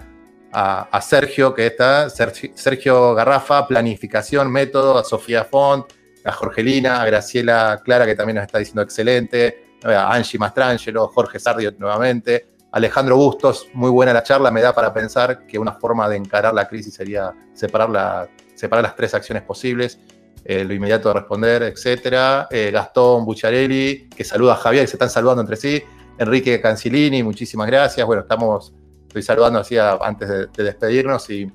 a, 0.55 1.01
Sergio, 1.01 1.53
que 1.53 1.66
está, 1.66 2.09
Sergio 2.11 3.14
Garrafa, 3.14 3.66
Planificación, 3.66 4.51
Método, 4.51 4.99
a 4.99 5.05
Sofía 5.05 5.45
Font, 5.45 5.87
a 6.24 6.32
Jorgelina, 6.32 7.03
a 7.03 7.07
Graciela 7.07 7.80
Clara, 7.85 8.07
que 8.07 8.14
también 8.14 8.37
nos 8.37 8.47
está 8.47 8.59
diciendo 8.59 8.82
excelente, 8.82 9.76
a 9.82 10.14
Angie 10.14 10.39
Mastrangelo, 10.39 11.09
Jorge 11.09 11.39
Sardio 11.41 11.72
nuevamente, 11.78 12.47
Alejandro 12.72 13.16
Bustos, 13.16 13.68
muy 13.74 13.91
buena 13.91 14.12
la 14.12 14.22
charla, 14.22 14.51
me 14.51 14.61
da 14.61 14.74
para 14.74 14.93
pensar 14.93 15.47
que 15.47 15.59
una 15.59 15.72
forma 15.72 16.09
de 16.09 16.16
encarar 16.16 16.55
la 16.55 16.66
crisis 16.66 16.95
sería 16.95 17.32
separar 17.53 17.91
la, 17.91 18.28
separar 18.55 18.85
las 18.85 18.97
tres 18.97 19.14
acciones 19.14 19.43
posibles, 19.43 19.99
eh, 20.45 20.63
lo 20.63 20.75
inmediato 20.75 21.09
de 21.09 21.15
responder, 21.15 21.63
etcétera. 21.63 22.49
Eh, 22.51 22.71
Gastón 22.71 23.25
Bucharelli, 23.25 24.11
que 24.15 24.25
saluda 24.25 24.53
a 24.53 24.57
Javier, 24.57 24.85
que 24.85 24.89
se 24.89 24.97
están 24.97 25.09
saludando 25.09 25.41
entre 25.41 25.57
sí. 25.57 25.83
Enrique 26.19 26.61
Cancilini, 26.61 27.23
muchísimas 27.23 27.67
gracias. 27.67 28.07
Bueno, 28.07 28.23
estamos, 28.23 28.75
estoy 29.09 29.23
saludando 29.23 29.61
así 29.61 29.77
antes 29.79 30.29
de, 30.29 30.65
despedirnos 30.65 31.31
y 31.31 31.51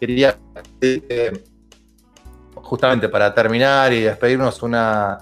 quería 0.00 0.38
eh, 0.80 1.32
justamente 2.54 3.10
para 3.10 3.34
terminar 3.34 3.92
y 3.92 4.00
despedirnos 4.00 4.62
una, 4.62 5.18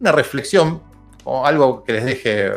reflexión 0.00 0.82
o 1.24 1.46
algo 1.46 1.84
que 1.84 1.92
les 1.92 2.04
deje 2.04 2.50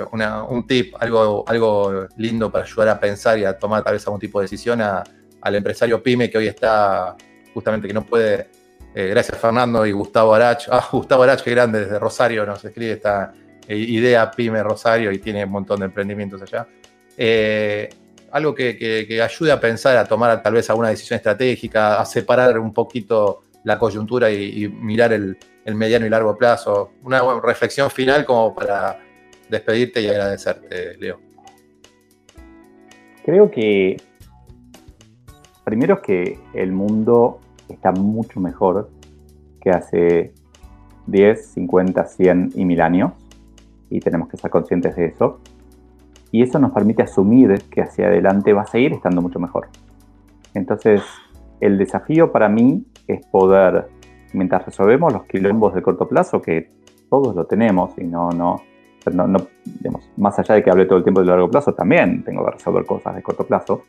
un 0.49 0.67
tip, 0.67 0.95
algo, 0.99 1.45
algo 1.47 2.07
lindo 2.17 2.51
para 2.51 2.65
ayudar 2.65 2.89
a 2.89 2.99
pensar 2.99 3.37
y 3.37 3.45
a 3.45 3.57
tomar 3.57 3.83
tal 3.83 3.93
vez 3.93 4.05
algún 4.07 4.19
tipo 4.19 4.39
de 4.39 4.45
decisión 4.45 4.81
al 4.81 5.55
empresario 5.55 6.01
pyme 6.01 6.29
que 6.29 6.39
hoy 6.39 6.47
está 6.47 7.15
justamente 7.53 7.87
que 7.87 7.93
no 7.93 8.03
puede. 8.05 8.64
Eh, 8.97 9.07
gracias 9.09 9.37
Fernando 9.37 9.85
y 9.85 9.91
Gustavo 9.91 10.33
Arach. 10.33 10.69
Ah, 10.71 10.87
Gustavo 10.91 11.23
Arach, 11.23 11.41
qué 11.41 11.51
grande, 11.51 11.81
desde 11.81 11.99
Rosario 11.99 12.45
nos 12.45 12.63
escribe 12.63 12.93
esta 12.93 13.33
eh, 13.67 13.75
idea 13.75 14.31
Pyme 14.31 14.63
Rosario 14.63 15.11
y 15.11 15.19
tiene 15.19 15.43
un 15.43 15.51
montón 15.51 15.81
de 15.81 15.87
emprendimientos 15.87 16.41
allá. 16.41 16.65
Eh, 17.17 17.89
algo 18.31 18.55
que, 18.55 19.19
ayude 19.21 19.51
a 19.51 19.59
pensar, 19.59 19.97
a 19.97 20.05
tomar 20.05 20.41
tal 20.41 20.53
vez 20.53 20.69
alguna 20.69 20.89
decisión 20.89 21.17
estratégica, 21.17 21.99
a 21.99 22.05
separar 22.05 22.57
un 22.57 22.73
poquito 22.73 23.43
la 23.65 23.77
coyuntura 23.77 24.31
y, 24.31 24.67
mirar 24.69 25.11
el, 25.11 25.37
el, 25.65 25.75
mediano 25.75 26.05
y 26.05 26.09
largo 26.09 26.37
plazo. 26.37 26.91
Una 27.03 27.21
reflexión 27.41 27.91
final 27.91 28.23
como 28.23 28.55
para 28.55 28.99
despedirte 29.49 30.01
y 30.01 30.07
agradecerte, 30.07 30.97
Leo. 30.97 31.19
Creo 33.25 33.51
que 33.51 33.97
primero 35.65 35.95
es 35.95 36.01
que 36.01 36.39
el 36.53 36.71
mundo 36.71 37.41
está 37.69 37.91
mucho 37.91 38.39
mejor 38.39 38.89
que 39.61 39.69
hace 39.69 40.33
10, 41.07 41.45
50, 41.53 42.05
100 42.05 42.49
y 42.55 42.65
1000 42.65 42.81
años 42.81 43.11
y 43.89 43.99
tenemos 43.99 44.29
que 44.29 44.37
ser 44.37 44.51
conscientes 44.51 44.95
de 44.95 45.05
eso. 45.05 45.39
Y 46.31 46.41
eso 46.41 46.59
nos 46.59 46.71
permite 46.71 47.03
asumir 47.03 47.63
que 47.69 47.81
hacia 47.81 48.07
adelante 48.07 48.53
va 48.53 48.63
a 48.63 48.67
seguir 48.67 48.93
estando 48.93 49.21
mucho 49.21 49.39
mejor. 49.39 49.67
Entonces, 50.53 51.01
el 51.59 51.77
desafío 51.77 52.31
para 52.31 52.49
mí 52.49 52.85
es 53.07 53.25
poder, 53.27 53.87
mientras 54.33 54.65
resolvemos 54.65 55.13
los 55.13 55.25
quilombos 55.25 55.73
de 55.73 55.81
corto 55.81 56.07
plazo, 56.07 56.41
que 56.41 56.71
todos 57.09 57.35
lo 57.35 57.45
tenemos 57.45 57.97
y 57.97 58.03
no, 58.03 58.31
no, 58.31 58.57
no, 59.11 59.27
no 59.27 59.47
digamos, 59.63 60.09
más 60.17 60.37
allá 60.39 60.55
de 60.55 60.63
que 60.63 60.69
hable 60.69 60.85
todo 60.85 60.97
el 60.97 61.03
tiempo 61.03 61.21
de 61.21 61.27
largo 61.27 61.49
plazo, 61.49 61.73
también 61.73 62.23
tengo 62.23 62.43
que 62.45 62.51
resolver 62.51 62.85
cosas 62.85 63.15
de 63.15 63.23
corto 63.23 63.45
plazo. 63.45 63.83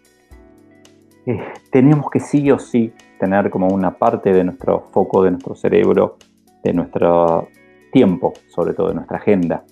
Eh, 1.27 1.41
tenemos 1.70 2.09
que 2.09 2.20
sí 2.20 2.51
o 2.53 2.59
sí 2.59 2.93
tener 3.18 3.51
como 3.51 3.68
una 3.68 3.99
parte 3.99 4.33
de 4.33 4.45
nuestro 4.45 4.87
foco, 4.93 5.24
de 5.24 5.33
nuestro 5.33 5.57
cerebro, 5.57 6.16
de 6.62 6.72
nuestro 6.72 7.49
tiempo, 7.93 8.33
sobre 8.49 8.74
todo 8.74 8.89
de 8.89 8.95
nuestra 8.95 9.18
agenda, 9.18 9.64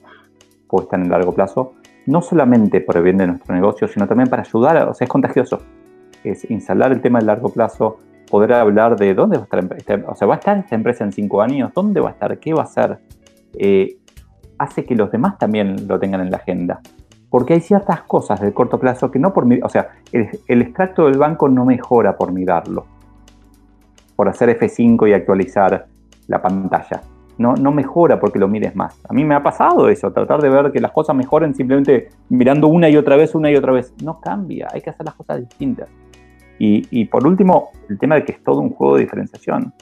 puesta 0.68 0.96
en 0.96 1.02
el 1.02 1.10
largo 1.10 1.32
plazo, 1.32 1.74
no 2.06 2.22
solamente 2.22 2.80
por 2.80 2.96
el 2.96 3.04
bien 3.04 3.18
de 3.18 3.28
nuestro 3.28 3.54
negocio, 3.54 3.86
sino 3.86 4.08
también 4.08 4.28
para 4.28 4.42
ayudar, 4.42 4.88
o 4.88 4.94
sea, 4.94 5.04
es 5.04 5.10
contagioso, 5.10 5.60
es 6.24 6.50
instalar 6.50 6.90
el 6.90 7.00
tema 7.00 7.20
del 7.20 7.26
largo 7.28 7.50
plazo, 7.50 7.98
poder 8.28 8.54
hablar 8.54 8.96
de 8.96 9.14
dónde 9.14 9.36
va 9.36 9.42
a 9.42 9.44
estar, 9.44 9.76
este, 9.76 9.94
o 10.06 10.14
sea, 10.16 10.26
va 10.26 10.34
a 10.34 10.38
estar 10.38 10.58
esta 10.58 10.74
empresa 10.74 11.04
en 11.04 11.12
cinco 11.12 11.40
años, 11.40 11.72
dónde 11.72 12.00
va 12.00 12.08
a 12.08 12.12
estar, 12.12 12.38
qué 12.38 12.52
va 12.52 12.62
a 12.62 12.64
hacer, 12.64 12.98
eh, 13.56 13.98
hace 14.58 14.84
que 14.84 14.96
los 14.96 15.12
demás 15.12 15.38
también 15.38 15.86
lo 15.86 16.00
tengan 16.00 16.20
en 16.20 16.30
la 16.30 16.38
agenda 16.38 16.80
porque 17.34 17.54
hay 17.54 17.60
ciertas 17.60 18.02
cosas 18.02 18.40
de 18.40 18.54
corto 18.54 18.78
plazo 18.78 19.10
que 19.10 19.18
no 19.18 19.34
por 19.34 19.44
o 19.60 19.68
sea, 19.68 19.88
el, 20.12 20.62
extracto 20.62 21.06
del 21.06 21.18
banco 21.18 21.48
no 21.48 21.64
mejora 21.64 22.16
por 22.16 22.30
mirarlo, 22.30 22.86
por 24.14 24.28
hacer 24.28 24.56
F5 24.56 25.08
y 25.08 25.14
actualizar 25.14 25.88
la 26.28 26.40
pantalla. 26.40 27.02
No, 27.36 27.54
no 27.54 27.72
mejora 27.72 28.20
porque 28.20 28.38
lo 28.38 28.46
mires 28.46 28.76
más. 28.76 29.00
A 29.08 29.12
mí 29.12 29.24
me 29.24 29.34
ha 29.34 29.42
pasado 29.42 29.88
eso, 29.88 30.12
tratar 30.12 30.40
de 30.42 30.48
ver 30.48 30.70
que 30.70 30.78
las 30.78 30.92
cosas 30.92 31.16
mejoren 31.16 31.56
simplemente 31.56 32.10
mirando 32.28 32.68
una 32.68 32.88
y 32.88 32.96
otra 32.96 33.16
vez, 33.16 33.34
una 33.34 33.50
y 33.50 33.56
otra 33.56 33.72
vez. 33.72 33.92
No 34.00 34.20
cambia, 34.20 34.68
hay 34.72 34.80
que 34.80 34.90
hacer 34.90 35.04
las 35.04 35.16
cosas 35.16 35.40
distintas. 35.40 35.88
Y, 36.60 36.86
y 36.92 37.06
por 37.06 37.26
último, 37.26 37.70
el 37.88 37.98
tema 37.98 38.14
de 38.14 38.24
que 38.24 38.30
es 38.30 38.44
todo 38.44 38.60
un 38.60 38.70
juego 38.70 38.94
de 38.94 39.02
diferenciación. 39.02 39.74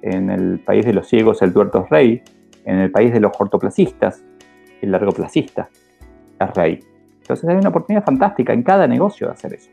En 0.00 0.30
el 0.30 0.58
país 0.60 0.86
de 0.86 0.94
los 0.94 1.06
ciegos, 1.06 1.42
el 1.42 1.52
tuerto 1.52 1.84
es 1.84 1.90
rey. 1.90 2.22
En 2.64 2.78
el 2.78 2.90
país 2.90 3.12
de 3.12 3.20
los 3.20 3.36
cortoplacistas, 3.36 4.24
el 4.80 4.90
largoplacista 4.90 5.68
es 6.40 6.54
rey. 6.54 6.93
Entonces 7.24 7.48
hay 7.48 7.56
una 7.56 7.70
oportunidad 7.70 8.04
fantástica 8.04 8.52
en 8.52 8.62
cada 8.62 8.86
negocio 8.86 9.28
de 9.28 9.32
hacer 9.32 9.54
eso. 9.54 9.70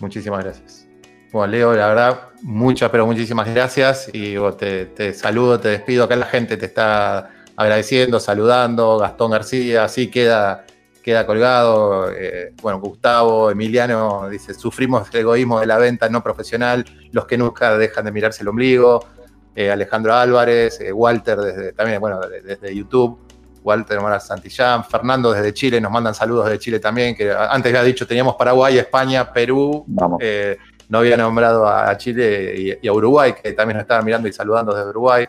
Muchísimas 0.00 0.42
gracias. 0.42 0.88
Bueno, 1.30 1.52
Leo, 1.52 1.72
la 1.74 1.86
verdad, 1.86 2.20
muchas, 2.42 2.90
pero 2.90 3.06
muchísimas 3.06 3.48
gracias. 3.48 4.10
Y 4.12 4.34
te, 4.58 5.14
saludo, 5.14 5.60
te 5.60 5.68
despido. 5.68 6.04
Acá 6.04 6.16
la 6.16 6.26
gente 6.26 6.56
te 6.56 6.66
está 6.66 7.30
agradeciendo, 7.54 8.18
saludando. 8.18 8.98
Gastón 8.98 9.30
García, 9.30 9.84
así 9.84 10.10
queda, 10.10 10.64
queda 11.00 11.24
colgado. 11.26 12.10
Eh, 12.10 12.52
bueno, 12.60 12.80
Gustavo, 12.80 13.52
Emiliano 13.52 14.28
dice: 14.28 14.52
sufrimos 14.54 15.08
el 15.14 15.20
egoísmo 15.20 15.60
de 15.60 15.66
la 15.66 15.78
venta 15.78 16.08
no 16.08 16.24
profesional, 16.24 16.84
los 17.12 17.26
que 17.26 17.38
nunca 17.38 17.78
dejan 17.78 18.04
de 18.06 18.10
mirarse 18.10 18.42
el 18.42 18.48
ombligo. 18.48 19.06
Eh, 19.54 19.70
Alejandro 19.70 20.14
Álvarez, 20.14 20.80
eh, 20.80 20.92
Walter, 20.92 21.38
desde, 21.38 21.72
también, 21.72 22.00
bueno, 22.00 22.18
desde 22.20 22.74
YouTube. 22.74 23.29
Walter 23.62 24.00
Mora 24.00 24.20
Santillán, 24.20 24.84
Fernando 24.84 25.32
desde 25.32 25.52
Chile, 25.52 25.80
nos 25.80 25.92
mandan 25.92 26.14
saludos 26.14 26.46
desde 26.46 26.58
Chile 26.58 26.80
también, 26.80 27.14
que 27.14 27.30
antes 27.32 27.70
había 27.70 27.82
dicho 27.82 28.06
teníamos 28.06 28.36
Paraguay, 28.36 28.78
España, 28.78 29.32
Perú, 29.32 29.84
eh, 30.20 30.56
no 30.88 30.98
había 30.98 31.16
nombrado 31.16 31.68
a 31.68 31.96
Chile 31.96 32.78
y, 32.82 32.88
a 32.88 32.92
Uruguay, 32.92 33.34
que 33.40 33.52
también 33.52 33.76
nos 33.76 33.82
estaban 33.82 34.04
mirando 34.04 34.28
y 34.28 34.32
saludando 34.32 34.74
desde 34.74 34.90
Uruguay. 34.90 35.26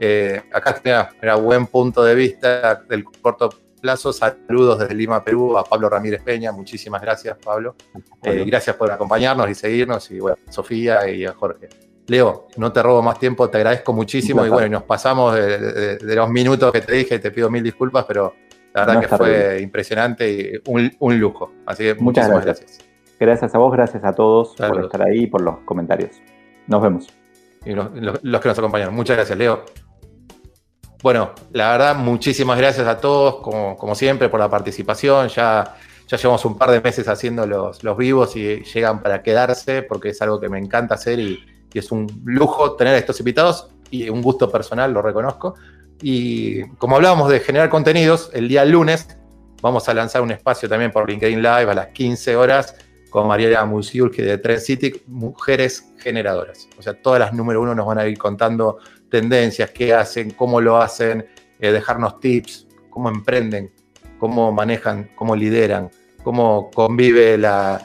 Eh, 0.00 0.42
acá 0.52 0.80
era 1.20 1.34
buen 1.36 1.66
punto 1.66 2.02
de 2.02 2.14
vista 2.14 2.82
del 2.88 3.04
corto 3.04 3.50
plazo. 3.80 4.14
Saludos 4.14 4.78
desde 4.78 4.94
Lima, 4.94 5.22
Perú, 5.22 5.58
a 5.58 5.64
Pablo 5.64 5.90
Ramírez 5.90 6.22
Peña. 6.22 6.52
Muchísimas 6.52 7.02
gracias, 7.02 7.36
Pablo. 7.36 7.76
Eh, 8.22 8.44
gracias 8.46 8.74
por 8.76 8.90
acompañarnos 8.90 9.48
y 9.50 9.54
seguirnos. 9.54 10.10
Y 10.10 10.20
bueno, 10.20 10.38
Sofía 10.48 11.06
y 11.08 11.26
a 11.26 11.34
Jorge. 11.34 11.68
Leo, 12.06 12.48
no 12.56 12.72
te 12.72 12.82
robo 12.82 13.00
más 13.02 13.18
tiempo, 13.18 13.48
te 13.48 13.56
agradezco 13.58 13.92
muchísimo 13.92 14.44
y 14.44 14.50
bueno, 14.50 14.68
nos 14.68 14.82
pasamos 14.82 15.34
de, 15.34 15.98
los 16.00 16.28
minutos 16.28 16.70
que 16.70 16.82
te 16.82 16.92
dije, 16.92 17.18
te 17.18 17.30
pido 17.30 17.50
mil 17.50 17.62
disculpas, 17.62 18.04
pero 18.04 18.34
la 18.74 18.84
verdad 18.84 19.00
que 19.00 19.08
fue 19.08 19.60
impresionante 19.62 20.30
y 20.30 20.52
un, 20.98 21.18
lujo. 21.18 21.52
Así 21.64 21.84
que 21.84 21.94
muchas 21.94 22.28
gracias. 22.28 22.78
gracias. 23.18 23.54
a 23.54 23.58
vos, 23.58 23.72
gracias 23.72 24.04
a 24.04 24.12
todos 24.12 24.54
por 24.54 24.84
estar 24.84 25.02
ahí 25.02 25.22
y 25.22 25.26
por 25.26 25.40
los 25.40 25.60
comentarios. 25.60 26.20
Nos 26.66 26.82
vemos. 26.82 27.08
Y 27.64 27.72
los, 27.72 27.88
que 27.90 28.48
nos 28.48 28.58
acompañaron. 28.58 28.94
Muchas 28.94 29.16
gracias, 29.16 29.38
Leo. 29.38 29.64
Bueno, 31.02 31.30
la 31.52 31.70
verdad, 31.70 31.96
muchísimas 31.96 32.58
gracias 32.58 32.86
a 32.86 32.98
todos, 32.98 33.36
como, 33.36 33.94
siempre, 33.94 34.28
por 34.28 34.40
la 34.40 34.50
participación. 34.50 35.28
Ya, 35.28 35.76
ya 36.06 36.16
llevamos 36.18 36.44
un 36.44 36.58
par 36.58 36.70
de 36.70 36.82
meses 36.82 37.08
haciendo 37.08 37.46
los, 37.46 37.82
los 37.82 37.96
vivos 37.96 38.36
y 38.36 38.62
llegan 38.62 39.00
para 39.00 39.22
quedarse, 39.22 39.82
porque 39.82 40.10
es 40.10 40.20
algo 40.20 40.40
que 40.40 40.50
me 40.50 40.58
encanta 40.58 40.96
hacer 40.96 41.18
y, 41.20 41.53
y 41.74 41.80
es 41.80 41.92
un 41.92 42.06
lujo 42.24 42.76
tener 42.76 42.94
a 42.94 42.98
estos 42.98 43.18
invitados 43.18 43.68
y 43.90 44.08
un 44.08 44.22
gusto 44.22 44.50
personal, 44.50 44.92
lo 44.92 45.02
reconozco. 45.02 45.56
Y 46.00 46.62
como 46.78 46.96
hablábamos 46.96 47.28
de 47.28 47.40
generar 47.40 47.68
contenidos, 47.68 48.30
el 48.32 48.48
día 48.48 48.64
lunes 48.64 49.08
vamos 49.60 49.88
a 49.88 49.94
lanzar 49.94 50.22
un 50.22 50.30
espacio 50.30 50.68
también 50.68 50.92
por 50.92 51.08
LinkedIn 51.08 51.38
Live 51.38 51.70
a 51.70 51.74
las 51.74 51.88
15 51.88 52.36
horas 52.36 52.76
con 53.10 53.26
Mariela 53.26 53.64
Musiulki 53.64 54.22
de 54.22 54.38
Trend 54.38 54.60
City, 54.60 55.02
Mujeres 55.08 55.92
Generadoras. 55.98 56.68
O 56.78 56.82
sea, 56.82 56.94
todas 56.94 57.20
las 57.20 57.32
número 57.32 57.60
uno 57.60 57.74
nos 57.74 57.86
van 57.86 57.98
a 57.98 58.06
ir 58.06 58.16
contando 58.18 58.78
tendencias, 59.10 59.70
qué 59.70 59.94
hacen, 59.94 60.30
cómo 60.30 60.60
lo 60.60 60.78
hacen, 60.78 61.26
eh, 61.60 61.72
dejarnos 61.72 62.20
tips, 62.20 62.66
cómo 62.90 63.08
emprenden, 63.08 63.72
cómo 64.18 64.52
manejan, 64.52 65.10
cómo 65.14 65.34
lideran, 65.36 65.90
cómo 66.22 66.70
convive 66.72 67.38
la, 67.38 67.80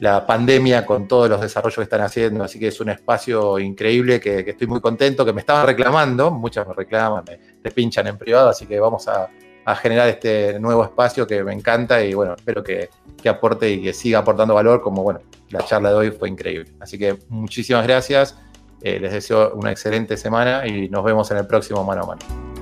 la 0.00 0.26
pandemia 0.26 0.84
con 0.84 1.06
todos 1.06 1.28
los 1.28 1.40
desarrollos 1.40 1.76
que 1.76 1.82
están 1.82 2.00
haciendo. 2.00 2.44
Así 2.44 2.58
que 2.58 2.68
es 2.68 2.80
un 2.80 2.90
espacio 2.90 3.58
increíble 3.58 4.20
que, 4.20 4.40
estoy 4.40 4.66
muy 4.66 4.80
contento, 4.80 5.24
que 5.24 5.32
me 5.32 5.40
estaban 5.40 5.66
reclamando, 5.66 6.30
muchas 6.30 6.66
me 6.66 6.74
reclaman, 6.74 7.24
me, 7.62 7.70
pinchan 7.70 8.06
en 8.06 8.18
privado, 8.18 8.48
así 8.48 8.66
que 8.66 8.78
vamos 8.78 9.08
a, 9.08 9.28
generar 9.76 10.08
este 10.10 10.60
nuevo 10.60 10.84
espacio 10.84 11.26
que 11.26 11.42
me 11.42 11.54
encanta 11.54 12.04
y 12.04 12.12
bueno, 12.12 12.34
espero 12.34 12.62
que, 12.62 12.90
aporte 13.26 13.70
y 13.70 13.82
que 13.82 13.94
siga 13.94 14.18
aportando 14.18 14.52
valor 14.52 14.82
como 14.82 15.02
bueno, 15.02 15.20
la 15.48 15.64
charla 15.64 15.88
de 15.88 15.94
hoy 15.94 16.10
fue 16.10 16.28
increíble. 16.28 16.70
Así 16.80 16.98
que 16.98 17.18
muchísimas 17.30 17.86
gracias, 17.86 18.38
eh, 18.82 19.00
les 19.00 19.12
deseo 19.12 19.54
una 19.54 19.70
excelente 19.70 20.18
semana 20.18 20.66
y 20.66 20.90
nos 20.90 21.02
vemos 21.02 21.30
en 21.30 21.38
el 21.38 21.46
próximo 21.46 21.82
mano 21.82 22.02
a 22.02 22.06
mano. 22.08 22.53